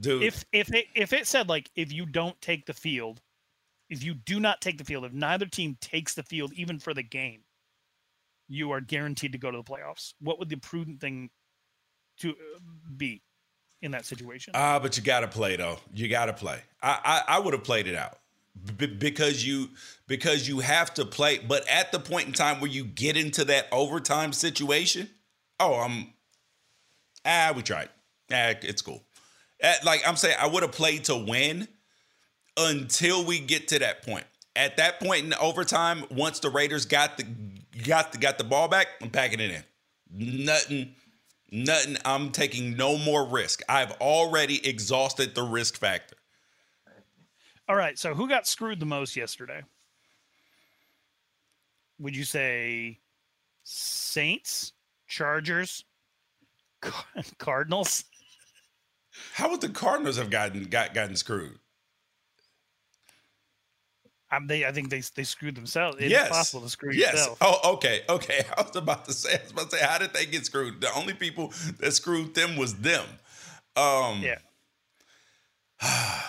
Dude, 0.01 0.22
If 0.22 0.44
if 0.53 0.72
it 0.72 0.86
if 0.94 1.12
it 1.12 1.26
said 1.26 1.48
like 1.48 1.70
if 1.74 1.92
you 1.92 2.07
don't 2.07 2.40
take 2.40 2.66
the 2.66 2.72
field, 2.72 3.20
if 3.90 4.03
you 4.03 4.14
do 4.14 4.40
not 4.40 4.61
take 4.61 4.78
the 4.78 4.84
field, 4.84 5.05
if 5.05 5.12
neither 5.12 5.46
team 5.46 5.76
takes 5.80 6.14
the 6.14 6.22
field 6.22 6.53
even 6.55 6.78
for 6.78 6.94
the 6.94 7.03
game, 7.03 7.42
you 8.48 8.70
are 8.72 8.80
guaranteed 8.80 9.32
to 9.32 9.38
go 9.38 9.51
to 9.51 9.59
the 9.59 9.64
playoffs. 9.64 10.14
What 10.20 10.38
would 10.38 10.48
the 10.48 10.57
prudent 10.57 11.01
thing 11.01 11.30
to 12.18 12.30
uh, 12.30 12.34
be 12.96 13.22
in 13.82 13.90
that 13.90 14.07
situation? 14.07 14.53
Ah, 14.55 14.78
but 14.78 14.96
you 14.96 15.03
got 15.03 15.20
to 15.20 15.28
play 15.28 15.57
though. 15.57 15.78
You 15.92 16.09
got 16.09 16.26
to 16.26 16.32
play. 16.32 16.61
I 16.82 17.22
I, 17.28 17.36
I 17.36 17.38
would 17.38 17.53
have 17.53 17.64
played 17.64 17.86
it 17.86 17.94
out 17.94 18.20
B- 18.78 18.86
because 18.86 19.46
you 19.46 19.68
because 20.07 20.48
you 20.48 20.61
have 20.61 20.94
to 20.94 21.05
play. 21.05 21.38
But 21.38 21.68
at 21.68 21.92
the 21.92 22.01
point 22.01 22.26
in 22.26 22.32
time 22.32 22.61
where 22.61 22.70
you 22.70 22.84
get 22.84 23.18
into 23.18 23.44
that 23.46 23.66
overtime 23.70 24.32
situation, 24.32 25.11
oh, 25.59 25.74
I'm 25.74 26.14
ah, 27.26 27.53
we 27.55 27.62
tried. 27.62 27.90
Ah, 28.32 28.55
it's 28.62 28.80
cool. 28.80 29.05
At, 29.63 29.85
like 29.85 30.03
I'm 30.07 30.17
saying, 30.17 30.37
I 30.41 30.47
would 30.47 30.63
have 30.63 30.73
played 30.73 31.05
to 31.05 31.17
win 31.17 31.69
until 32.57 33.25
we 33.25 33.41
get 33.41 33.69
to 33.69 33.79
that 33.81 34.05
point. 34.05 34.25
At 34.57 34.77
that 34.79 35.01
point 35.01 35.25
in 35.25 35.35
overtime, 35.35 36.05
once 36.11 36.41
the 36.41 36.51
Raiders 36.51 36.85
got 36.85 37.17
the 37.17 37.25
got 37.85 38.13
the 38.13 38.19
got 38.19 38.39
the 38.39 38.45
ball 38.45 38.69
back, 38.69 38.89
I'm 39.01 39.11
packing 39.11 39.41
it 39.41 39.51
in. 39.51 40.45
Nothing, 40.45 40.95
nothing. 41.53 41.97
I'm 42.05 42.31
taking 42.33 42.77
no 42.77 42.99
more 42.99 43.27
risk. 43.27 43.63
I've 43.69 43.93
already 43.93 44.67
exhausted 44.67 45.35
the 45.35 45.43
risk 45.43 45.77
factor. 45.77 46.17
All 47.69 47.77
right. 47.77 47.97
So 47.97 48.15
who 48.15 48.29
got 48.29 48.49
screwed 48.49 48.81
the 48.81 48.87
most 48.87 49.15
yesterday? 49.15 49.63
Would 52.01 52.17
you 52.17 52.25
say 52.25 52.99
Saints, 53.63 54.73
Chargers, 55.07 55.85
Cardinals? 57.39 58.05
How 59.35 59.51
would 59.51 59.61
the 59.61 59.68
Cardinals 59.68 60.16
have 60.16 60.31
gotten 60.31 60.64
got 60.64 60.95
gotten 60.95 61.16
screwed? 61.16 61.59
Um, 64.33 64.47
they, 64.47 64.64
I 64.64 64.71
think 64.71 64.91
they 64.91 65.01
they 65.16 65.25
screwed 65.25 65.57
themselves. 65.57 65.97
It's 65.99 66.11
yes. 66.11 66.29
possible 66.29 66.62
to 66.62 66.68
screw 66.68 66.93
yes. 66.93 67.14
yourself. 67.14 67.39
Oh, 67.41 67.73
okay, 67.75 68.03
okay. 68.09 68.45
I 68.57 68.62
was 68.62 68.77
about 68.77 69.05
to 69.07 69.12
say, 69.12 69.35
I 69.35 69.43
was 69.43 69.51
about 69.51 69.71
to 69.71 69.77
say, 69.77 69.85
how 69.85 69.99
did 69.99 70.12
they 70.12 70.27
get 70.27 70.47
screwed? 70.47 70.81
The 70.81 70.93
only 70.95 71.14
people 71.14 71.53
that 71.81 71.93
screwed 71.93 72.35
them 72.35 72.57
was 72.57 72.77
them. 72.77 73.05
Um, 73.77 74.23
yeah. 74.23 74.39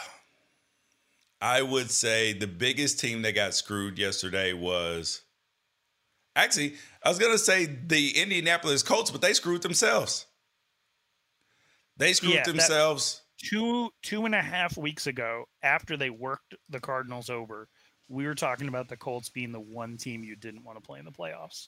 I 1.41 1.61
would 1.61 1.91
say 1.91 2.33
the 2.33 2.47
biggest 2.47 2.99
team 2.99 3.21
that 3.23 3.33
got 3.33 3.53
screwed 3.53 3.97
yesterday 3.97 4.53
was 4.53 5.21
actually, 6.35 6.75
I 7.03 7.09
was 7.09 7.19
gonna 7.19 7.37
say 7.37 7.65
the 7.65 8.19
Indianapolis 8.19 8.81
Colts, 8.83 9.11
but 9.11 9.21
they 9.21 9.33
screwed 9.33 9.61
themselves. 9.61 10.25
They 12.01 12.13
screwed 12.13 12.33
Yeah, 12.33 12.43
themselves. 12.43 13.21
two 13.37 13.91
two 14.01 14.25
and 14.25 14.33
a 14.33 14.41
half 14.41 14.75
weeks 14.75 15.05
ago, 15.05 15.45
after 15.61 15.95
they 15.95 16.09
worked 16.09 16.55
the 16.67 16.79
Cardinals 16.79 17.29
over, 17.29 17.69
we 18.07 18.25
were 18.25 18.33
talking 18.33 18.67
about 18.67 18.87
the 18.89 18.97
Colts 18.97 19.29
being 19.29 19.51
the 19.51 19.59
one 19.61 19.97
team 19.97 20.23
you 20.23 20.35
didn't 20.35 20.63
want 20.63 20.79
to 20.79 20.81
play 20.81 20.97
in 20.97 21.05
the 21.05 21.11
playoffs. 21.11 21.67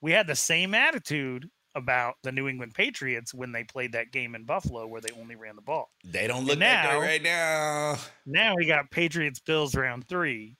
We 0.00 0.10
had 0.10 0.26
the 0.26 0.34
same 0.34 0.74
attitude 0.74 1.48
about 1.76 2.16
the 2.24 2.32
New 2.32 2.48
England 2.48 2.74
Patriots 2.74 3.32
when 3.32 3.52
they 3.52 3.62
played 3.62 3.92
that 3.92 4.10
game 4.10 4.34
in 4.34 4.44
Buffalo 4.46 4.84
where 4.88 5.00
they 5.00 5.12
only 5.16 5.36
ran 5.36 5.54
the 5.54 5.62
ball. 5.62 5.92
They 6.04 6.26
don't 6.26 6.44
look 6.44 6.58
now- 6.58 6.98
right 7.00 7.22
now. 7.22 7.96
Now 8.26 8.56
we 8.56 8.66
got 8.66 8.90
Patriots 8.90 9.38
Bills 9.38 9.76
round 9.76 10.08
three, 10.08 10.56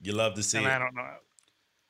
You 0.00 0.12
love 0.14 0.34
to 0.36 0.42
see 0.42 0.56
and 0.56 0.66
it. 0.66 0.70
I 0.70 0.78
don't 0.78 0.94
know. 0.94 1.16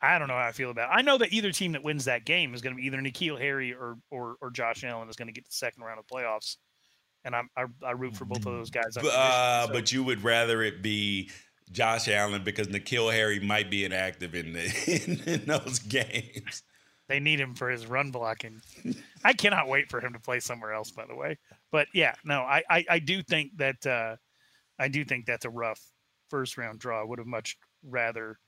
I 0.05 0.19
don't 0.19 0.29
know 0.29 0.35
how 0.35 0.47
I 0.47 0.53
feel 0.53 0.71
about. 0.71 0.91
It. 0.91 0.95
I 0.95 1.03
know 1.03 1.19
that 1.19 1.33
either 1.33 1.53
team 1.53 1.73
that 1.73 1.83
wins 1.83 2.05
that 2.05 2.25
game 2.25 2.55
is 2.55 2.61
going 2.61 2.77
to 2.77 2.81
be 2.81 2.87
either 2.87 2.99
N'Keal 2.99 3.39
Harry 3.39 3.73
or 3.73 3.97
or, 4.11 4.37
or 4.41 4.51
Josh 4.51 4.85
Allen 4.85 5.09
is 5.09 5.17
going 5.17 5.29
to 5.29 5.33
get 5.33 5.45
the 5.45 5.53
second 5.53 5.83
round 5.83 5.99
of 5.99 6.07
playoffs, 6.07 6.57
and 7.25 7.35
I'm, 7.35 7.49
I 7.57 7.65
I 7.85 7.93
root 7.93 8.17
for 8.17 8.25
both 8.25 8.39
of 8.47 8.53
those 8.53 8.71
guys. 8.71 8.95
But, 8.95 9.07
uh, 9.07 9.69
but 9.73 9.93
you 9.93 10.05
would 10.05 10.23
rather 10.23 10.63
it 10.63 10.83
be 10.83 11.31
Josh 11.73 12.09
Allen 12.09 12.45
because 12.45 12.69
N'Keal 12.69 13.13
Harry 13.13 13.41
might 13.41 13.71
be 13.71 13.85
inactive 13.85 14.35
in 14.35 14.53
the 14.53 15.03
in, 15.05 15.21
in 15.35 15.45
those 15.47 15.79
games. 15.81 16.63
They 17.09 17.21
need 17.21 17.39
him 17.39 17.55
for 17.55 17.69
his 17.69 17.87
run 17.87 18.11
blocking. 18.11 18.63
I 19.25 19.35
cannot 19.35 19.69
wait 19.69 19.91
for 19.91 20.01
him 20.01 20.15
to 20.15 20.21
play 20.21 20.41
somewhere 20.41 20.73
else. 20.73 20.91
By 20.91 21.07
the 21.07 21.15
way, 21.15 21.39
but 21.71 21.89
yeah, 21.93 22.15
no, 22.25 22.43
I 22.43 22.63
I, 22.69 22.85
I 22.89 22.99
do 22.99 23.23
think 23.23 23.57
that 23.59 23.87
uh, 23.87 24.17
I 24.79 24.89
do 24.89 25.05
think 25.05 25.27
that's 25.27 25.45
a 25.45 25.51
rough 25.51 25.81
first 26.31 26.57
round 26.57 26.79
draw. 26.79 27.01
I 27.01 27.05
would 27.05 27.19
have 27.19 27.29
much 27.29 27.57
rather. 27.83 28.39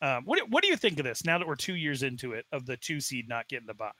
Um, 0.00 0.24
what 0.24 0.40
what 0.48 0.62
do 0.62 0.68
you 0.68 0.76
think 0.76 0.98
of 0.98 1.04
this 1.04 1.24
now 1.24 1.38
that 1.38 1.46
we're 1.48 1.56
two 1.56 1.74
years 1.74 2.02
into 2.02 2.32
it 2.32 2.46
of 2.52 2.66
the 2.66 2.76
two 2.76 3.00
seed 3.00 3.28
not 3.28 3.48
getting 3.48 3.66
the 3.66 3.74
buy? 3.74 3.90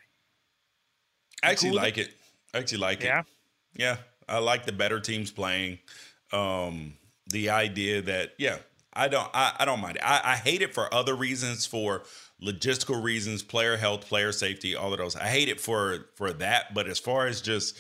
I 1.43 1.51
actually 1.51 1.71
cool 1.71 1.77
with 1.77 1.85
like 1.85 1.99
it. 1.99 2.11
I 2.55 2.59
actually 2.59 2.79
like 2.79 3.03
Yeah? 3.03 3.21
it. 3.21 3.27
Yeah. 3.75 3.97
Yeah, 3.97 3.97
I 4.29 4.39
like 4.39 4.65
the 4.65 4.73
better 4.73 4.99
teams 5.01 5.31
playing. 5.31 5.79
Um, 6.33 6.95
the 7.31 7.51
idea 7.51 8.03
that, 8.03 8.33
yeah, 8.39 8.59
I 8.93 9.09
don't 9.09 9.29
I, 9.35 9.55
I 9.61 9.65
don't 9.65 9.81
mind 9.81 9.97
it. 9.97 10.03
I, 10.05 10.21
I 10.25 10.37
hate 10.37 10.63
it 10.63 10.75
for 10.75 10.93
other 10.93 11.15
reasons, 11.15 11.67
for 11.67 12.03
logistical 12.43 13.03
reasons, 13.03 13.43
player 13.43 13.77
health, 13.77 14.07
player 14.07 14.33
safety, 14.33 14.75
all 14.75 14.93
of 14.93 14.99
those. 14.99 15.15
I 15.17 15.29
hate 15.29 15.49
it 15.49 15.61
for 15.61 16.07
for 16.17 16.33
that. 16.33 16.75
But 16.75 16.89
as 16.89 16.99
far 16.99 17.27
as 17.27 17.41
just 17.41 17.77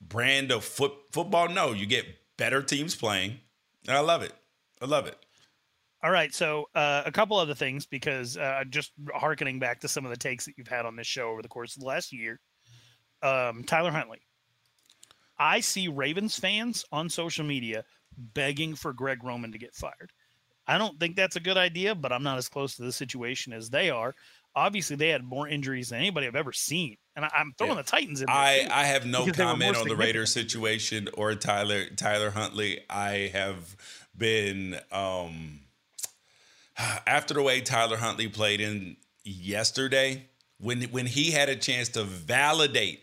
brand 0.00 0.50
of 0.50 0.64
foot 0.64 0.92
football, 1.12 1.48
no, 1.48 1.72
you 1.72 1.86
get 1.86 2.06
better 2.36 2.62
teams 2.62 2.96
playing. 2.96 3.38
And 3.86 3.96
I 3.96 4.00
love 4.00 4.22
it. 4.22 4.32
I 4.80 4.86
love 4.86 5.06
it. 5.06 5.16
All 6.02 6.10
right, 6.12 6.32
so 6.32 6.66
uh, 6.76 7.02
a 7.06 7.10
couple 7.10 7.36
other 7.38 7.54
things 7.54 7.84
because 7.86 8.36
uh, 8.36 8.62
just 8.70 8.92
harkening 9.12 9.58
back 9.58 9.80
to 9.80 9.88
some 9.88 10.04
of 10.04 10.10
the 10.10 10.16
takes 10.16 10.44
that 10.46 10.54
you've 10.56 10.68
had 10.68 10.86
on 10.86 10.94
this 10.94 11.08
show 11.08 11.30
over 11.30 11.42
the 11.42 11.48
course 11.48 11.74
of 11.76 11.80
the 11.80 11.88
last 11.88 12.12
year. 12.12 12.38
Um, 13.20 13.64
Tyler 13.64 13.90
Huntley, 13.90 14.20
I 15.38 15.58
see 15.60 15.88
Ravens 15.88 16.38
fans 16.38 16.84
on 16.92 17.08
social 17.10 17.44
media 17.44 17.84
begging 18.16 18.76
for 18.76 18.92
Greg 18.92 19.24
Roman 19.24 19.50
to 19.52 19.58
get 19.58 19.74
fired. 19.74 20.12
I 20.68 20.78
don't 20.78 21.00
think 21.00 21.16
that's 21.16 21.36
a 21.36 21.40
good 21.40 21.56
idea, 21.56 21.94
but 21.96 22.12
I'm 22.12 22.22
not 22.22 22.38
as 22.38 22.48
close 22.48 22.76
to 22.76 22.82
the 22.82 22.92
situation 22.92 23.52
as 23.52 23.70
they 23.70 23.90
are. 23.90 24.14
Obviously, 24.54 24.96
they 24.96 25.08
had 25.08 25.24
more 25.24 25.48
injuries 25.48 25.88
than 25.88 25.98
anybody 25.98 26.26
I've 26.26 26.36
ever 26.36 26.52
seen, 26.52 26.96
and 27.16 27.24
I, 27.24 27.30
I'm 27.36 27.52
throwing 27.58 27.72
Yeah. 27.76 27.82
the 27.82 27.88
Titans 27.90 28.20
in. 28.20 28.26
There 28.26 28.34
I, 28.36 28.68
I 28.70 28.84
have 28.84 29.04
no 29.06 29.24
because 29.24 29.36
they 29.36 29.44
were 29.44 29.50
comment 29.50 29.76
on 29.76 29.88
the. 29.88 29.96
Raiders 29.96 30.32
situation 30.32 31.08
or 31.14 31.34
Tyler 31.34 31.86
Tyler 31.96 32.30
Huntley. 32.30 32.80
I 32.90 33.30
have 33.32 33.76
been 34.16 34.78
um 34.92 35.60
after 37.06 37.34
the 37.34 37.42
way 37.42 37.60
Tyler 37.60 37.96
Huntley 37.96 38.28
played 38.28 38.60
in 38.60 38.96
yesterday, 39.24 40.26
when 40.58 40.82
when 40.84 41.06
he 41.06 41.30
had 41.30 41.48
a 41.48 41.56
chance 41.56 41.88
to 41.90 42.04
validate 42.04 43.02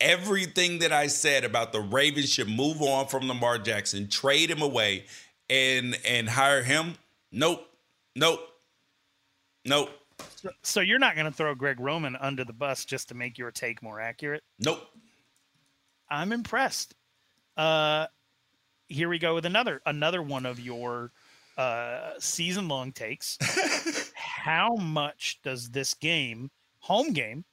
everything 0.00 0.78
that 0.78 0.92
I 0.92 1.08
said 1.08 1.44
about 1.44 1.72
the 1.72 1.80
Ravens 1.80 2.32
should 2.32 2.48
move 2.48 2.80
on 2.80 3.06
from 3.08 3.26
Lamar 3.28 3.58
Jackson, 3.58 4.08
trade 4.08 4.50
him 4.50 4.62
away, 4.62 5.04
and 5.50 5.98
and 6.06 6.28
hire 6.28 6.62
him. 6.62 6.94
Nope, 7.30 7.68
nope, 8.16 8.40
nope, 9.66 9.90
So, 10.36 10.50
so 10.62 10.80
you're 10.80 10.98
not 10.98 11.14
going 11.14 11.26
to 11.26 11.32
throw 11.32 11.54
Greg 11.54 11.78
Roman 11.78 12.16
under 12.16 12.42
the 12.42 12.54
bus 12.54 12.86
just 12.86 13.08
to 13.08 13.14
make 13.14 13.36
your 13.36 13.50
take 13.50 13.82
more 13.82 14.00
accurate? 14.00 14.42
nope. 14.58 14.80
I'm 16.10 16.32
impressed. 16.32 16.94
Uh, 17.54 18.06
here 18.86 19.10
we 19.10 19.18
go 19.18 19.34
with 19.34 19.44
another 19.44 19.82
another 19.84 20.22
one 20.22 20.46
of 20.46 20.58
your 20.58 21.12
uh, 21.58 22.12
season 22.18 22.68
long 22.68 22.92
takes. 22.92 23.36
How 24.14 24.76
much 24.76 25.40
does 25.42 25.68
this 25.70 25.92
game, 25.92 26.50
home 26.78 27.12
game, 27.12 27.44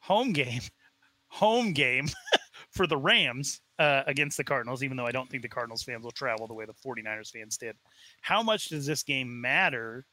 home 0.00 0.32
game, 0.32 0.62
home 1.28 1.72
game 1.72 2.08
for 2.70 2.86
the 2.86 2.96
Rams 2.96 3.60
uh, 3.78 4.02
against 4.06 4.38
the 4.38 4.44
Cardinals, 4.44 4.82
even 4.82 4.96
though 4.96 5.06
I 5.06 5.12
don't 5.12 5.28
think 5.30 5.42
the 5.42 5.48
Cardinals 5.48 5.82
fans 5.82 6.02
will 6.02 6.10
travel 6.10 6.46
the 6.46 6.54
way 6.54 6.64
the 6.64 6.72
49ers 6.72 7.30
fans 7.30 7.58
did, 7.58 7.76
how 8.22 8.42
much 8.42 8.70
does 8.70 8.86
this 8.86 9.02
game 9.02 9.40
matter 9.40 10.06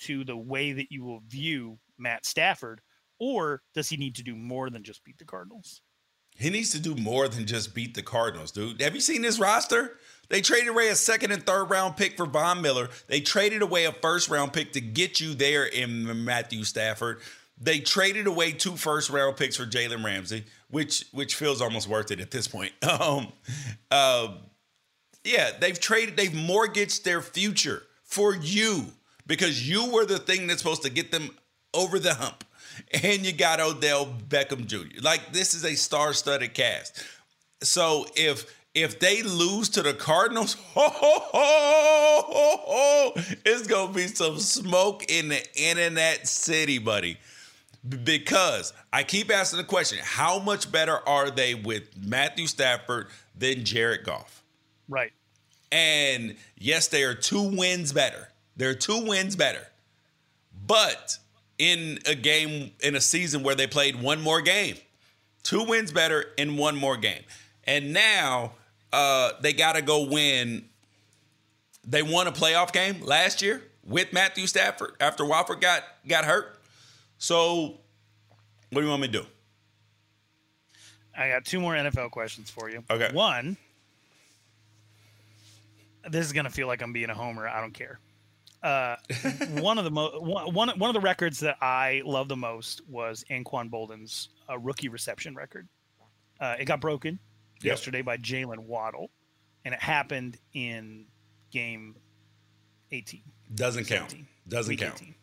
to 0.00 0.24
the 0.24 0.36
way 0.36 0.72
that 0.72 0.92
you 0.92 1.02
will 1.02 1.22
view 1.26 1.78
Matt 1.98 2.26
Stafford? 2.26 2.80
Or 3.18 3.62
does 3.74 3.88
he 3.88 3.96
need 3.96 4.16
to 4.16 4.22
do 4.24 4.34
more 4.34 4.68
than 4.68 4.82
just 4.82 5.04
beat 5.04 5.18
the 5.18 5.24
Cardinals? 5.24 5.80
He 6.36 6.50
needs 6.50 6.70
to 6.70 6.80
do 6.80 6.94
more 6.94 7.28
than 7.28 7.46
just 7.46 7.74
beat 7.74 7.94
the 7.94 8.02
Cardinals, 8.02 8.50
dude. 8.50 8.80
Have 8.80 8.94
you 8.94 9.00
seen 9.00 9.22
this 9.22 9.38
roster? 9.38 9.98
They 10.28 10.40
traded 10.40 10.68
away 10.68 10.88
a 10.88 10.94
second 10.94 11.30
and 11.30 11.44
third 11.44 11.64
round 11.64 11.96
pick 11.96 12.16
for 12.16 12.26
Von 12.26 12.62
Miller. 12.62 12.88
They 13.06 13.20
traded 13.20 13.62
away 13.62 13.84
a 13.84 13.92
first 13.92 14.28
round 14.30 14.52
pick 14.52 14.72
to 14.72 14.80
get 14.80 15.20
you 15.20 15.34
there 15.34 15.66
in 15.66 16.24
Matthew 16.24 16.64
Stafford. 16.64 17.20
They 17.60 17.80
traded 17.80 18.26
away 18.26 18.52
two 18.52 18.76
first 18.76 19.10
round 19.10 19.36
picks 19.36 19.56
for 19.56 19.66
Jalen 19.66 20.04
Ramsey, 20.04 20.44
which 20.70 21.04
which 21.12 21.34
feels 21.34 21.60
almost 21.60 21.86
worth 21.86 22.10
it 22.10 22.20
at 22.20 22.30
this 22.30 22.48
point. 22.48 22.72
Um, 22.82 23.32
uh, 23.90 24.28
yeah, 25.24 25.50
they've 25.60 25.78
traded, 25.78 26.16
they've 26.16 26.34
mortgaged 26.34 27.04
their 27.04 27.22
future 27.22 27.82
for 28.02 28.34
you 28.34 28.86
because 29.26 29.68
you 29.68 29.90
were 29.90 30.04
the 30.04 30.18
thing 30.18 30.46
that's 30.46 30.60
supposed 30.60 30.82
to 30.82 30.90
get 30.90 31.12
them 31.12 31.30
over 31.74 31.98
the 31.98 32.14
hump. 32.14 32.44
And 33.02 33.24
you 33.24 33.32
got 33.32 33.60
Odell 33.60 34.06
Beckham 34.06 34.66
Jr. 34.66 35.00
Like 35.00 35.32
this 35.32 35.54
is 35.54 35.64
a 35.64 35.74
star-studded 35.74 36.54
cast. 36.54 37.02
So 37.62 38.06
if 38.16 38.46
if 38.74 38.98
they 38.98 39.22
lose 39.22 39.68
to 39.70 39.82
the 39.82 39.92
Cardinals, 39.92 40.54
ho, 40.54 40.88
ho, 40.88 41.18
ho, 41.32 42.22
ho, 42.26 42.56
ho, 42.64 43.12
it's 43.44 43.66
gonna 43.66 43.92
be 43.92 44.06
some 44.06 44.38
smoke 44.38 45.04
in 45.10 45.28
the 45.28 45.42
internet 45.54 46.26
city, 46.26 46.78
buddy. 46.78 47.18
Because 47.86 48.72
I 48.92 49.02
keep 49.02 49.30
asking 49.30 49.58
the 49.58 49.64
question: 49.64 49.98
How 50.02 50.38
much 50.38 50.70
better 50.70 51.06
are 51.06 51.30
they 51.30 51.54
with 51.54 51.96
Matthew 51.96 52.46
Stafford 52.46 53.08
than 53.36 53.64
Jared 53.64 54.04
Goff? 54.04 54.42
Right. 54.88 55.12
And 55.70 56.36
yes, 56.56 56.88
they 56.88 57.02
are 57.02 57.14
two 57.14 57.42
wins 57.56 57.92
better. 57.92 58.28
They're 58.56 58.74
two 58.74 59.06
wins 59.06 59.36
better. 59.36 59.66
But 60.66 61.18
in 61.62 62.00
a 62.06 62.16
game 62.16 62.72
in 62.80 62.96
a 62.96 63.00
season 63.00 63.44
where 63.44 63.54
they 63.54 63.68
played 63.68 64.02
one 64.02 64.20
more 64.20 64.40
game, 64.40 64.74
two 65.44 65.62
wins 65.62 65.92
better 65.92 66.24
in 66.36 66.56
one 66.56 66.74
more 66.74 66.96
game, 66.96 67.22
and 67.62 67.92
now 67.92 68.54
uh, 68.92 69.30
they 69.40 69.52
got 69.52 69.74
to 69.76 69.82
go 69.82 70.02
win. 70.02 70.64
They 71.86 72.02
won 72.02 72.26
a 72.26 72.32
playoff 72.32 72.72
game 72.72 73.00
last 73.02 73.42
year 73.42 73.62
with 73.84 74.12
Matthew 74.12 74.48
Stafford 74.48 74.94
after 74.98 75.24
Wolford 75.24 75.60
got 75.60 75.84
got 76.08 76.24
hurt. 76.24 76.58
So, 77.18 77.78
what 78.70 78.80
do 78.80 78.82
you 78.82 78.88
want 78.88 79.02
me 79.02 79.08
to 79.08 79.20
do? 79.20 79.26
I 81.16 81.28
got 81.28 81.44
two 81.44 81.60
more 81.60 81.74
NFL 81.74 82.10
questions 82.10 82.50
for 82.50 82.70
you. 82.70 82.82
Okay. 82.90 83.10
One, 83.12 83.56
this 86.10 86.26
is 86.26 86.32
gonna 86.32 86.50
feel 86.50 86.66
like 86.66 86.82
I'm 86.82 86.92
being 86.92 87.10
a 87.10 87.14
homer. 87.14 87.46
I 87.46 87.60
don't 87.60 87.74
care. 87.74 88.00
Uh, 88.62 88.96
one 89.60 89.78
of 89.78 89.84
the 89.84 89.90
mo- 89.90 90.18
one, 90.20 90.78
one 90.78 90.88
of 90.88 90.94
the 90.94 91.00
records 91.00 91.40
that 91.40 91.56
I 91.60 92.02
love 92.04 92.28
the 92.28 92.36
most 92.36 92.80
was 92.88 93.24
Anquan 93.30 93.70
Boldin's 93.70 94.28
uh, 94.48 94.58
rookie 94.58 94.88
reception 94.88 95.34
record. 95.34 95.68
Uh, 96.40 96.54
it 96.58 96.64
got 96.66 96.80
broken 96.80 97.18
Yep. 97.62 97.70
yesterday 97.70 98.02
by 98.02 98.16
Jalen 98.16 98.58
Waddle, 98.60 99.10
and 99.64 99.72
it 99.74 99.80
happened 99.80 100.36
in 100.52 101.06
game 101.52 101.94
18. 102.90 103.22
Doesn't 103.54 103.84
count. 103.86 104.14
Doesn't 104.48 104.76
count. 104.78 104.96
18. 105.00 105.14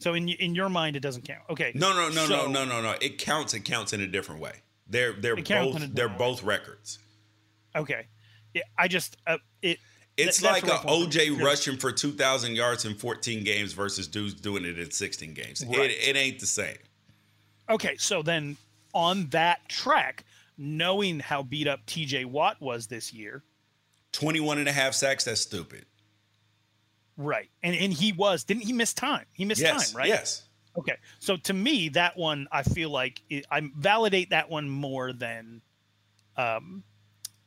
So 0.00 0.14
in 0.14 0.28
in 0.28 0.54
your 0.54 0.68
mind, 0.68 0.94
it 0.96 1.00
doesn't 1.00 1.22
count. 1.22 1.42
Okay. 1.50 1.72
No, 1.74 1.92
no, 1.92 2.08
no, 2.08 2.26
no, 2.26 2.44
so- 2.44 2.46
no, 2.50 2.64
no, 2.64 2.80
no. 2.82 2.94
It 3.00 3.18
counts. 3.18 3.54
It 3.54 3.60
counts 3.64 3.92
in 3.92 4.00
a 4.00 4.06
different 4.06 4.40
way. 4.40 4.62
They're 4.88 5.12
they're 5.12 5.36
both 5.36 5.94
they're 5.94 6.08
both 6.08 6.42
records. 6.42 6.98
Okay. 7.76 8.06
Yeah, 8.54 8.62
I 8.78 8.88
just 8.88 9.16
uh, 9.26 9.38
it. 9.62 9.78
It's 10.18 10.42
like 10.42 10.64
that's 10.64 10.84
a 10.84 10.86
what 10.86 11.10
OJ 11.10 11.40
rushing 11.42 11.76
for 11.76 11.92
two 11.92 12.12
thousand 12.12 12.56
yards 12.56 12.84
in 12.84 12.94
fourteen 12.94 13.44
games 13.44 13.72
versus 13.72 14.06
dudes 14.08 14.34
doing 14.34 14.64
it 14.64 14.78
in 14.78 14.90
sixteen 14.90 15.32
games. 15.34 15.64
Right. 15.66 15.90
It, 15.90 16.08
it 16.08 16.16
ain't 16.16 16.40
the 16.40 16.46
same. 16.46 16.76
Okay, 17.70 17.96
so 17.98 18.22
then 18.22 18.56
on 18.94 19.26
that 19.28 19.68
track, 19.68 20.24
knowing 20.56 21.20
how 21.20 21.42
beat 21.42 21.68
up 21.68 21.84
TJ 21.86 22.24
Watt 22.26 22.60
was 22.60 22.86
this 22.86 23.12
year, 23.12 23.42
21 24.12 24.58
and 24.58 24.68
a 24.68 24.72
half 24.72 24.94
sacks. 24.94 25.24
That's 25.24 25.40
stupid. 25.42 25.84
right? 27.16 27.48
And 27.62 27.74
and 27.76 27.92
he 27.92 28.12
was 28.12 28.44
didn't 28.44 28.62
he 28.64 28.72
miss 28.72 28.94
time? 28.94 29.26
He 29.32 29.44
missed 29.44 29.60
Yes, 29.60 29.92
time, 29.92 29.98
right? 29.98 30.08
yes. 30.08 30.44
Okay, 30.78 30.96
so 31.18 31.36
to 31.36 31.52
me, 31.52 31.88
that 31.90 32.16
one 32.16 32.46
I 32.52 32.62
feel 32.62 32.90
like 32.90 33.20
it, 33.28 33.44
I 33.50 33.68
validate 33.76 34.30
that 34.30 34.48
one 34.48 34.68
more 34.68 35.12
than, 35.12 35.60
um, 36.36 36.84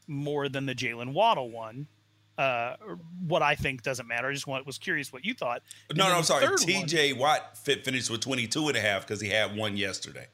more 0.07 0.49
than 0.49 0.65
the 0.65 0.76
Jalen 0.76 1.13
Waddle 1.13 1.49
one. 1.49 1.88
Uh, 2.41 2.75
what 3.27 3.43
I 3.43 3.53
think 3.53 3.83
doesn't 3.83 4.07
matter. 4.07 4.29
I 4.29 4.33
just 4.33 4.47
want, 4.47 4.65
was 4.65 4.79
curious 4.79 5.13
what 5.13 5.23
you 5.23 5.35
thought. 5.35 5.61
And 5.89 5.97
No, 5.99 6.09
no, 6.09 6.15
I'm 6.15 6.23
sorry. 6.23 6.41
third 6.47 6.59
one- 6.61 6.87
TJ 6.87 7.15
Watt 7.15 7.55
fit 7.57 7.85
finished 7.85 8.09
with 8.09 8.21
22 8.21 8.69
and 8.69 8.77
a 8.77 8.81
half 8.81 9.05
because 9.05 9.21
he 9.21 9.29
had 9.29 9.55
one 9.55 9.77
yesterday. 9.77 10.25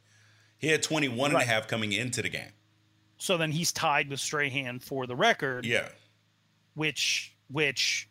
He 0.58 0.68
had 0.70 0.82
21 0.82 1.32
and 1.32 1.42
a 1.42 1.46
half 1.46 1.68
coming 1.68 1.92
into 1.92 2.22
the 2.22 2.30
game. 2.30 2.52
So 3.18 3.36
then 3.38 3.52
he's 3.52 3.74
tied 3.74 4.10
with 4.10 4.22
Strahan 4.22 4.80
for 4.80 5.06
the 5.06 5.16
record. 5.18 5.66
Yeah. 5.66 5.90
Which 6.76 7.36
which 7.50 8.08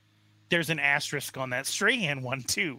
there's 0.50 0.68
an 0.68 0.78
asterisk 0.78 1.36
on 1.38 1.50
that 1.50 1.66
Strahan 1.66 2.22
one 2.22 2.42
too. 2.42 2.78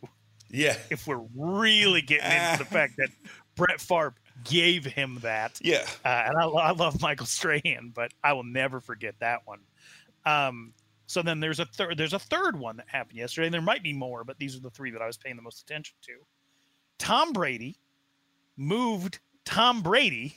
Yeah. 0.52 0.78
If 0.92 1.08
we're 1.08 1.26
really 1.36 2.02
getting 2.04 2.32
into 2.32 2.60
the 2.60 2.66
fact 2.70 2.94
that 2.98 3.10
Brett 3.56 3.82
Favre 3.82 4.14
gave 4.44 4.86
him 4.86 5.18
that. 5.24 5.60
Yeah. 5.64 5.86
Uh, 6.06 6.08
and 6.28 6.38
I, 6.38 6.46
I 6.46 6.72
love 6.74 7.02
Michael 7.02 7.26
Strahan, 7.26 7.92
but 7.94 8.12
I 8.24 8.34
will 8.34 8.44
never 8.44 8.80
forget 8.82 9.16
that 9.20 9.42
one. 9.46 9.62
Um, 10.26 10.74
so 11.08 11.22
then 11.22 11.40
there's 11.40 11.60
a 11.60 11.66
third 11.66 11.98
there's 11.98 12.14
a 12.14 12.20
third 12.20 12.60
one 12.60 12.78
that 12.78 12.88
happened 12.90 13.18
yesterday. 13.18 13.50
There 13.50 13.62
might 13.62 13.82
be 13.82 13.94
more, 13.94 14.24
but 14.24 14.38
these 14.38 14.56
are 14.56 14.60
the 14.60 14.70
three 14.70 14.92
that 14.92 15.02
I 15.02 15.08
was 15.08 15.18
paying 15.18 15.38
the 15.38 15.42
most 15.42 15.62
attention 15.62 15.96
to. 16.04 16.14
Tom 17.00 17.32
Brady 17.32 17.80
moved 18.58 19.20
Tom 19.46 19.82
Brady 19.82 20.36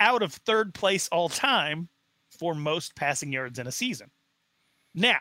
out 0.00 0.22
of 0.22 0.32
third 0.32 0.74
place 0.74 1.08
all 1.08 1.28
time 1.28 1.88
for 2.30 2.54
most 2.54 2.94
passing 2.94 3.32
yards 3.32 3.58
in 3.58 3.66
a 3.66 3.72
season. 3.72 4.10
Now, 4.94 5.18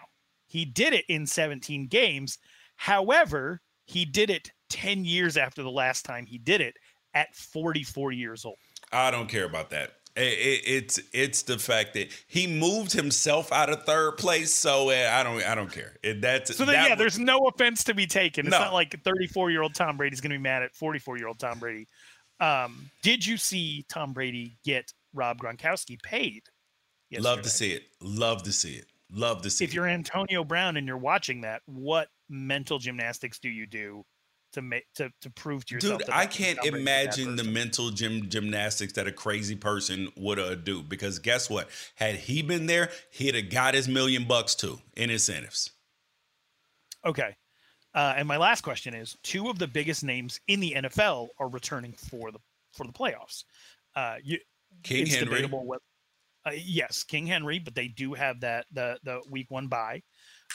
he 0.47 0.65
did 0.65 0.93
it 0.93 1.05
in 1.07 1.25
17 1.25 1.88
games. 1.88 2.38
However, 2.75 3.61
he 3.86 4.03
did 4.03 4.29
it 4.29 4.51
10 4.69 5.05
years 5.05 5.38
after 5.38 5.63
the 5.63 5.71
last 5.71 6.03
time 6.03 6.25
he 6.25 6.38
did 6.38 6.59
it 6.59 6.75
at 7.13 7.34
44 7.36 8.11
years 8.11 8.43
old. 8.43 8.57
I 8.91 9.11
don't 9.11 9.29
care 9.29 9.45
about 9.45 9.69
that. 9.69 9.93
I- 10.16 10.22
I- 10.22 10.61
it's 10.66 10.99
it's 11.11 11.41
the 11.43 11.57
fact 11.57 11.93
that 11.95 12.11
he 12.28 12.45
moved 12.47 12.91
himself 12.93 13.51
out 13.51 13.70
of 13.70 13.84
third 13.84 14.18
place. 14.18 14.53
So 14.53 14.89
uh, 14.89 15.09
I 15.11 15.24
don't 15.24 15.43
I 15.43 15.55
don't 15.55 15.72
care. 15.72 15.97
It, 16.03 16.22
that's 16.22 16.55
So 16.55 16.66
then, 16.66 16.74
that 16.76 16.89
yeah, 16.89 16.95
there's 16.95 17.18
no 17.20 17.39
offense 17.47 17.84
to 17.86 17.93
be 17.93 18.05
taken. 18.05 18.45
It's 18.47 18.51
No. 18.51 18.59
not 18.59 18.74
like 18.74 19.01
34 19.03 19.49
year 19.51 19.61
old 19.64 19.74
Tom 19.74 19.97
Brady's 19.97 20.22
going 20.22 20.32
to 20.32 20.38
be 20.38 20.41
mad 20.43 20.61
at 20.64 20.76
44 20.76 21.18
year 21.18 21.28
old 21.28 21.39
Tom 21.39 21.57
Brady. 21.59 21.88
Um, 22.39 22.89
did 23.01 23.26
you 23.26 23.38
see 23.38 23.86
Tom 23.89 24.14
Brady 24.14 24.57
get 24.64 24.91
Rob 25.14 25.38
Gronkowski 25.39 26.01
paid? 26.01 26.43
love 27.20 27.41
to 27.43 27.49
see 27.49 27.72
it. 27.72 27.84
Love 28.01 28.41
to 28.43 28.51
see 28.51 28.74
it. 28.74 28.86
Love 29.11 29.43
to 29.43 29.49
see 29.49 29.64
it. 29.64 29.68
If 29.68 29.74
you're 29.76 29.88
Antonio 29.88 30.43
Brown 30.43 30.78
and 30.78 30.88
you're 30.88 30.97
watching 30.97 31.41
that, 31.41 31.61
what 31.66 32.07
mental 32.30 32.80
gymnastics 32.80 33.38
do 33.39 33.49
you 33.49 33.68
do 33.68 34.03
to 34.54 34.62
make 34.62 34.86
to, 34.95 35.12
to 35.22 35.30
prove 35.30 35.66
to 35.66 35.76
yourself? 35.76 35.99
Dude, 35.99 36.10
I 36.10 36.26
can't 36.26 36.58
Tom 36.58 36.70
Brady's 36.70 36.82
a 36.82 36.86
bad 36.86 37.04
imagine 37.04 37.36
the 37.36 37.43
mental 37.43 37.89
gym 37.89 38.30
gymnastics 38.30 38.93
that 38.93 39.08
a 39.08 39.12
crazy 39.12 39.56
person 39.56 40.12
would 40.16 40.39
uh, 40.39 40.56
do. 40.56 40.82
Because 40.82 41.20
guess 41.20 41.49
what? 41.49 41.70
Had 41.95 42.16
he 42.16 42.41
been 42.41 42.66
there, 42.66 42.89
he'd 43.12 43.36
have 43.36 43.49
got 43.49 43.74
his 43.74 43.88
million 43.88 44.26
bucks 44.26 44.56
too 44.56 44.80
in 44.95 45.10
incentives. 45.10 45.72
Okay. 47.06 47.36
Uh, 47.93 48.14
and 48.18 48.28
my 48.28 48.38
last 48.38 48.62
question 48.62 48.93
is: 48.93 49.16
two 49.24 49.49
of 49.49 49.60
the 49.60 49.68
biggest 49.68 50.04
names 50.04 50.39
in 50.47 50.60
the 50.60 50.74
NFL 50.76 51.28
are 51.39 51.49
returning 51.49 51.93
for 51.93 52.32
the 52.32 52.39
for 52.72 52.86
the 52.86 52.93
playoffs. 52.93 53.43
Uh, 53.95 54.16
you, 54.24 54.39
King 54.82 55.06
Henry. 55.06 55.45
what- 55.45 55.82
uh, 56.45 56.51
yes, 56.56 57.04
King 57.04 57.26
Henry, 57.26 57.60
but 57.60 57.76
they 57.76 57.88
do 57.88 58.14
have 58.14 58.41
that 58.41 58.66
the 58.72 58.97
the 59.04 59.22
week 59.30 59.49
one 59.49 59.68
bye, 59.68 60.01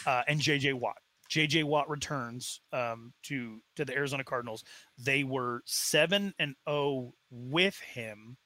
uh, 0.06 0.22
and 0.28 0.40
JJ 0.40 0.74
Watt. 0.74 0.98
JJ 1.30 1.64
Watt 1.64 1.88
returns 1.88 2.60
um, 2.72 3.12
to 3.24 3.60
to 3.76 3.84
the 3.84 3.94
Arizona 3.94 4.24
Cardinals. 4.24 4.64
They 4.98 5.24
were 5.24 5.62
seven 5.66 6.34
and 6.38 6.54
zero 6.68 7.12
with 7.30 7.78
him, 7.80 8.36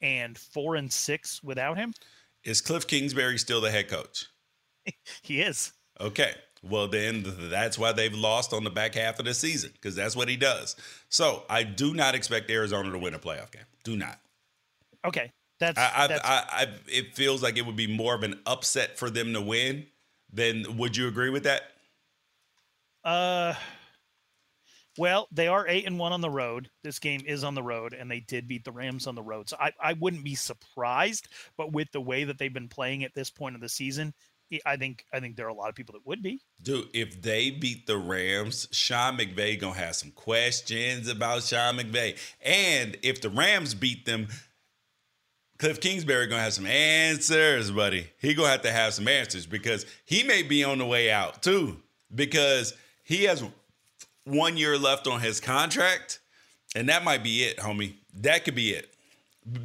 and 0.00 0.36
four 0.36 0.76
and 0.76 0.92
six 0.92 1.42
without 1.42 1.76
him. 1.76 1.92
Is 2.44 2.60
Cliff 2.60 2.86
Kingsbury 2.86 3.38
still 3.38 3.60
the 3.60 3.70
head 3.70 3.88
coach? 3.88 4.26
He 5.22 5.40
is. 5.40 5.72
Okay. 6.00 6.32
Well, 6.62 6.88
then 6.88 7.24
that's 7.50 7.78
why 7.78 7.92
they've 7.92 8.14
lost 8.14 8.52
on 8.52 8.64
the 8.64 8.70
back 8.70 8.94
half 8.94 9.18
of 9.18 9.24
the 9.24 9.34
season 9.34 9.70
because 9.72 9.94
that's 9.94 10.16
what 10.16 10.28
he 10.28 10.36
does. 10.36 10.76
So 11.08 11.44
I 11.48 11.62
do 11.62 11.94
not 11.94 12.14
expect 12.14 12.50
Arizona 12.50 12.90
to 12.90 12.98
win 12.98 13.14
a 13.14 13.18
playoff 13.18 13.50
game. 13.50 13.64
Do 13.84 13.96
not. 13.96 14.18
Okay, 15.04 15.32
that's 15.60 15.78
I, 15.78 15.92
I, 15.94 16.06
that's 16.06 16.24
I, 16.24 16.44
I, 16.50 16.66
it 16.88 17.14
feels 17.14 17.42
like 17.42 17.56
it 17.56 17.64
would 17.66 17.76
be 17.76 17.86
more 17.86 18.14
of 18.14 18.22
an 18.22 18.40
upset 18.46 18.98
for 18.98 19.10
them 19.10 19.32
to 19.34 19.40
win. 19.40 19.86
Then 20.32 20.76
would 20.76 20.96
you 20.96 21.06
agree 21.06 21.30
with 21.30 21.44
that? 21.44 21.62
Uh, 23.06 23.54
well, 24.98 25.28
they 25.30 25.46
are 25.46 25.68
eight 25.68 25.86
and 25.86 25.98
one 25.98 26.12
on 26.12 26.20
the 26.20 26.30
road. 26.30 26.68
This 26.82 26.98
game 26.98 27.22
is 27.24 27.44
on 27.44 27.54
the 27.54 27.62
road, 27.62 27.92
and 27.92 28.10
they 28.10 28.20
did 28.20 28.48
beat 28.48 28.64
the 28.64 28.72
Rams 28.72 29.06
on 29.06 29.14
the 29.14 29.22
road. 29.22 29.48
So 29.48 29.56
I, 29.60 29.72
I 29.80 29.92
wouldn't 29.92 30.24
be 30.24 30.34
surprised, 30.34 31.28
but 31.56 31.72
with 31.72 31.92
the 31.92 32.00
way 32.00 32.24
that 32.24 32.38
they've 32.38 32.52
been 32.52 32.68
playing 32.68 33.04
at 33.04 33.14
this 33.14 33.30
point 33.30 33.54
of 33.54 33.60
the 33.60 33.68
season, 33.68 34.12
I- 34.64 34.76
think 34.76 35.04
I 35.12 35.20
think 35.20 35.36
there 35.36 35.46
are 35.46 35.50
a 35.50 35.54
lot 35.54 35.68
of 35.68 35.74
people 35.74 35.92
that 35.94 36.06
would 36.06 36.22
be. 36.22 36.40
Dude, 36.62 36.88
if 36.94 37.20
they 37.20 37.50
beat 37.50 37.86
the 37.86 37.98
Rams, 37.98 38.68
Sean 38.72 39.18
McVay 39.18 39.60
gonna 39.60 39.78
have 39.78 39.96
some 39.96 40.12
questions 40.12 41.08
about 41.08 41.42
Sean 41.42 41.76
McVay. 41.78 42.18
And 42.40 42.96
if 43.02 43.20
the 43.20 43.30
Rams 43.30 43.74
beat 43.74 44.06
them, 44.06 44.28
Cliff 45.58 45.80
Kingsbury 45.80 46.26
gonna 46.28 46.42
have 46.42 46.54
some 46.54 46.66
answers, 46.66 47.70
buddy. 47.70 48.08
He 48.18 48.34
gonna 48.34 48.50
have 48.50 48.62
to 48.62 48.72
have 48.72 48.94
some 48.94 49.08
answers 49.08 49.46
because 49.46 49.84
he 50.04 50.22
may 50.22 50.42
be 50.42 50.62
on 50.64 50.78
the 50.78 50.86
way 50.86 51.10
out 51.10 51.42
too. 51.42 51.82
Because 52.14 52.72
he 53.06 53.24
has 53.24 53.42
one 54.24 54.56
year 54.56 54.76
left 54.76 55.06
on 55.06 55.20
his 55.20 55.38
contract, 55.40 56.18
and 56.74 56.88
that 56.88 57.04
might 57.04 57.22
be 57.22 57.44
it, 57.44 57.56
homie. 57.58 57.94
That 58.14 58.44
could 58.44 58.56
be 58.56 58.70
it. 58.70 58.92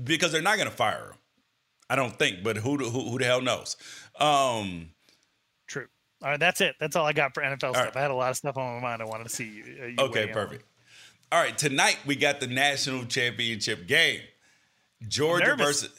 Because 0.03 0.31
they're 0.31 0.43
not 0.43 0.57
gonna 0.59 0.69
fire 0.69 1.07
him. 1.07 1.17
I 1.89 1.95
don't 1.95 2.17
think, 2.17 2.43
but 2.43 2.57
who 2.57 2.77
who, 2.77 3.09
who 3.09 3.17
the 3.17 3.25
hell 3.25 3.41
knows? 3.41 3.75
Um, 4.19 4.89
True. 5.67 5.87
All 6.21 6.29
right, 6.29 6.39
that's 6.39 6.61
it. 6.61 6.75
That's 6.79 6.95
all 6.95 7.05
I 7.05 7.13
got 7.13 7.33
for 7.33 7.41
NFL 7.41 7.57
stuff. 7.71 7.75
right. 7.77 7.97
I 7.97 8.01
had 8.01 8.11
a 8.11 8.15
lot 8.15 8.29
of 8.29 8.37
stuff 8.37 8.57
on 8.57 8.75
my 8.75 8.79
mind. 8.89 9.01
I 9.01 9.05
wanted 9.05 9.23
to 9.23 9.29
see. 9.29 9.45
You, 9.45 9.63
uh, 9.81 9.85
you 9.87 9.95
Okay, 9.99 10.23
in 10.23 10.29
on. 10.29 10.33
perfect. 10.35 10.63
All 11.31 11.39
right, 11.41 11.57
tonight 11.57 11.97
we 12.05 12.15
got 12.15 12.39
the 12.39 12.47
national 12.47 13.05
championship 13.05 13.87
game. 13.87 14.21
Georgia 15.07 15.55
versus 15.57 15.89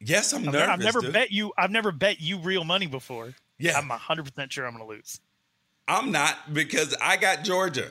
Yes, 0.00 0.32
I'm 0.32 0.48
I've, 0.48 0.52
nervous. 0.54 0.68
I've 0.68 0.78
never 0.80 1.00
dude. 1.00 1.12
bet 1.12 1.30
you. 1.30 1.52
I've 1.56 1.70
never 1.70 1.92
bet 1.92 2.20
you 2.20 2.38
real 2.38 2.64
money 2.64 2.86
before. 2.88 3.32
Yeah. 3.58 3.78
I'm 3.78 3.88
hundred 3.88 4.24
percent 4.24 4.52
sure 4.52 4.66
I'm 4.66 4.74
going 4.76 4.84
to 4.84 4.88
lose. 4.96 5.20
I'm 5.88 6.12
not 6.12 6.52
because 6.52 6.94
I 7.00 7.16
got 7.16 7.44
Georgia. 7.44 7.88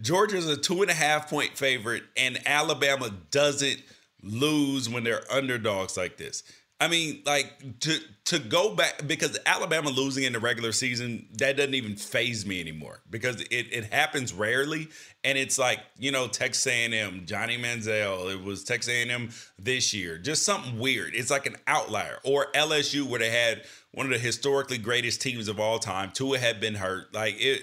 Georgia's 0.00 0.48
a 0.48 0.56
two 0.56 0.82
and 0.82 0.90
a 0.90 0.94
half 0.94 1.30
point 1.30 1.56
favorite, 1.56 2.02
and 2.16 2.38
Alabama 2.46 3.10
doesn't 3.30 3.82
lose 4.22 4.88
when 4.88 5.04
they're 5.04 5.22
underdogs 5.30 5.96
like 5.96 6.16
this. 6.16 6.42
I 6.80 6.88
mean, 6.88 7.22
like 7.24 7.80
to 7.80 7.98
to 8.26 8.38
go 8.38 8.74
back 8.74 9.06
because 9.06 9.38
Alabama 9.46 9.90
losing 9.90 10.24
in 10.24 10.32
the 10.32 10.40
regular 10.40 10.72
season 10.72 11.28
that 11.38 11.56
doesn't 11.56 11.74
even 11.74 11.94
faze 11.94 12.44
me 12.44 12.60
anymore 12.60 13.00
because 13.08 13.40
it, 13.42 13.72
it 13.72 13.92
happens 13.92 14.32
rarely, 14.32 14.88
and 15.22 15.38
it's 15.38 15.56
like 15.58 15.78
you 15.98 16.10
know 16.10 16.26
Texas 16.26 16.66
A&M, 16.66 17.26
Johnny 17.26 17.56
Manziel, 17.56 18.32
it 18.32 18.42
was 18.42 18.64
Texas 18.64 18.92
A&M 18.92 19.30
this 19.58 19.94
year, 19.94 20.18
just 20.18 20.44
something 20.44 20.78
weird. 20.78 21.14
It's 21.14 21.30
like 21.30 21.46
an 21.46 21.56
outlier, 21.68 22.18
or 22.24 22.46
LSU 22.54 23.04
where 23.04 23.20
they 23.20 23.30
had 23.30 23.62
one 23.94 24.06
of 24.06 24.12
the 24.12 24.18
historically 24.18 24.78
greatest 24.78 25.22
teams 25.22 25.48
of 25.48 25.58
all 25.58 25.78
time. 25.78 26.10
Tua 26.12 26.38
had 26.38 26.60
been 26.60 26.74
hurt, 26.74 27.12
like 27.14 27.36
it, 27.38 27.62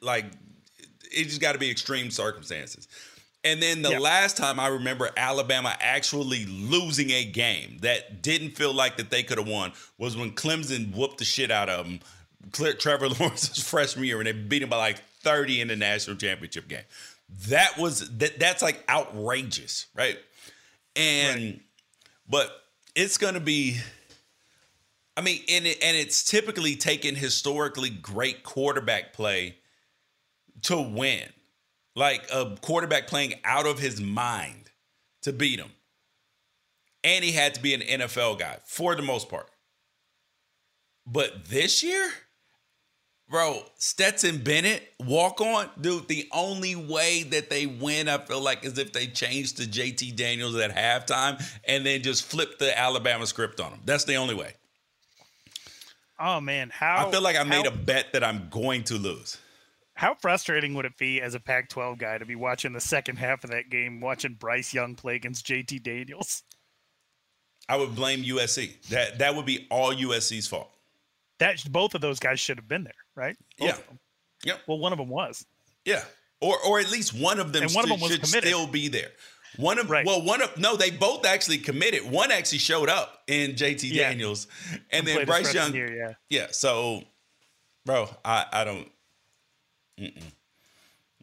like 0.00 0.24
it 1.12 1.24
just 1.24 1.40
got 1.40 1.52
to 1.52 1.58
be 1.58 1.70
extreme 1.70 2.10
circumstances. 2.10 2.88
And 3.44 3.60
then 3.60 3.82
the 3.82 3.90
Yeah. 3.90 3.98
last 3.98 4.36
time 4.38 4.58
I 4.58 4.68
remember 4.68 5.10
Alabama 5.16 5.76
actually 5.80 6.46
losing 6.46 7.10
a 7.10 7.24
game 7.26 7.76
that 7.82 8.22
didn't 8.22 8.52
feel 8.52 8.72
like 8.72 8.96
that 8.96 9.10
they 9.10 9.22
could 9.22 9.36
have 9.36 9.46
won 9.46 9.72
was 9.98 10.16
when 10.16 10.32
Clemson 10.32 10.94
whooped 10.94 11.18
the 11.18 11.24
shit 11.26 11.50
out 11.50 11.68
of 11.68 11.84
them. 11.86 12.00
Trevor 12.78 13.08
Lawrence's 13.20 13.62
freshman 13.62 14.04
year, 14.06 14.18
and 14.18 14.26
they 14.26 14.32
beat 14.32 14.62
him 14.62 14.68
by 14.70 14.76
like 14.76 14.98
30 15.22 15.60
in 15.60 15.68
the 15.68 15.76
national 15.76 16.16
championship 16.16 16.68
game. 16.68 16.84
That 17.48 17.76
was 17.78 18.08
that. 18.18 18.38
That's 18.38 18.62
like 18.62 18.84
outrageous, 18.88 19.86
right? 19.94 20.18
And 20.96 21.60
but 22.28 22.50
it's 22.94 23.18
gonna 23.18 23.40
be. 23.40 23.78
I 25.16 25.20
mean, 25.20 25.42
and 25.48 25.66
it, 25.66 25.78
and 25.82 25.96
it's 25.96 26.24
typically 26.24 26.76
taken 26.76 27.14
historically 27.14 27.90
great 27.90 28.42
quarterback 28.42 29.12
play 29.12 29.56
to 30.62 30.80
win 30.80 31.28
like 31.96 32.26
a 32.32 32.56
quarterback 32.60 33.06
playing 33.06 33.34
out 33.44 33.66
of 33.66 33.78
his 33.78 34.00
mind 34.00 34.70
to 35.22 35.32
beat 35.32 35.60
him. 35.60 35.70
And 37.02 37.24
he 37.24 37.32
had 37.32 37.54
to 37.54 37.62
be 37.62 37.74
an 37.74 37.80
NFL 37.80 38.38
guy 38.38 38.58
for 38.64 38.94
the 38.94 39.02
most 39.02 39.28
part. 39.28 39.48
But 41.06 41.44
this 41.44 41.82
year, 41.82 42.10
bro, 43.28 43.62
Stetson 43.76 44.38
Bennett, 44.38 44.82
walk 44.98 45.40
on, 45.42 45.68
dude. 45.78 46.08
The 46.08 46.28
only 46.32 46.74
way 46.74 47.24
that 47.24 47.50
they 47.50 47.66
win, 47.66 48.08
I 48.08 48.18
feel 48.18 48.40
like, 48.40 48.64
is 48.64 48.78
if 48.78 48.94
they 48.94 49.06
change 49.06 49.52
to 49.54 49.64
JT 49.64 50.16
Daniels 50.16 50.56
at 50.56 50.74
halftime 50.74 51.44
and 51.68 51.84
then 51.84 52.02
just 52.02 52.24
flip 52.24 52.58
the 52.58 52.76
Alabama 52.76 53.26
script 53.26 53.60
on 53.60 53.72
him. 53.72 53.80
That's 53.84 54.04
the 54.04 54.14
only 54.14 54.34
way. 54.34 54.54
Oh 56.18 56.40
man, 56.40 56.70
how 56.72 57.06
I 57.08 57.10
feel 57.10 57.22
like 57.22 57.36
I 57.36 57.42
made 57.44 57.66
how, 57.66 57.72
a 57.72 57.76
bet 57.76 58.12
that 58.12 58.22
I'm 58.22 58.48
going 58.50 58.84
to 58.84 58.94
lose. 58.94 59.38
How 59.96 60.14
frustrating 60.14 60.74
would 60.74 60.84
it 60.84 60.96
be 60.96 61.20
as 61.20 61.34
a 61.34 61.40
Pac-12 61.40 61.98
guy 61.98 62.18
to 62.18 62.24
be 62.26 62.34
watching 62.34 62.72
the 62.72 62.80
second 62.80 63.16
half 63.16 63.44
of 63.44 63.50
that 63.50 63.70
game, 63.70 64.00
watching 64.00 64.34
Bryce 64.34 64.74
Young 64.74 64.96
play 64.96 65.14
against 65.14 65.46
JT 65.46 65.82
Daniels? 65.82 66.42
I 67.68 67.76
would 67.76 67.94
blame 67.94 68.22
USC. 68.22 68.86
That 68.88 69.18
that 69.18 69.34
would 69.34 69.46
be 69.46 69.66
all 69.70 69.92
USC's 69.94 70.46
fault. 70.46 70.70
That 71.38 71.62
both 71.70 71.94
of 71.94 72.00
those 72.00 72.20
guys 72.20 72.38
should 72.38 72.58
have 72.58 72.68
been 72.68 72.84
there, 72.84 72.92
right? 73.16 73.36
Both 73.58 73.68
Yeah. 73.68 73.96
Yep. 74.44 74.60
Well, 74.66 74.78
one 74.78 74.92
of 74.92 74.98
them 74.98 75.08
was. 75.08 75.44
Yeah. 75.84 76.04
Or 76.40 76.56
or 76.66 76.78
at 76.80 76.90
least 76.90 77.14
one 77.14 77.40
of 77.40 77.52
them, 77.52 77.62
And 77.64 77.72
one 77.72 77.84
of 77.84 77.90
them 77.90 78.00
was 78.00 78.10
should 78.12 78.22
committed. 78.22 78.48
still 78.50 78.66
be 78.66 78.88
there. 78.88 79.10
One 79.56 79.78
of 79.78 79.90
right. 79.90 80.04
well, 80.04 80.22
one 80.22 80.42
of 80.42 80.56
no, 80.58 80.76
they 80.76 80.90
both 80.90 81.24
actually 81.24 81.58
committed. 81.58 82.10
One 82.10 82.30
actually 82.32 82.58
showed 82.58 82.88
up 82.88 83.22
in 83.26 83.52
JT 83.52 83.90
Yeah. 83.90 84.08
Daniels, 84.08 84.46
and 84.90 85.06
then 85.06 85.24
Bryce 85.26 85.54
Young. 85.54 85.72
year, 85.74 85.94
yeah. 85.94 86.12
yeah. 86.28 86.46
So, 86.50 87.02
bro, 87.84 88.08
I 88.24 88.46
I 88.52 88.64
don't. 88.64 88.90
Mm-mm. 90.00 90.22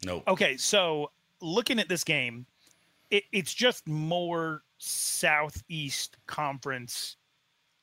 Nope. 0.06 0.24
Okay, 0.28 0.58
so 0.58 1.12
looking 1.42 1.80
at 1.80 1.90
this 1.90 2.04
game, 2.04 2.46
it, 3.10 3.24
it's 3.32 3.54
just 3.54 3.88
more 3.88 4.64
Southeast 4.78 6.18
Conference 6.26 7.18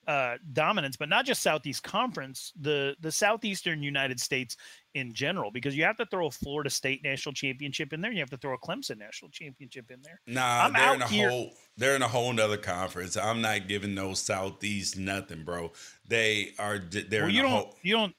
uh, 0.09 0.39
dominance, 0.55 0.97
but 0.97 1.09
not 1.09 1.27
just 1.27 1.43
Southeast 1.43 1.83
Conference, 1.83 2.53
the 2.61 2.97
the 3.01 3.13
Southeastern 3.13 3.83
United 3.83 4.19
States 4.19 4.57
in 4.95 5.13
general, 5.13 5.51
because 5.51 5.77
you 5.77 5.85
have 5.85 5.97
to 5.99 6.07
throw 6.07 6.27
a 6.27 6.31
Florida 6.31 6.71
State 6.71 7.03
national 7.05 7.33
championship 7.35 7.93
in 7.93 8.01
there, 8.01 8.11
you 8.13 8.21
have 8.21 8.31
to 8.31 8.37
throw 8.37 8.55
a 8.55 8.59
Clemson 8.59 8.99
national 8.99 9.31
championship 9.31 9.91
in 9.91 10.01
there. 10.03 10.21
Nah, 10.27 10.65
I'm 10.65 10.73
they're 10.73 10.95
in 10.95 11.01
a 11.01 11.05
out 11.05 11.11
here- 11.11 11.31
whole 11.31 11.51
they're 11.77 11.95
in 11.97 12.03
a 12.03 12.09
whole 12.09 12.33
nother 12.33 12.57
conference. 12.57 13.17
I'm 13.17 13.41
not 13.41 13.69
giving 13.69 13.95
no 13.95 14.15
Southeast 14.15 14.97
nothing, 14.97 15.45
bro. 15.45 15.73
They 16.07 16.55
are 16.59 16.79
they're 16.79 17.23
Well, 17.23 17.31
you 17.31 17.43
don't 17.43 17.51
whole 17.51 17.77
you 17.83 17.95
don't. 17.97 18.15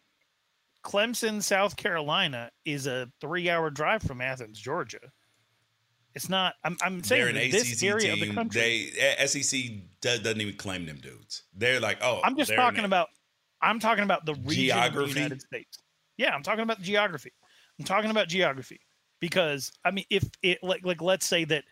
Clemson, 0.84 1.44
South 1.44 1.76
Carolina 1.76 2.50
is 2.64 2.88
a 2.88 3.12
three-hour 3.20 3.70
drive 3.72 4.02
from 4.02 4.22
Athens, 4.22 4.58
Georgia. 4.58 5.12
It's 6.16 6.30
not. 6.30 6.56
I'm, 6.64 6.78
I'm 6.82 7.04
saying 7.04 7.22
they're 7.22 7.30
an 7.30 7.38
ACC 7.38 7.52
this 7.52 7.84
area 7.84 8.14
team. 8.16 8.24
of 8.24 8.30
the 8.30 8.34
country. 8.34 8.92
They 8.98 9.26
SEC 9.28 9.60
does, 10.02 10.22
doesn't 10.22 10.40
even 10.42 10.56
claim 10.56 10.86
them 10.86 10.98
dudes. 10.98 11.44
They're 11.54 11.80
like, 11.80 11.98
oh, 12.02 12.22
I'm 12.24 12.38
just 12.38 12.54
talking 12.54 12.86
about. 12.86 13.10
I'm 13.62 13.80
talking 13.80 14.06
about 14.06 14.26
the 14.26 14.36
region 14.36 14.78
of 14.78 14.94
the 14.94 15.08
United 15.08 15.42
States. 15.42 15.80
Yeah, 16.20 16.36
I'm 16.36 16.44
talking 16.44 16.64
about 16.64 16.82
geography. 16.82 17.32
I'm 17.80 17.86
talking 17.86 18.12
about 18.12 18.28
geography 18.28 18.82
because 19.22 19.72
I 19.86 19.92
mean, 19.92 20.04
if 20.10 20.30
it 20.44 20.60
like 20.62 20.82
like 20.84 21.02
let's 21.02 21.26
say 21.26 21.46
that 21.46 21.64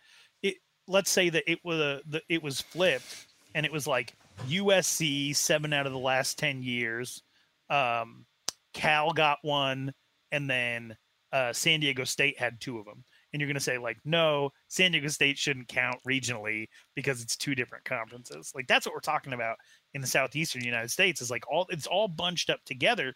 it 0.42 0.56
let's 0.88 1.10
say 1.10 1.28
that 1.28 1.44
it 1.46 1.58
was 1.64 1.78
a 1.78 2.00
the, 2.08 2.22
it 2.30 2.42
was 2.42 2.62
flipped 2.62 3.26
and 3.54 3.66
it 3.66 3.70
was 3.70 3.86
like 3.86 4.14
USC 4.48 5.36
seven 5.36 5.74
out 5.74 5.84
of 5.84 5.92
the 5.92 5.98
last 5.98 6.38
ten 6.38 6.62
years, 6.62 7.22
um, 7.68 8.24
Cal 8.72 9.12
got 9.12 9.36
one, 9.42 9.92
and 10.32 10.48
then 10.48 10.96
uh, 11.30 11.52
San 11.52 11.80
Diego 11.80 12.04
State 12.04 12.38
had 12.38 12.58
two 12.58 12.78
of 12.78 12.86
them. 12.86 13.04
And 13.32 13.40
you're 13.40 13.48
going 13.48 13.54
to 13.54 13.60
say 13.60 13.76
like, 13.76 13.98
no, 14.06 14.50
San 14.68 14.92
Diego 14.92 15.08
State 15.08 15.36
shouldn't 15.36 15.68
count 15.68 15.98
regionally 16.08 16.68
because 16.94 17.20
it's 17.20 17.36
two 17.36 17.54
different 17.54 17.84
conferences. 17.84 18.50
Like 18.54 18.66
that's 18.66 18.86
what 18.86 18.94
we're 18.94 19.00
talking 19.00 19.34
about 19.34 19.56
in 19.92 20.00
the 20.00 20.06
southeastern 20.06 20.64
United 20.64 20.90
States. 20.90 21.20
Is 21.20 21.30
like 21.30 21.44
all 21.50 21.66
it's 21.68 21.86
all 21.86 22.08
bunched 22.08 22.48
up 22.48 22.60
together. 22.64 23.12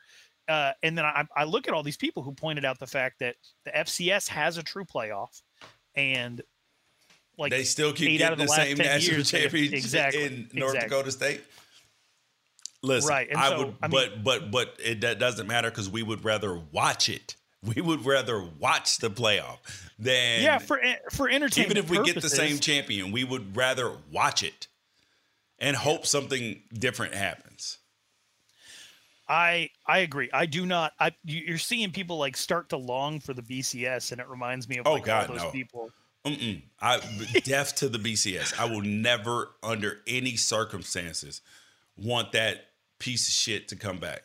Uh, 0.48 0.72
and 0.82 0.98
then 0.98 1.04
I, 1.04 1.24
I 1.36 1.44
look 1.44 1.68
at 1.68 1.74
all 1.74 1.82
these 1.82 1.96
people 1.96 2.22
who 2.22 2.32
pointed 2.32 2.64
out 2.64 2.78
the 2.78 2.86
fact 2.86 3.20
that 3.20 3.36
the 3.64 3.70
FCS 3.70 4.28
has 4.28 4.58
a 4.58 4.62
true 4.62 4.84
playoff, 4.84 5.40
and 5.94 6.42
like 7.38 7.50
they 7.50 7.64
still 7.64 7.92
keep 7.92 8.18
getting 8.18 8.32
of 8.32 8.38
the, 8.38 8.44
the, 8.44 8.52
same 8.52 8.76
10 8.76 8.86
national 8.86 9.24
championship 9.24 9.78
exactly, 9.78 10.24
in 10.24 10.50
North 10.52 10.74
exactly. 10.74 10.88
Dakota 10.88 11.10
State. 11.12 11.44
Listen, 12.82 13.08
Right, 13.08 13.28
and 13.28 13.38
I 13.38 13.48
so, 13.50 13.58
would, 13.58 13.76
I 13.80 13.88
mean- 13.88 13.90
but 13.90 14.24
but 14.24 14.50
but 14.50 14.76
it 14.84 15.00
that 15.02 15.18
doesn't 15.18 15.46
matter 15.46 15.70
because 15.70 15.88
we 15.88 16.02
would 16.02 16.24
rather 16.24 16.60
watch 16.72 17.08
it. 17.08 17.36
We 17.64 17.80
would 17.80 18.04
rather 18.04 18.42
watch 18.58 18.98
the 18.98 19.08
playoff 19.08 19.58
than 19.96 20.42
yeah 20.42 20.58
for 20.58 20.80
for 21.12 21.28
entertainment. 21.28 21.78
even 21.78 21.84
if 21.84 21.88
we 21.88 22.02
get 22.04 22.20
the 22.20 22.28
same 22.28 22.58
champion, 22.58 23.12
we 23.12 23.22
would 23.22 23.56
rather 23.56 23.92
watch 24.10 24.42
it 24.42 24.66
and 25.60 25.76
hope 25.76 26.04
something 26.04 26.60
different 26.74 27.14
happens. 27.14 27.78
I 29.32 29.70
I 29.86 29.98
agree. 30.00 30.28
I 30.32 30.44
do 30.44 30.66
not. 30.66 30.92
I 31.00 31.12
you- 31.24 31.42
you're 31.46 31.58
seeing 31.58 31.90
people 31.90 32.18
like 32.18 32.36
start 32.36 32.68
to 32.68 32.76
long 32.76 33.18
for 33.18 33.32
the 33.32 33.42
BCS, 33.42 34.12
and 34.12 34.20
it 34.20 34.28
reminds 34.28 34.68
me 34.68 34.76
of 34.76 34.86
Oh, 34.86 34.92
like 34.94 35.04
God, 35.06 35.30
all 35.30 35.36
those 35.36 35.44
no. 35.44 35.50
people. 35.50 35.90
Mm-mm. 36.26 36.62
I 36.80 37.00
deaf 37.42 37.74
to 37.76 37.88
the 37.88 37.98
BCS. 37.98 38.56
I 38.58 38.66
will 38.66 38.82
never, 38.82 39.52
under 39.62 40.02
any 40.06 40.36
circumstances, 40.36 41.40
want 41.96 42.32
that 42.32 42.66
piece 42.98 43.26
of 43.26 43.32
shit 43.32 43.68
to 43.68 43.76
come 43.76 43.98
back. 43.98 44.24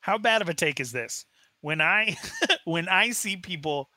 How 0.00 0.18
bad 0.18 0.42
of 0.42 0.48
a 0.48 0.54
take 0.54 0.80
is 0.80 0.90
this? 0.92 1.24
When 1.60 1.80
I 1.80 2.16
when 2.64 2.88
I 2.88 3.10
see 3.10 3.36
people 3.36 3.90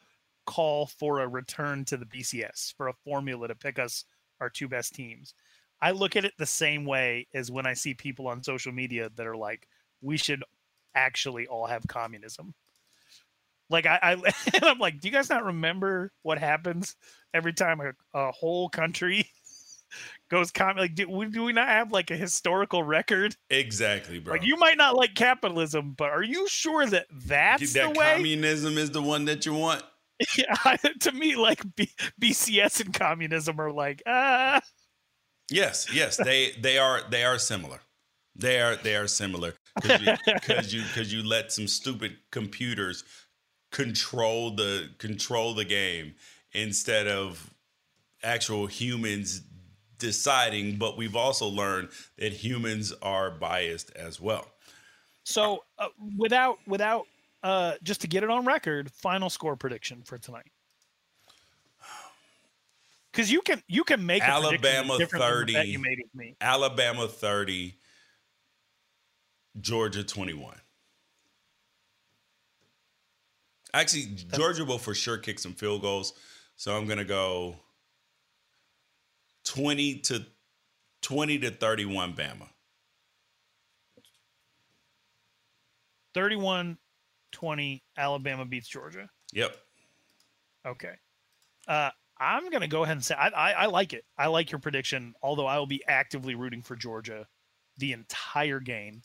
call 0.45 0.85
for 0.85 1.21
a 1.21 1.27
return 1.27 1.85
to 1.85 1.97
the 1.97 2.05
BCS 2.05 2.75
for 2.77 2.87
a 2.87 2.93
formula 2.93 3.47
to 3.47 3.55
pick 3.55 3.79
us 3.79 4.05
our 4.39 4.49
two 4.51 4.67
best 4.67 4.93
teams, 4.93 5.33
I 5.81 5.89
look 5.89 6.15
at 6.15 6.23
it 6.23 6.33
the 6.37 6.45
same 6.45 6.85
way 6.85 7.27
as 7.33 7.49
when 7.51 7.65
I 7.65 7.73
see 7.73 7.95
people 7.95 8.27
on 8.27 8.43
social 8.43 8.71
media 8.71 9.09
that 9.15 9.25
are 9.25 9.35
like, 9.35 9.67
we 10.05 10.17
should 10.17 10.43
actually 10.93 11.47
all 11.47 11.65
have 11.65 11.87
communism. 11.87 12.53
Like 13.69 13.85
I, 13.85 13.99
I 14.01 14.11
and 14.53 14.63
I'm 14.63 14.79
like, 14.79 14.99
do 14.99 15.07
you 15.07 15.11
guys 15.11 15.29
not 15.29 15.43
remember 15.43 16.11
what 16.21 16.37
happens 16.37 16.95
every 17.33 17.53
time 17.53 17.81
a, 17.81 17.93
a 18.17 18.31
whole 18.31 18.69
country 18.69 19.29
goes 20.29 20.51
com? 20.51 20.77
Like, 20.77 20.95
do 20.95 21.09
we, 21.09 21.25
do 21.27 21.43
we 21.43 21.53
not 21.53 21.67
have 21.67 21.91
like 21.91 22.11
a 22.11 22.15
historical 22.15 22.83
record? 22.83 23.35
Exactly, 23.49 24.19
bro. 24.19 24.33
Like, 24.33 24.45
you 24.45 24.57
might 24.57 24.77
not 24.77 24.95
like 24.95 25.15
capitalism, 25.15 25.95
but 25.97 26.09
are 26.09 26.23
you 26.23 26.47
sure 26.47 26.85
that 26.85 27.07
that's 27.11 27.73
that 27.73 27.93
the 27.93 27.99
way? 27.99 28.13
communism 28.15 28.77
is 28.77 28.91
the 28.91 29.01
one 29.01 29.25
that 29.25 29.45
you 29.45 29.53
want. 29.53 29.83
yeah, 30.37 30.77
to 31.01 31.11
me, 31.11 31.35
like 31.35 31.61
B- 31.75 31.91
BCS 32.21 32.85
and 32.85 32.93
communism 32.93 33.59
are 33.59 33.71
like, 33.71 34.01
ah. 34.05 34.61
Yes, 35.51 35.87
yes, 35.93 36.17
they 36.17 36.53
they 36.59 36.77
are 36.77 37.01
they 37.09 37.23
are 37.23 37.37
similar. 37.37 37.81
They 38.35 38.61
are 38.61 38.75
they 38.77 38.95
are 38.95 39.07
similar 39.07 39.53
because 39.75 40.01
you 40.01 40.13
because 40.33 40.73
you 40.73 40.83
you 41.19 41.23
let 41.23 41.51
some 41.51 41.67
stupid 41.67 42.17
computers 42.31 43.03
control 43.71 44.51
the 44.51 44.89
control 44.97 45.53
the 45.53 45.65
game 45.65 46.15
instead 46.53 47.07
of 47.07 47.53
actual 48.23 48.65
humans 48.65 49.41
deciding, 49.97 50.77
but 50.77 50.97
we've 50.97 51.15
also 51.15 51.47
learned 51.47 51.89
that 52.17 52.33
humans 52.33 52.93
are 53.01 53.31
biased 53.31 53.91
as 53.95 54.19
well. 54.19 54.47
So, 55.23 55.63
uh, 55.79 55.87
without 56.17 56.59
without 56.67 57.05
uh, 57.43 57.73
just 57.83 58.01
to 58.01 58.07
get 58.07 58.23
it 58.23 58.29
on 58.29 58.45
record, 58.45 58.91
final 58.91 59.29
score 59.29 59.55
prediction 59.55 60.01
for 60.03 60.17
tonight. 60.17 60.47
Because 63.11 63.31
you 63.31 63.41
can 63.41 63.63
you 63.69 63.85
can 63.85 64.05
make 64.05 64.21
Alabama 64.23 64.97
thirty. 64.99 65.53
you 65.53 65.79
made 65.79 66.01
me. 66.13 66.35
Alabama 66.41 67.07
thirty. 67.07 67.75
Georgia 69.59 70.03
twenty 70.03 70.33
one. 70.33 70.59
Actually, 73.73 74.15
Georgia 74.33 74.63
will 74.63 74.77
for 74.77 74.93
sure 74.93 75.17
kick 75.17 75.39
some 75.39 75.53
field 75.53 75.81
goals, 75.81 76.13
so 76.55 76.75
I'm 76.75 76.87
gonna 76.87 77.03
go 77.05 77.57
twenty 79.43 79.99
to 79.99 80.25
twenty 81.01 81.39
to 81.39 81.51
thirty 81.51 81.85
one. 81.85 82.13
Bama. 82.13 82.49
31 86.15 86.77
20 87.33 87.83
Alabama 87.97 88.45
beats 88.45 88.69
Georgia. 88.69 89.09
Yep. 89.33 89.55
Okay. 90.65 90.93
Uh, 91.67 91.89
I'm 92.17 92.49
going 92.49 92.61
to 92.61 92.67
go 92.67 92.83
ahead 92.83 92.95
and 92.95 93.03
say 93.03 93.15
I, 93.15 93.27
I, 93.27 93.51
I, 93.51 93.65
like 93.65 93.91
it. 93.91 94.05
I 94.17 94.27
like 94.27 94.49
your 94.49 94.59
prediction, 94.59 95.13
although 95.21 95.45
I 95.45 95.59
will 95.59 95.67
be 95.67 95.83
actively 95.87 96.33
rooting 96.33 96.61
for 96.61 96.77
Georgia 96.77 97.27
the 97.77 97.91
entire 97.91 98.61
game. 98.61 99.01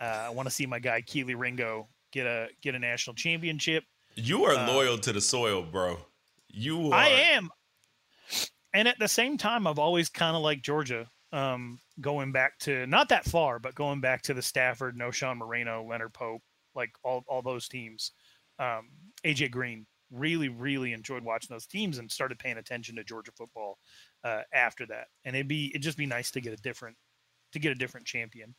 Uh, 0.00 0.24
I 0.26 0.30
want 0.30 0.48
to 0.48 0.54
see 0.54 0.66
my 0.66 0.78
guy 0.78 1.02
Kelee 1.02 1.38
Ringo 1.38 1.88
get 2.12 2.26
a 2.26 2.48
get 2.62 2.74
a 2.74 2.78
national 2.78 3.14
championship. 3.14 3.84
You 4.14 4.44
are 4.44 4.54
uh, 4.54 4.72
loyal 4.72 4.98
to 4.98 5.12
the 5.12 5.20
soil, 5.20 5.62
bro. 5.62 5.98
You 6.48 6.92
are. 6.92 6.94
I 6.94 7.08
am. 7.08 7.50
And 8.72 8.88
at 8.88 8.98
the 8.98 9.08
same 9.08 9.38
time, 9.38 9.66
I've 9.66 9.78
always 9.78 10.08
kind 10.08 10.36
of 10.36 10.42
liked 10.42 10.62
Georgia. 10.62 11.08
Um, 11.32 11.80
going 12.00 12.30
back 12.30 12.58
to 12.60 12.86
not 12.86 13.08
that 13.08 13.24
far, 13.24 13.58
but 13.58 13.74
going 13.74 14.00
back 14.00 14.22
to 14.22 14.34
the 14.34 14.42
Stafford, 14.42 14.96
No. 14.96 15.10
Sean 15.10 15.38
Moreno, 15.38 15.84
Leonard 15.84 16.14
Pope, 16.14 16.42
like 16.74 16.90
all 17.02 17.24
all 17.26 17.42
those 17.42 17.68
teams. 17.68 18.12
Um, 18.58 18.88
AJ 19.24 19.50
Green 19.50 19.86
really 20.12 20.48
really 20.48 20.92
enjoyed 20.92 21.24
watching 21.24 21.52
those 21.52 21.66
teams 21.66 21.98
and 21.98 22.10
started 22.10 22.38
paying 22.38 22.58
attention 22.58 22.94
to 22.96 23.04
Georgia 23.04 23.32
football 23.36 23.78
uh, 24.24 24.42
after 24.52 24.86
that. 24.86 25.06
And 25.24 25.34
it'd 25.34 25.48
be 25.48 25.70
it'd 25.70 25.82
just 25.82 25.98
be 25.98 26.06
nice 26.06 26.30
to 26.32 26.40
get 26.40 26.52
a 26.52 26.62
different 26.62 26.96
to 27.52 27.58
get 27.58 27.72
a 27.72 27.76
different 27.76 28.06
champion. 28.06 28.54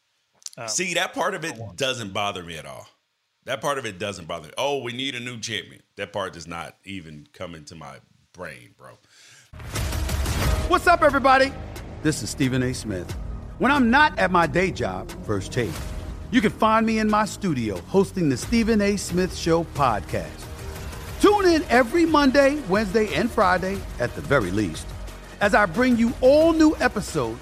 Um, 0.58 0.68
See 0.68 0.94
that 0.96 1.14
part 1.14 1.36
of 1.36 1.46
it 1.46 1.56
doesn't 1.76 2.14
bother 2.14 2.44
me 2.44 2.58
at 2.58 2.66
all. 2.66 2.88
That 3.46 3.62
part 3.62 3.78
of 3.78 3.86
it 3.86 4.00
doesn't 4.00 4.28
bother 4.28 4.48
me. 4.48 4.54
Oh, 4.58 4.82
we 4.82 4.92
need 4.92 5.16
a 5.16 5.20
new 5.20 5.40
champion. 5.40 5.82
That 5.96 6.12
part 6.12 6.34
does 6.34 6.48
not 6.48 6.76
even 6.84 7.28
come 7.32 7.56
into 7.56 7.76
my 7.76 7.98
brain, 8.34 8.74
bro. 8.78 8.98
What's 10.68 10.88
up, 10.88 11.02
everybody? 11.02 11.54
This 12.02 12.24
is 12.24 12.30
Stephen 12.30 12.64
A. 12.64 12.74
Smith. 12.74 13.10
When 13.60 13.72
I'm 13.72 13.90
not 13.90 14.18
at 14.20 14.32
my 14.32 14.48
day 14.48 14.72
job, 14.72 15.10
First 15.26 15.54
Take 15.54 15.72
you 16.30 16.42
can 16.42 16.52
find 16.52 16.86
me 16.86 17.00
in 17.00 17.10
my 17.10 17.24
studio 17.24 17.78
hosting 17.88 18.28
the 18.28 18.36
Stephen 18.36 18.82
A. 18.82 18.98
Smith 18.98 19.36
Show 19.36 19.64
podcast. 19.76 20.46
Tune 21.22 21.46
in 21.46 21.64
every 21.70 22.06
Monday, 22.06 22.60
Wednesday, 22.68 23.14
and 23.16 23.32
Friday, 23.32 23.78
at 24.00 24.14
the 24.14 24.22
very 24.22 24.52
least, 24.52 24.86
as 25.40 25.56
I 25.56 25.66
bring 25.66 25.96
you 25.98 26.14
all 26.20 26.52
new 26.52 26.76
episodes 26.82 27.42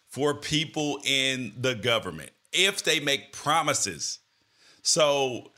for 0.11 0.35
people 0.35 0.99
in 1.05 1.53
the 1.57 1.73
government 1.73 2.31
if 2.51 2.83
they 2.83 2.99
make 2.99 3.31
promises. 3.31 4.19
So, 4.83 5.51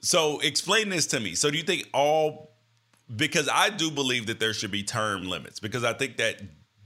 so 0.00 0.40
explain 0.40 0.88
this 0.88 1.06
to 1.06 1.20
me. 1.20 1.34
So, 1.34 1.50
do 1.50 1.56
you 1.56 1.62
think 1.62 1.88
all 1.94 2.52
because 3.14 3.48
I 3.52 3.70
do 3.70 3.90
believe 3.90 4.26
that 4.26 4.40
there 4.40 4.52
should 4.52 4.70
be 4.70 4.82
term 4.82 5.26
limits 5.26 5.60
because 5.60 5.84
I 5.84 5.92
think 5.92 6.16
that 6.16 6.40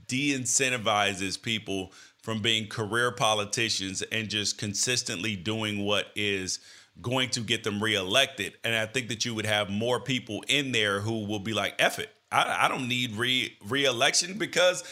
de-incentivizes 0.07 1.41
people 1.41 1.91
from 2.21 2.41
being 2.41 2.67
career 2.67 3.11
politicians 3.11 4.01
and 4.03 4.29
just 4.29 4.57
consistently 4.57 5.35
doing 5.35 5.85
what 5.85 6.07
is 6.15 6.59
going 7.01 7.29
to 7.29 7.39
get 7.39 7.63
them 7.63 7.81
reelected. 7.81 8.57
And 8.63 8.75
I 8.75 8.85
think 8.85 9.07
that 9.09 9.25
you 9.25 9.33
would 9.35 9.45
have 9.45 9.69
more 9.69 9.99
people 9.99 10.43
in 10.47 10.71
there 10.71 10.99
who 10.99 11.25
will 11.25 11.39
be 11.39 11.53
like, 11.53 11.75
"Eff 11.79 11.99
it, 11.99 12.09
I, 12.31 12.65
I 12.65 12.67
don't 12.67 12.87
need 12.87 13.15
re 13.15 13.55
reelection 13.65 14.37
because 14.37 14.83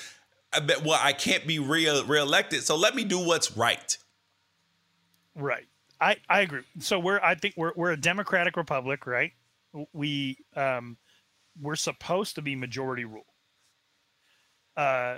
I 0.55 0.77
well 0.83 0.99
I 1.01 1.13
can't 1.13 1.45
be 1.47 1.59
re 1.59 1.85
reelected. 2.01 2.63
So 2.63 2.75
let 2.75 2.95
me 2.95 3.03
do 3.03 3.19
what's 3.19 3.55
right." 3.55 3.97
Right. 5.35 5.67
I 5.99 6.17
I 6.29 6.41
agree. 6.41 6.63
So 6.79 6.99
we're 6.99 7.19
I 7.19 7.35
think 7.35 7.55
we're 7.57 7.73
we're 7.75 7.91
a 7.91 7.97
democratic 7.97 8.57
republic, 8.57 9.05
right? 9.07 9.33
We 9.93 10.37
um 10.55 10.97
we're 11.59 11.75
supposed 11.75 12.35
to 12.35 12.41
be 12.41 12.55
majority 12.55 13.05
rule. 13.05 13.25
Uh, 14.75 15.17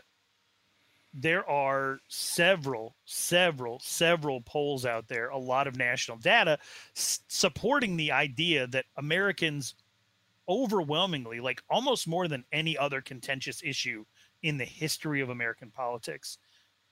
there 1.14 1.48
are 1.50 2.00
several, 2.10 2.96
several, 3.06 3.80
several 3.80 4.42
polls 4.42 4.86
out 4.86 5.08
there, 5.08 5.30
a 5.30 5.38
lot 5.38 5.68
of 5.68 5.76
national 5.76 6.18
data 6.18 6.60
s- 6.96 7.22
supporting 7.28 7.98
the 7.98 8.12
idea 8.12 8.68
that 8.68 8.86
Americans 8.98 9.74
overwhelmingly, 10.48 11.40
like 11.40 11.62
almost 11.70 12.08
more 12.08 12.28
than 12.28 12.46
any 12.52 12.78
other 12.78 13.02
contentious 13.02 13.64
issue 13.64 14.06
in 14.44 14.58
the 14.58 14.66
history 14.66 15.22
of 15.22 15.30
American 15.30 15.72
politics, 15.72 16.38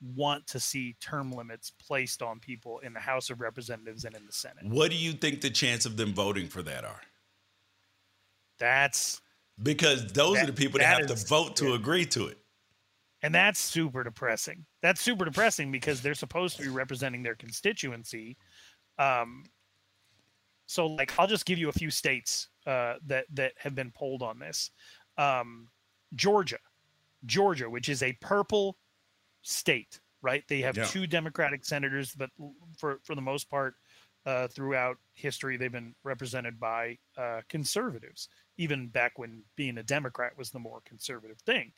want 0.02 0.46
to 0.48 0.60
see 0.60 0.96
term 1.00 1.32
limits 1.32 1.72
placed 1.72 2.22
on 2.22 2.40
people 2.40 2.80
in 2.80 2.94
the 2.94 3.00
House 3.00 3.30
of 3.30 3.42
Representatives 3.42 4.06
and 4.06 4.16
in 4.16 4.26
the 4.26 4.32
Senate. 4.32 4.66
What 4.66 4.92
do 4.92 4.98
you 4.98 5.14
think 5.14 5.42
the 5.42 5.50
chance 5.50 5.86
of 5.86 5.98
them 5.98 6.14
voting 6.14 6.48
for 6.48 6.62
that 6.64 6.84
are? 6.84 7.02
That's 8.60 9.22
because 9.62 10.08
those 10.08 10.36
that, 10.36 10.44
are 10.44 10.48
the 10.48 10.54
people 10.54 10.80
that, 10.80 10.86
that 10.86 11.02
have 11.02 11.12
is, 11.12 11.24
to 11.24 11.28
vote 11.28 11.56
to 11.58 11.70
yeah. 11.70 11.76
agree 11.76 12.06
to 12.08 12.28
it. 12.28 12.38
And 13.22 13.34
that's 13.34 13.60
super 13.60 14.04
depressing. 14.04 14.66
That's 14.82 15.02
super 15.02 15.26
depressing 15.26 15.72
because 15.72 16.02
they're 16.02 16.14
supposed 16.14 16.58
to 16.58 16.64
be 16.64 16.70
representing 16.70 17.24
their 17.24 17.36
constituency. 17.36 18.38
Um, 19.00 19.46
so, 20.68 20.86
like, 20.88 21.18
I'll 21.18 21.28
just 21.28 21.46
give 21.46 21.58
you 21.58 21.70
a 21.70 21.74
few 21.74 21.90
states 21.90 22.50
uh, 22.68 22.96
that 23.08 23.26
that 23.34 23.54
have 23.58 23.76
been 23.76 23.92
polled 23.92 24.22
on 24.22 24.40
this. 24.40 24.72
Um, 25.18 25.70
Georgia, 26.14 26.60
Georgia, 27.26 27.70
which 27.70 27.90
is 27.90 28.04
a 28.04 28.14
purple 28.22 28.78
state, 29.42 30.00
right? 30.22 30.44
They 30.48 30.62
have 30.62 30.78
yeah. 30.78 30.86
two 30.86 31.08
Democratic 31.08 31.66
senators, 31.66 32.14
but 32.16 32.30
for 32.78 33.00
for 33.04 33.16
the 33.16 33.22
most 33.22 33.50
part, 33.50 33.76
uh, 34.26 34.48
throughout 34.48 34.98
history, 35.14 35.58
they've 35.58 35.72
been 35.72 35.96
represented 36.04 36.60
by 36.60 36.98
uh, 37.18 37.42
conservatives 37.48 38.30
even 38.58 38.88
back 38.88 39.18
when 39.18 39.44
being 39.56 39.78
a 39.78 39.84
Democrat 39.84 40.38
was 40.38 40.50
the 40.50 40.60
more 40.60 40.82
conservative 40.86 41.40
thing. 41.42 41.72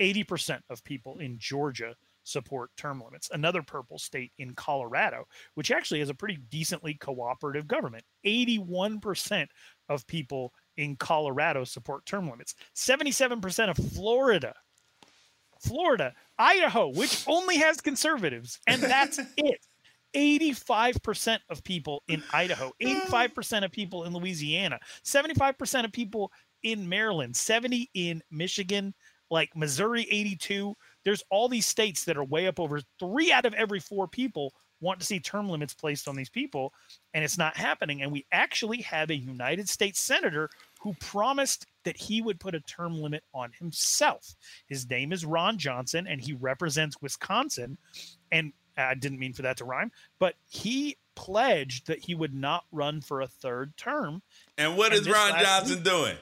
80% 0.00 0.60
of 0.70 0.82
people 0.84 1.18
in 1.18 1.38
Georgia 1.38 1.94
support 2.24 2.70
term 2.76 3.02
limits. 3.04 3.28
Another 3.32 3.62
purple 3.62 3.98
state 3.98 4.32
in 4.38 4.54
Colorado, 4.54 5.26
which 5.54 5.70
actually 5.70 6.00
has 6.00 6.08
a 6.08 6.14
pretty 6.14 6.38
decently 6.48 6.94
cooperative 6.94 7.68
government. 7.68 8.04
81% 8.24 9.46
of 9.88 10.06
people 10.06 10.54
in 10.76 10.96
Colorado 10.96 11.64
support 11.64 12.06
term 12.06 12.30
limits. 12.30 12.54
77% 12.74 13.68
of 13.68 13.92
Florida. 13.92 14.54
Florida, 15.60 16.14
Idaho, 16.38 16.88
which 16.88 17.24
only 17.26 17.58
has 17.58 17.80
conservatives, 17.80 18.58
and 18.66 18.82
that's 18.82 19.18
it. 19.36 19.60
85% 20.14 21.38
of 21.50 21.62
people 21.62 22.02
in 22.08 22.22
Idaho, 22.32 22.72
85% 22.82 23.64
of 23.64 23.70
people 23.70 24.04
in 24.04 24.12
Louisiana, 24.12 24.80
75% 25.04 25.84
of 25.84 25.92
people 25.92 26.32
in 26.64 26.88
Maryland, 26.88 27.36
70 27.36 27.88
in 27.94 28.20
Michigan, 28.28 28.92
like 29.30 29.54
Missouri 29.54 30.08
82. 30.10 30.74
There's 31.04 31.22
all 31.30 31.48
these 31.48 31.66
states 31.66 32.04
that 32.04 32.16
are 32.16 32.24
way 32.24 32.48
up 32.48 32.58
over 32.58 32.80
3 32.98 33.30
out 33.30 33.46
of 33.46 33.54
every 33.54 33.78
4 33.78 34.08
people 34.08 34.52
want 34.80 34.98
to 34.98 35.06
see 35.06 35.20
term 35.20 35.48
limits 35.48 35.74
placed 35.74 36.08
on 36.08 36.16
these 36.16 36.30
people 36.30 36.72
and 37.12 37.22
it's 37.22 37.36
not 37.36 37.56
happening 37.56 38.02
and 38.02 38.10
we 38.10 38.24
actually 38.32 38.80
have 38.80 39.10
a 39.10 39.14
United 39.14 39.68
States 39.68 40.00
senator 40.00 40.48
who 40.80 40.94
promised 40.94 41.66
that 41.84 41.96
he 41.96 42.20
would 42.22 42.40
put 42.40 42.54
a 42.54 42.60
term 42.60 43.00
limit 43.00 43.22
on 43.34 43.52
himself. 43.58 44.34
His 44.66 44.88
name 44.88 45.12
is 45.12 45.24
Ron 45.24 45.58
Johnson 45.58 46.06
and 46.06 46.20
he 46.20 46.32
represents 46.32 47.00
Wisconsin 47.00 47.78
and 48.32 48.52
uh, 48.78 48.82
I 48.82 48.94
didn't 48.94 49.18
mean 49.18 49.32
for 49.32 49.42
that 49.42 49.58
to 49.58 49.64
rhyme, 49.64 49.92
but 50.18 50.34
he 50.48 50.96
pledged 51.14 51.88
that 51.88 51.98
he 51.98 52.14
would 52.14 52.34
not 52.34 52.64
run 52.72 53.00
for 53.00 53.20
a 53.20 53.26
third 53.26 53.76
term. 53.76 54.22
And 54.56 54.76
what 54.76 54.92
and 54.92 55.00
is 55.00 55.08
Ron 55.08 55.38
Johnson 55.40 55.76
week, 55.76 55.84
doing? 55.84 56.16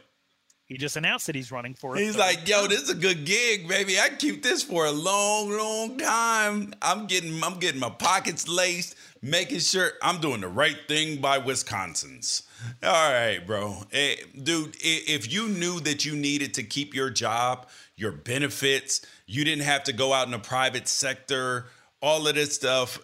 He 0.68 0.76
just 0.76 0.98
announced 0.98 1.26
that 1.26 1.34
he's 1.34 1.50
running 1.50 1.72
for. 1.72 1.96
It. 1.96 2.02
He's 2.02 2.16
like, 2.16 2.46
"Yo, 2.46 2.66
this 2.66 2.82
is 2.82 2.90
a 2.90 2.94
good 2.94 3.24
gig, 3.24 3.66
baby. 3.66 3.98
I 3.98 4.10
keep 4.10 4.42
this 4.42 4.62
for 4.62 4.84
a 4.84 4.92
long, 4.92 5.50
long 5.50 5.96
time. 5.96 6.74
I'm 6.82 7.06
getting, 7.06 7.42
I'm 7.42 7.58
getting 7.58 7.80
my 7.80 7.88
pockets 7.88 8.46
laced, 8.46 8.94
making 9.22 9.60
sure 9.60 9.92
I'm 10.02 10.20
doing 10.20 10.42
the 10.42 10.48
right 10.48 10.76
thing 10.86 11.22
by 11.22 11.40
Wisconsins." 11.40 12.42
All 12.82 13.12
right, 13.12 13.38
bro, 13.46 13.84
hey, 13.90 14.18
dude. 14.42 14.76
If 14.80 15.32
you 15.32 15.48
knew 15.48 15.80
that 15.80 16.04
you 16.04 16.14
needed 16.14 16.52
to 16.54 16.62
keep 16.62 16.94
your 16.94 17.08
job, 17.08 17.66
your 17.96 18.12
benefits, 18.12 19.00
you 19.26 19.44
didn't 19.44 19.64
have 19.64 19.84
to 19.84 19.94
go 19.94 20.12
out 20.12 20.26
in 20.26 20.32
the 20.32 20.38
private 20.38 20.86
sector 20.86 21.66
all 22.00 22.26
of 22.28 22.34
this 22.34 22.54
stuff, 22.54 23.00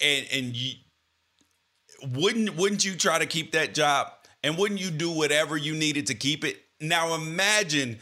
and 0.00 0.26
and 0.32 0.56
you 0.56 0.74
wouldn't 2.14 2.56
wouldn't 2.56 2.84
you 2.84 2.94
try 2.94 3.18
to 3.18 3.26
keep 3.26 3.52
that 3.52 3.74
job, 3.74 4.12
and 4.42 4.56
wouldn't 4.56 4.80
you 4.80 4.90
do 4.90 5.10
whatever 5.10 5.56
you 5.56 5.74
needed 5.74 6.06
to 6.06 6.14
keep 6.14 6.44
it? 6.44 6.62
Now 6.80 7.14
imagine. 7.14 7.98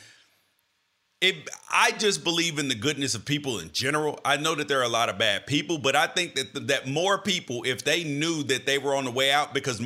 It, 1.22 1.48
I 1.70 1.92
just 1.92 2.24
believe 2.24 2.58
in 2.58 2.68
the 2.68 2.74
goodness 2.74 3.14
of 3.14 3.24
people 3.24 3.58
in 3.58 3.72
general. 3.72 4.20
I 4.22 4.36
know 4.36 4.54
that 4.54 4.68
there 4.68 4.80
are 4.80 4.84
a 4.84 4.88
lot 4.88 5.08
of 5.08 5.16
bad 5.16 5.46
people, 5.46 5.78
but 5.78 5.96
I 5.96 6.06
think 6.06 6.34
that 6.34 6.66
that 6.68 6.86
more 6.86 7.16
people, 7.16 7.62
if 7.64 7.84
they 7.84 8.04
knew 8.04 8.42
that 8.44 8.66
they 8.66 8.76
were 8.76 8.94
on 8.94 9.06
the 9.06 9.10
way 9.10 9.32
out, 9.32 9.54
because 9.54 9.80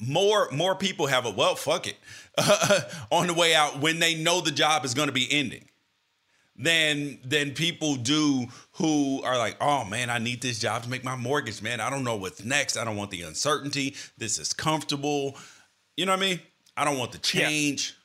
more 0.00 0.48
more 0.52 0.76
people 0.76 1.08
have 1.08 1.26
a 1.26 1.30
well, 1.30 1.56
fuck 1.56 1.88
it, 1.88 1.96
on 3.10 3.26
the 3.26 3.34
way 3.34 3.52
out 3.54 3.80
when 3.80 3.98
they 3.98 4.14
know 4.14 4.40
the 4.40 4.52
job 4.52 4.84
is 4.84 4.94
going 4.94 5.08
to 5.08 5.12
be 5.12 5.26
ending 5.30 5.68
than 6.56 7.18
than 7.24 7.52
people 7.52 7.96
do 7.96 8.46
who 8.72 9.22
are 9.22 9.36
like, 9.36 9.56
oh 9.60 9.84
man, 9.84 10.10
I 10.10 10.18
need 10.18 10.40
this 10.40 10.58
job 10.58 10.84
to 10.84 10.90
make 10.90 11.04
my 11.04 11.16
mortgage, 11.16 11.62
man. 11.62 11.80
I 11.80 11.90
don't 11.90 12.04
know 12.04 12.16
what's 12.16 12.44
next. 12.44 12.76
I 12.76 12.84
don't 12.84 12.96
want 12.96 13.10
the 13.10 13.22
uncertainty. 13.22 13.96
This 14.18 14.38
is 14.38 14.52
comfortable. 14.52 15.36
You 15.96 16.06
know 16.06 16.12
what 16.12 16.18
I 16.22 16.28
mean? 16.28 16.40
I 16.76 16.84
don't 16.84 16.98
want 16.98 17.12
the 17.12 17.18
change. 17.18 17.94
Yeah. 17.96 18.03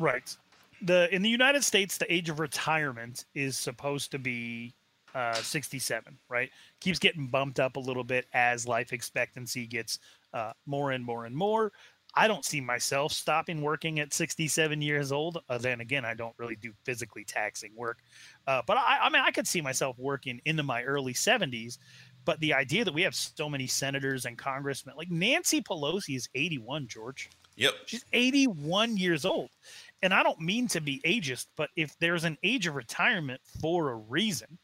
Right. 0.00 0.36
The 0.82 1.14
in 1.14 1.22
the 1.22 1.28
United 1.28 1.62
States, 1.62 1.98
the 1.98 2.12
age 2.12 2.30
of 2.30 2.40
retirement 2.40 3.26
is 3.34 3.56
supposed 3.56 4.10
to 4.12 4.18
be 4.18 4.74
uh, 5.14 5.34
67, 5.34 6.18
right? 6.28 6.50
Keeps 6.80 6.98
getting 6.98 7.26
bumped 7.26 7.60
up 7.60 7.76
a 7.76 7.80
little 7.80 8.04
bit 8.04 8.26
as 8.32 8.66
life 8.66 8.92
expectancy 8.92 9.66
gets 9.66 9.98
uh, 10.32 10.52
more 10.66 10.92
and 10.92 11.04
more 11.04 11.26
and 11.26 11.36
more. 11.36 11.72
I 12.14 12.26
don't 12.26 12.44
see 12.44 12.60
myself 12.60 13.12
stopping 13.12 13.62
working 13.62 14.00
at 14.00 14.12
67 14.12 14.82
years 14.82 15.12
old. 15.12 15.42
Uh, 15.48 15.58
then 15.58 15.80
again, 15.80 16.04
I 16.04 16.14
don't 16.14 16.34
really 16.38 16.56
do 16.56 16.72
physically 16.84 17.24
taxing 17.24 17.70
work. 17.76 17.98
Uh, 18.46 18.62
but 18.66 18.76
I, 18.76 18.98
I 19.02 19.10
mean, 19.10 19.22
I 19.24 19.30
could 19.30 19.46
see 19.46 19.60
myself 19.60 19.96
working 19.98 20.40
into 20.44 20.62
my 20.62 20.82
early 20.82 21.14
70s. 21.14 21.78
But 22.24 22.40
the 22.40 22.52
idea 22.52 22.84
that 22.84 22.92
we 22.92 23.02
have 23.02 23.14
so 23.14 23.48
many 23.48 23.66
senators 23.66 24.26
and 24.26 24.36
congressmen, 24.36 24.96
like 24.96 25.10
Nancy 25.10 25.62
Pelosi 25.62 26.16
is 26.16 26.28
81, 26.34 26.88
George. 26.88 27.30
Yep. 27.56 27.74
She's 27.86 28.04
81 28.12 28.96
years 28.96 29.24
old. 29.24 29.50
And 30.02 30.14
I 30.14 30.22
don't 30.22 30.40
mean 30.40 30.66
to 30.68 30.80
be 30.80 31.00
ageist, 31.04 31.46
but 31.56 31.68
if 31.76 31.98
there's 31.98 32.24
an 32.24 32.38
age 32.42 32.66
of 32.66 32.74
retirement 32.74 33.40
for 33.60 33.90
a 33.90 33.96
reason, 33.96 34.58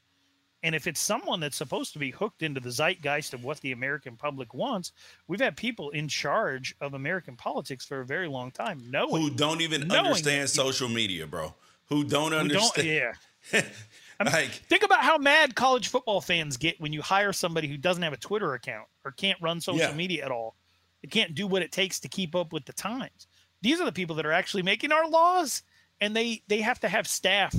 and 0.63 0.75
if 0.75 0.87
it's 0.87 0.99
someone 1.01 1.39
that's 1.41 1.57
supposed 1.57 1.93
to 1.93 1.99
be 1.99 2.11
hooked 2.11 2.43
into 2.43 2.59
the 2.61 2.71
zeitgeist 2.71 3.35
of 3.35 3.45
what 3.45 3.61
the 3.61 3.73
American 3.73 4.17
public 4.17 4.55
wants, 4.55 4.93
we've 5.29 5.41
had 5.41 5.57
people 5.57 5.91
in 5.91 6.09
charge 6.09 6.75
of 6.81 6.95
American 6.95 7.37
politics 7.37 7.85
for 7.85 8.01
a 8.01 8.07
very 8.07 8.29
long 8.29 8.51
time, 8.51 8.83
knowing 8.91 9.21
who 9.23 9.31
don't 9.31 9.61
even 9.61 9.91
understand 9.93 10.49
social 10.49 10.89
media, 10.89 11.27
bro. 11.27 11.55
Who 11.89 12.03
don't 12.03 12.33
understand? 12.33 12.73
Who 12.75 12.83
don't, 12.83 13.65
yeah. 13.65 13.71
I 14.19 14.25
mean, 14.25 14.33
Like- 14.33 14.51
think 14.51 14.83
about 14.83 15.03
how 15.05 15.19
mad 15.19 15.55
college 15.55 15.89
football 15.89 16.21
fans 16.23 16.57
get 16.57 16.81
when 16.81 16.93
you 16.93 17.03
hire 17.03 17.33
somebody 17.35 17.69
who 17.69 17.77
doesn't 17.77 18.03
have 18.03 18.15
a 18.15 18.17
Twitter 18.19 18.55
account 18.55 18.89
or 19.05 19.13
can't 19.13 19.39
run 19.43 19.61
social 19.61 19.81
Yeah. 19.81 19.93
media 19.95 20.25
at 20.25 20.31
all. 20.33 20.57
They 21.03 21.09
can't 21.09 21.35
do 21.35 21.47
what 21.47 21.63
it 21.63 21.71
takes 21.71 22.01
to 22.01 22.09
keep 22.09 22.35
up 22.35 22.53
with 22.55 22.65
the 22.65 22.73
times. 22.73 23.29
These 23.63 23.81
are 23.81 23.85
the 23.85 23.93
people 23.93 24.17
that 24.17 24.27
are 24.27 24.33
actually 24.33 24.63
making 24.63 24.93
our 24.93 25.09
laws, 25.09 25.63
and 26.01 26.15
they 26.15 26.43
they 26.49 26.61
have 26.61 26.81
to 26.81 26.89
have 26.89 27.07
staff 27.07 27.55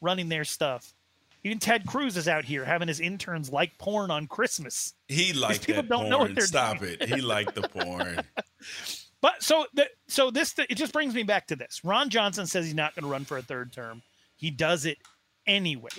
running 0.00 0.28
their 0.28 0.44
stuff. 0.44 0.94
Even 1.42 1.58
Ted 1.58 1.86
Cruz 1.86 2.16
is 2.16 2.28
out 2.28 2.44
here 2.44 2.64
having 2.66 2.88
his 2.88 3.00
interns 3.00 3.50
like 3.50 3.78
porn 3.78 4.10
on 4.10 4.26
Christmas. 4.26 4.92
He 5.08 5.32
liked 5.32 5.66
people 5.66 5.82
that 5.82 5.88
don't 5.88 6.00
porn. 6.00 6.10
know 6.10 6.18
what 6.18 6.34
they're 6.34 6.46
Stop 6.46 6.80
doing. 6.80 6.96
it. 7.00 7.08
He 7.08 7.20
liked 7.20 7.54
the 7.54 7.62
porn. 7.62 8.20
But 9.22 9.42
so 9.42 9.66
the, 9.74 9.86
so 10.08 10.30
this 10.30 10.54
it 10.58 10.76
just 10.76 10.94
brings 10.94 11.14
me 11.14 11.24
back 11.24 11.46
to 11.48 11.56
this. 11.56 11.82
Ron 11.84 12.08
Johnson 12.08 12.46
says 12.46 12.64
he's 12.64 12.74
not 12.74 12.94
going 12.94 13.04
to 13.04 13.10
run 13.10 13.26
for 13.26 13.36
a 13.36 13.42
third 13.42 13.70
term. 13.70 14.00
He 14.36 14.50
does 14.50 14.86
it 14.86 14.96
anyway. 15.46 15.90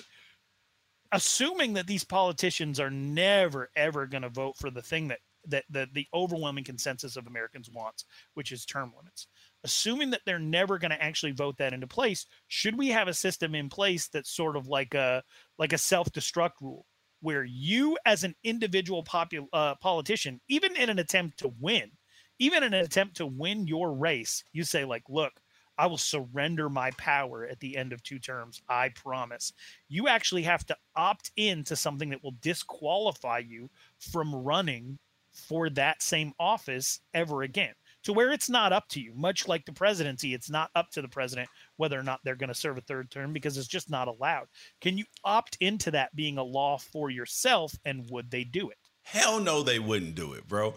Assuming 1.12 1.74
that 1.74 1.86
these 1.86 2.04
politicians 2.04 2.80
are 2.80 2.89
never 2.89 3.70
ever 3.76 4.08
going 4.08 4.24
to 4.24 4.30
vote 4.30 4.56
for 4.58 4.72
the 4.72 4.82
thing 4.82 5.10
that 5.10 5.20
that 5.48 5.66
the, 5.70 5.88
the 5.94 6.08
overwhelming 6.14 6.64
consensus 6.64 7.18
of 7.18 7.28
Americans 7.28 7.70
wants, 7.70 8.06
which 8.34 8.52
is 8.52 8.66
term 8.66 8.94
limits. 8.98 9.28
Assuming 9.64 10.10
that 10.12 10.22
they're 10.26 10.39
never 10.39 10.78
going 10.78 10.92
to 10.92 11.04
actually 11.04 11.32
vote 11.32 11.58
that 11.58 11.74
into 11.74 11.88
place, 11.88 12.26
should 12.48 12.78
we 12.78 12.89
have 12.89 13.08
a 13.08 13.14
system 13.14 13.56
in 13.56 13.70
place 13.70 14.08
that's 14.08 14.32
sort 14.32 14.56
of 14.56 14.68
like 14.68 14.94
a 14.94 15.24
like 15.58 15.74
a 15.74 15.78
self-destruct 15.78 16.62
rule 16.62 16.86
where 17.22 17.44
you 17.44 17.98
as 18.06 18.24
an 18.24 18.36
individual 18.44 19.04
popu- 19.04 19.48
uh, 19.54 19.76
politician, 19.76 20.42
even 20.48 20.76
in 20.76 20.89
an 20.89 21.00
attempt 21.00 21.38
to 21.39 21.54
win, 21.60 21.92
even 22.39 22.64
in 22.64 22.74
an 22.74 22.84
attempt 22.84 23.16
to 23.18 23.26
win 23.26 23.68
your 23.68 23.94
race, 23.94 24.44
you 24.52 24.64
say 24.64 24.84
like, 24.84 25.04
look, 25.08 25.34
I 25.78 25.88
will 25.88 25.98
surrender 25.98 26.70
my 26.70 26.92
power 26.92 27.46
at 27.46 27.60
the 27.60 27.78
end 27.78 27.94
of 27.94 28.04
two 28.04 28.20
terms. 28.20 28.62
I 28.70 28.89
promise. 28.89 29.54
You 29.89 30.08
actually 30.08 30.44
have 30.44 30.66
to 30.68 30.78
opt 30.96 31.32
in 31.38 31.64
to 31.66 31.76
something 31.76 32.10
that 32.10 32.24
will 32.24 32.36
disqualify 32.42 33.39
you 33.39 33.70
from 34.00 34.36
running 34.36 35.00
for 35.34 35.70
that 35.72 36.02
same 36.02 36.34
office 36.40 37.00
ever 37.14 37.44
again. 37.44 37.74
To 38.06 38.14
where 38.14 38.32
it's 38.32 38.50
not 38.50 38.74
up 38.74 38.88
to 38.90 39.00
you, 39.00 39.14
much 39.16 39.48
like 39.48 39.64
the 39.66 39.74
presidency, 39.74 40.34
it's 40.34 40.50
not 40.50 40.72
up 40.76 40.90
to 40.92 41.04
the 41.04 41.08
president 41.08 41.50
whether 41.78 42.00
or 42.00 42.04
not 42.04 42.20
they're 42.24 42.36
going 42.36 42.50
to 42.50 42.56
serve 42.56 42.78
a 42.78 42.82
third 42.82 43.12
term 43.12 43.32
because 43.32 43.58
it's 43.58 43.68
just 43.68 43.92
not 43.92 44.08
allowed. 44.08 44.48
Can 44.82 44.98
you 44.98 45.06
opt 45.24 45.58
into 45.60 45.92
that 45.92 46.16
being 46.16 46.40
a 46.40 46.44
law 46.44 46.78
for 46.80 47.12
yourself 47.12 47.74
and 47.86 48.10
would 48.10 48.32
they 48.32 48.44
do 48.44 48.70
it? 48.72 48.78
Hell 49.04 49.40
no, 49.40 49.62
they 49.62 49.78
wouldn't 49.78 50.16
do 50.16 50.34
it, 50.34 50.48
bro. 50.48 50.76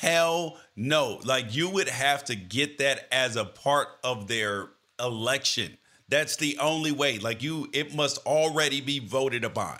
Hell 0.00 0.58
no. 0.74 1.20
Like 1.24 1.54
you 1.54 1.68
would 1.68 1.88
have 1.88 2.24
to 2.24 2.34
get 2.34 2.78
that 2.78 3.06
as 3.12 3.36
a 3.36 3.44
part 3.44 3.88
of 4.02 4.28
their 4.28 4.68
election. 4.98 5.76
That's 6.08 6.36
the 6.36 6.58
only 6.58 6.92
way. 6.92 7.18
Like 7.18 7.42
you, 7.42 7.68
it 7.72 7.94
must 7.94 8.18
already 8.26 8.80
be 8.80 8.98
voted 8.98 9.44
upon. 9.44 9.78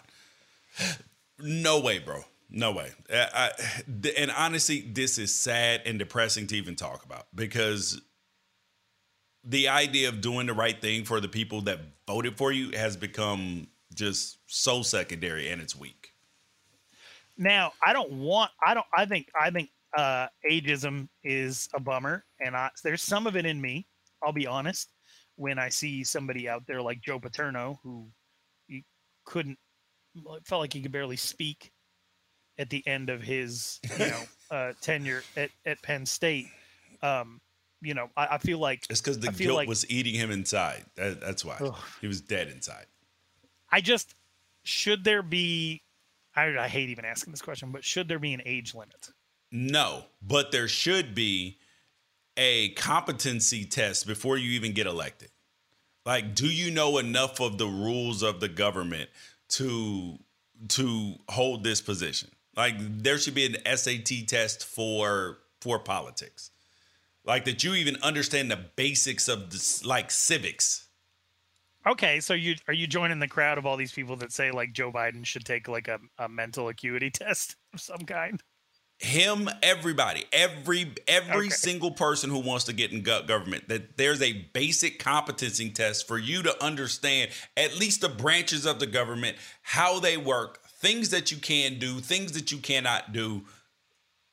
No 1.38 1.80
way, 1.80 1.98
bro. 1.98 2.24
No 2.54 2.72
way. 2.72 2.90
I, 3.10 3.28
I, 3.34 3.50
and 4.18 4.30
honestly, 4.30 4.82
this 4.82 5.16
is 5.16 5.34
sad 5.34 5.82
and 5.86 5.98
depressing 5.98 6.46
to 6.48 6.56
even 6.56 6.76
talk 6.76 7.02
about 7.04 7.26
because 7.34 8.00
the 9.42 9.68
idea 9.68 10.10
of 10.10 10.20
doing 10.20 10.46
the 10.46 10.52
right 10.52 10.78
thing 10.78 11.04
for 11.04 11.18
the 11.18 11.28
people 11.28 11.62
that 11.62 11.80
voted 12.06 12.36
for 12.36 12.52
you 12.52 12.76
has 12.76 12.96
become 12.96 13.68
just 13.94 14.38
so 14.46 14.82
secondary 14.82 15.48
and 15.48 15.62
it's 15.62 15.74
weak. 15.74 16.12
Now, 17.38 17.72
I 17.84 17.94
don't 17.94 18.12
want. 18.12 18.50
I 18.64 18.74
don't. 18.74 18.86
I 18.94 19.06
think. 19.06 19.28
I 19.40 19.50
think 19.50 19.70
uh, 19.96 20.26
ageism 20.48 21.08
is 21.24 21.70
a 21.74 21.80
bummer, 21.80 22.24
and 22.38 22.54
I, 22.54 22.68
there's 22.84 23.02
some 23.02 23.26
of 23.26 23.34
it 23.36 23.46
in 23.46 23.60
me. 23.60 23.86
I'll 24.22 24.32
be 24.32 24.46
honest. 24.46 24.90
When 25.36 25.58
I 25.58 25.70
see 25.70 26.04
somebody 26.04 26.50
out 26.50 26.64
there 26.66 26.82
like 26.82 27.00
Joe 27.00 27.18
Paterno, 27.18 27.80
who 27.82 28.08
he 28.66 28.84
couldn't, 29.24 29.58
felt 30.44 30.60
like 30.60 30.74
he 30.74 30.82
could 30.82 30.92
barely 30.92 31.16
speak 31.16 31.71
at 32.58 32.70
the 32.70 32.86
end 32.86 33.10
of 33.10 33.22
his, 33.22 33.80
you 33.98 34.06
know, 34.06 34.22
uh, 34.50 34.72
tenure 34.80 35.22
at, 35.36 35.50
at 35.66 35.80
Penn 35.82 36.06
State. 36.06 36.46
Um, 37.02 37.40
you 37.80 37.94
know, 37.94 38.10
I, 38.16 38.26
I 38.32 38.38
feel 38.38 38.58
like 38.58 38.86
It's 38.90 39.00
because 39.00 39.18
the 39.18 39.28
I 39.28 39.32
feel 39.32 39.46
guilt 39.48 39.56
like- 39.56 39.68
was 39.68 39.88
eating 39.90 40.14
him 40.14 40.30
inside. 40.30 40.84
That, 40.96 41.20
that's 41.20 41.44
why 41.44 41.56
Ugh. 41.60 41.74
he 42.00 42.06
was 42.06 42.20
dead 42.20 42.48
inside. 42.48 42.86
I 43.70 43.80
just 43.80 44.14
should 44.62 45.02
there 45.04 45.22
be. 45.22 45.82
I, 46.36 46.56
I 46.58 46.68
hate 46.68 46.88
even 46.90 47.04
asking 47.04 47.32
this 47.32 47.42
question, 47.42 47.72
but 47.72 47.84
should 47.84 48.08
there 48.08 48.18
be 48.18 48.32
an 48.34 48.42
age 48.46 48.74
limit? 48.74 49.10
No, 49.50 50.04
but 50.22 50.50
there 50.52 50.68
should 50.68 51.14
be 51.14 51.58
a 52.38 52.70
competency 52.70 53.64
test 53.66 54.06
before 54.06 54.38
you 54.38 54.52
even 54.52 54.72
get 54.72 54.86
elected. 54.86 55.28
Like, 56.06 56.34
do 56.34 56.46
you 56.46 56.70
know 56.70 56.96
enough 56.98 57.40
of 57.40 57.58
the 57.58 57.66
rules 57.66 58.22
of 58.22 58.40
the 58.40 58.48
government 58.48 59.10
to 59.50 60.18
to 60.68 61.14
hold 61.28 61.64
this 61.64 61.80
position? 61.80 62.30
Like, 62.56 62.76
there 62.78 63.18
should 63.18 63.34
be 63.34 63.46
an 63.46 63.56
SAT 63.64 64.26
test 64.26 64.64
for 64.64 65.38
for 65.60 65.78
politics. 65.78 66.50
Like 67.24 67.44
that 67.46 67.62
you 67.64 67.74
even 67.74 67.96
understand 68.02 68.50
the 68.50 68.56
basics 68.56 69.28
of 69.28 69.50
this, 69.50 69.84
like 69.84 70.10
civics. 70.10 70.88
Okay, 71.86 72.20
so 72.20 72.34
you 72.34 72.56
are 72.68 72.74
you 72.74 72.86
joining 72.86 73.18
the 73.18 73.28
crowd 73.28 73.58
of 73.58 73.66
all 73.66 73.76
these 73.76 73.92
people 73.92 74.16
that 74.16 74.32
say 74.32 74.50
like 74.52 74.72
Joe 74.72 74.92
Biden 74.92 75.24
should 75.26 75.44
take 75.44 75.66
like 75.68 75.88
a, 75.88 75.98
a 76.18 76.28
mental 76.28 76.68
acuity 76.68 77.10
test 77.10 77.56
of 77.72 77.80
some 77.80 78.00
kind? 78.00 78.42
him 78.98 79.48
everybody 79.64 80.24
every 80.32 80.94
every 81.08 81.50
Okay. 81.50 81.50
single 81.50 81.90
person 81.90 82.30
who 82.30 82.38
wants 82.38 82.64
to 82.64 82.72
get 82.72 82.92
in 82.92 83.02
government 83.02 83.68
that 83.68 83.96
there's 83.96 84.22
a 84.22 84.32
basic 84.52 85.00
competency 85.00 85.68
test 85.70 86.06
for 86.06 86.18
you 86.18 86.40
to 86.40 86.64
understand 86.64 87.28
at 87.56 87.76
least 87.76 88.00
the 88.00 88.08
branches 88.08 88.64
of 88.64 88.78
the 88.78 88.86
government 88.86 89.36
how 89.62 89.98
they 89.98 90.16
work 90.16 90.60
things 90.82 91.08
that 91.08 91.30
you 91.30 91.38
can 91.38 91.78
do 91.78 92.00
things 92.00 92.32
that 92.32 92.52
you 92.52 92.58
cannot 92.58 93.12
do 93.12 93.42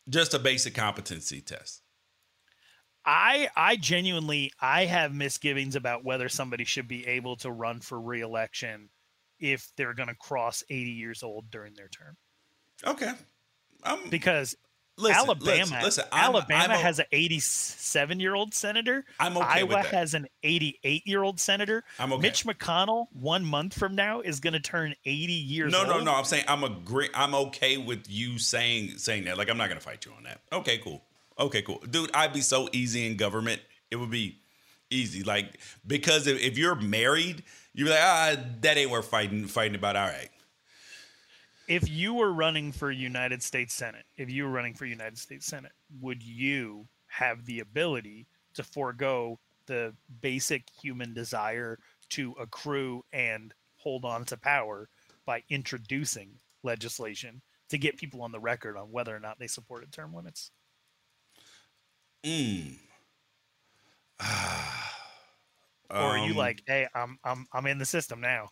just 0.09 0.33
a 0.33 0.39
basic 0.39 0.73
competency 0.73 1.39
test 1.39 1.81
I 3.05 3.49
I 3.55 3.75
genuinely 3.77 4.51
I 4.59 4.85
have 4.85 5.13
misgivings 5.13 5.75
about 5.75 6.03
whether 6.03 6.27
somebody 6.29 6.65
should 6.65 6.87
be 6.87 7.07
able 7.07 7.37
to 7.37 7.51
run 7.51 7.79
for 7.79 7.99
reelection 7.99 8.89
if 9.39 9.71
they're 9.77 9.93
going 9.93 10.09
to 10.09 10.15
cross 10.15 10.63
80 10.69 10.91
years 10.91 11.23
old 11.23 11.49
during 11.49 11.73
their 11.73 11.87
term. 11.87 12.17
Okay. 12.85 13.13
because 14.09 14.55
listen, 14.99 15.15
Alabama 15.17 15.59
listen, 15.61 15.81
listen, 15.81 16.03
I'm- 16.11 16.25
Alabama 16.25 16.63
I'm 16.65 16.71
a- 16.71 16.77
has 16.77 16.99
an 16.99 17.05
87 17.11 18.19
year 18.19 18.35
old 18.35 18.53
senator. 18.53 19.05
I'm 19.19 19.37
okay 19.37 19.45
Iowa 19.47 19.65
with 19.67 19.75
that. 19.77 19.85
Iowa 19.85 19.95
has 19.95 20.13
an 20.13 20.27
88 20.43 21.07
year 21.07 21.23
old 21.23 21.39
senator. 21.39 21.83
I'm 21.99 22.13
okay. 22.13 22.21
Mitch 22.21 22.45
McConnell, 22.45 23.07
one 23.13 23.43
month 23.45 23.73
from 23.77 23.95
now, 23.95 24.21
is 24.21 24.39
going 24.39 24.53
to 24.53 24.59
turn 24.59 24.93
80 25.05 25.33
years 25.33 25.71
no 25.71 25.79
old. 25.79 25.87
no 25.87 25.99
no 26.01 26.13
i'm 26.13 26.25
saying 26.25 26.43
i'm 26.47 26.63
agree 26.63 27.09
i'm 27.13 27.33
okay 27.33 27.77
with 27.77 28.05
you 28.09 28.37
saying 28.37 28.97
saying 28.97 29.25
that 29.25 29.37
like 29.37 29.49
i'm 29.49 29.57
not 29.57 29.67
gonna 29.69 29.79
fight 29.79 30.05
you 30.05 30.11
on 30.17 30.23
that 30.23 30.39
okay 30.51 30.77
cool 30.79 31.01
okay 31.39 31.61
cool 31.61 31.81
dude 31.89 32.09
i'd 32.13 32.33
be 32.33 32.41
so 32.41 32.67
easy 32.73 33.07
in 33.07 33.15
government 33.17 33.61
it 33.91 33.95
would 33.95 34.09
be 34.11 34.37
easy 34.89 35.23
like 35.23 35.59
because 35.87 36.27
if, 36.27 36.39
if 36.41 36.57
you're 36.57 36.75
married 36.75 37.43
you're 37.73 37.89
like 37.89 37.99
ah 38.01 38.35
that 38.61 38.77
ain't 38.77 38.91
worth 38.91 39.07
fighting 39.07 39.45
fighting 39.45 39.75
about 39.75 39.95
all 39.95 40.07
right 40.07 40.29
If 41.69 41.89
you 41.89 42.15
were 42.15 42.33
running 42.33 42.73
for 42.73 42.91
United 42.91 43.41
States 43.43 43.73
Senate, 43.73 44.05
if 44.17 44.29
you 44.29 44.43
were 44.43 44.49
running 44.49 44.73
for 44.73 44.85
United 44.85 45.17
States 45.17 45.45
Senate, 45.45 45.71
would 46.01 46.21
you 46.21 46.89
have 47.07 47.45
the 47.45 47.61
ability 47.61 48.27
to 48.55 48.63
forego 48.63 49.39
the 49.67 49.95
basic 50.21 50.69
human 50.81 51.13
desire 51.13 51.79
to 52.09 52.33
accrue 52.33 53.05
and 53.13 53.53
hold 53.75 54.03
on 54.03 54.25
to 54.25 54.37
power 54.37 54.89
by 55.25 55.43
introducing 55.49 56.41
legislation 56.63 57.41
to 57.69 57.77
get 57.77 57.97
people 57.97 58.21
on 58.23 58.33
the 58.33 58.39
record 58.41 58.75
on 58.75 58.91
whether 58.91 59.15
or 59.15 59.21
not 59.21 59.39
they 59.39 59.47
supported 59.47 59.93
term 59.93 60.13
limits? 60.13 60.51
mm. 62.23 62.79
or 65.99 66.05
are 66.11 66.17
you 66.17 66.33
Um, 66.33 66.33
like, 66.33 66.63
hey, 66.67 66.87
I'm 66.95 67.17
I'm 67.23 67.45
I'm 67.53 67.67
in 67.67 67.77
the 67.77 67.85
system 67.85 68.21
now? 68.21 68.49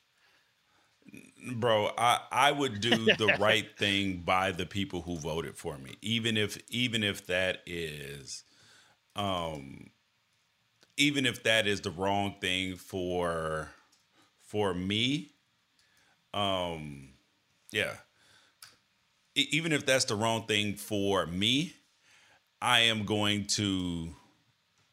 Bro 1.56 1.90
i 1.98 2.20
i 2.32 2.52
would 2.52 2.82
do 2.82 3.06
the 3.18 3.38
right 3.40 3.78
thing 3.78 4.18
by 4.18 4.52
the 4.52 4.66
people 4.66 5.02
who 5.02 5.18
voted 5.18 5.56
for 5.56 5.78
me 5.78 5.96
even 6.02 6.38
if 6.38 6.58
even 6.70 7.04
if 7.04 7.26
that 7.28 7.62
is 7.66 8.44
um 9.16 9.90
even 10.98 11.26
if 11.26 11.44
that 11.44 11.68
is 11.68 11.82
the 11.82 11.92
wrong 11.92 12.36
thing 12.42 12.76
for 12.76 13.70
for 14.42 14.74
me 14.74 15.32
um 16.34 17.10
yeah. 17.72 17.94
Even 19.36 19.72
if 19.72 19.86
that's 19.86 20.06
the 20.06 20.16
wrong 20.16 20.46
thing 20.48 20.76
for 20.76 21.26
me 21.26 21.74
i 22.60 22.80
am 22.80 23.06
going 23.06 23.46
to 23.46 24.10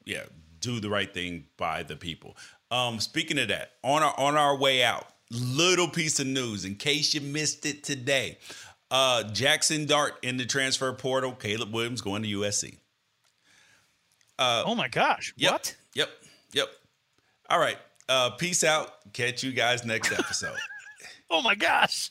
yeah 0.05 0.25
do 0.61 0.81
the 0.81 0.91
right 0.91 1.15
thing 1.15 1.47
by 1.57 1.83
the 1.83 1.97
people. 1.97 2.37
Um 2.71 3.01
speaking 3.01 3.39
of 3.39 3.49
that 3.49 3.73
on 3.83 4.03
our 4.03 4.19
on 4.19 4.37
our 4.37 4.57
way 4.57 4.85
out 4.85 5.07
little 5.35 5.89
piece 5.89 6.21
of 6.21 6.27
news 6.27 6.65
in 6.65 6.75
case 6.77 7.15
you 7.15 7.21
missed 7.21 7.67
it 7.67 7.83
today. 7.85 8.39
Uh 8.91 9.23
jackson 9.25 9.87
dart 9.87 10.15
in 10.23 10.37
the 10.37 10.45
transfer 10.45 10.93
portal 10.93 11.33
caleb 11.33 11.73
williams 11.73 12.01
going 12.03 12.23
to 12.23 12.29
usc 12.41 12.77
uh 14.39 14.63
oh 14.67 14.75
my 14.75 14.89
gosh 14.89 15.33
yep, 15.37 15.53
what? 15.53 15.77
yep 15.95 16.11
yep. 16.53 16.69
All 17.49 17.59
right 17.59 17.79
uh 18.09 18.31
peace 18.31 18.63
out. 18.63 18.91
Catch 19.13 19.43
you 19.43 19.53
guys 19.53 19.85
next 19.85 20.13
episode. 20.13 20.57
Oh 21.31 21.41
my 21.43 21.55
gosh. 21.55 22.11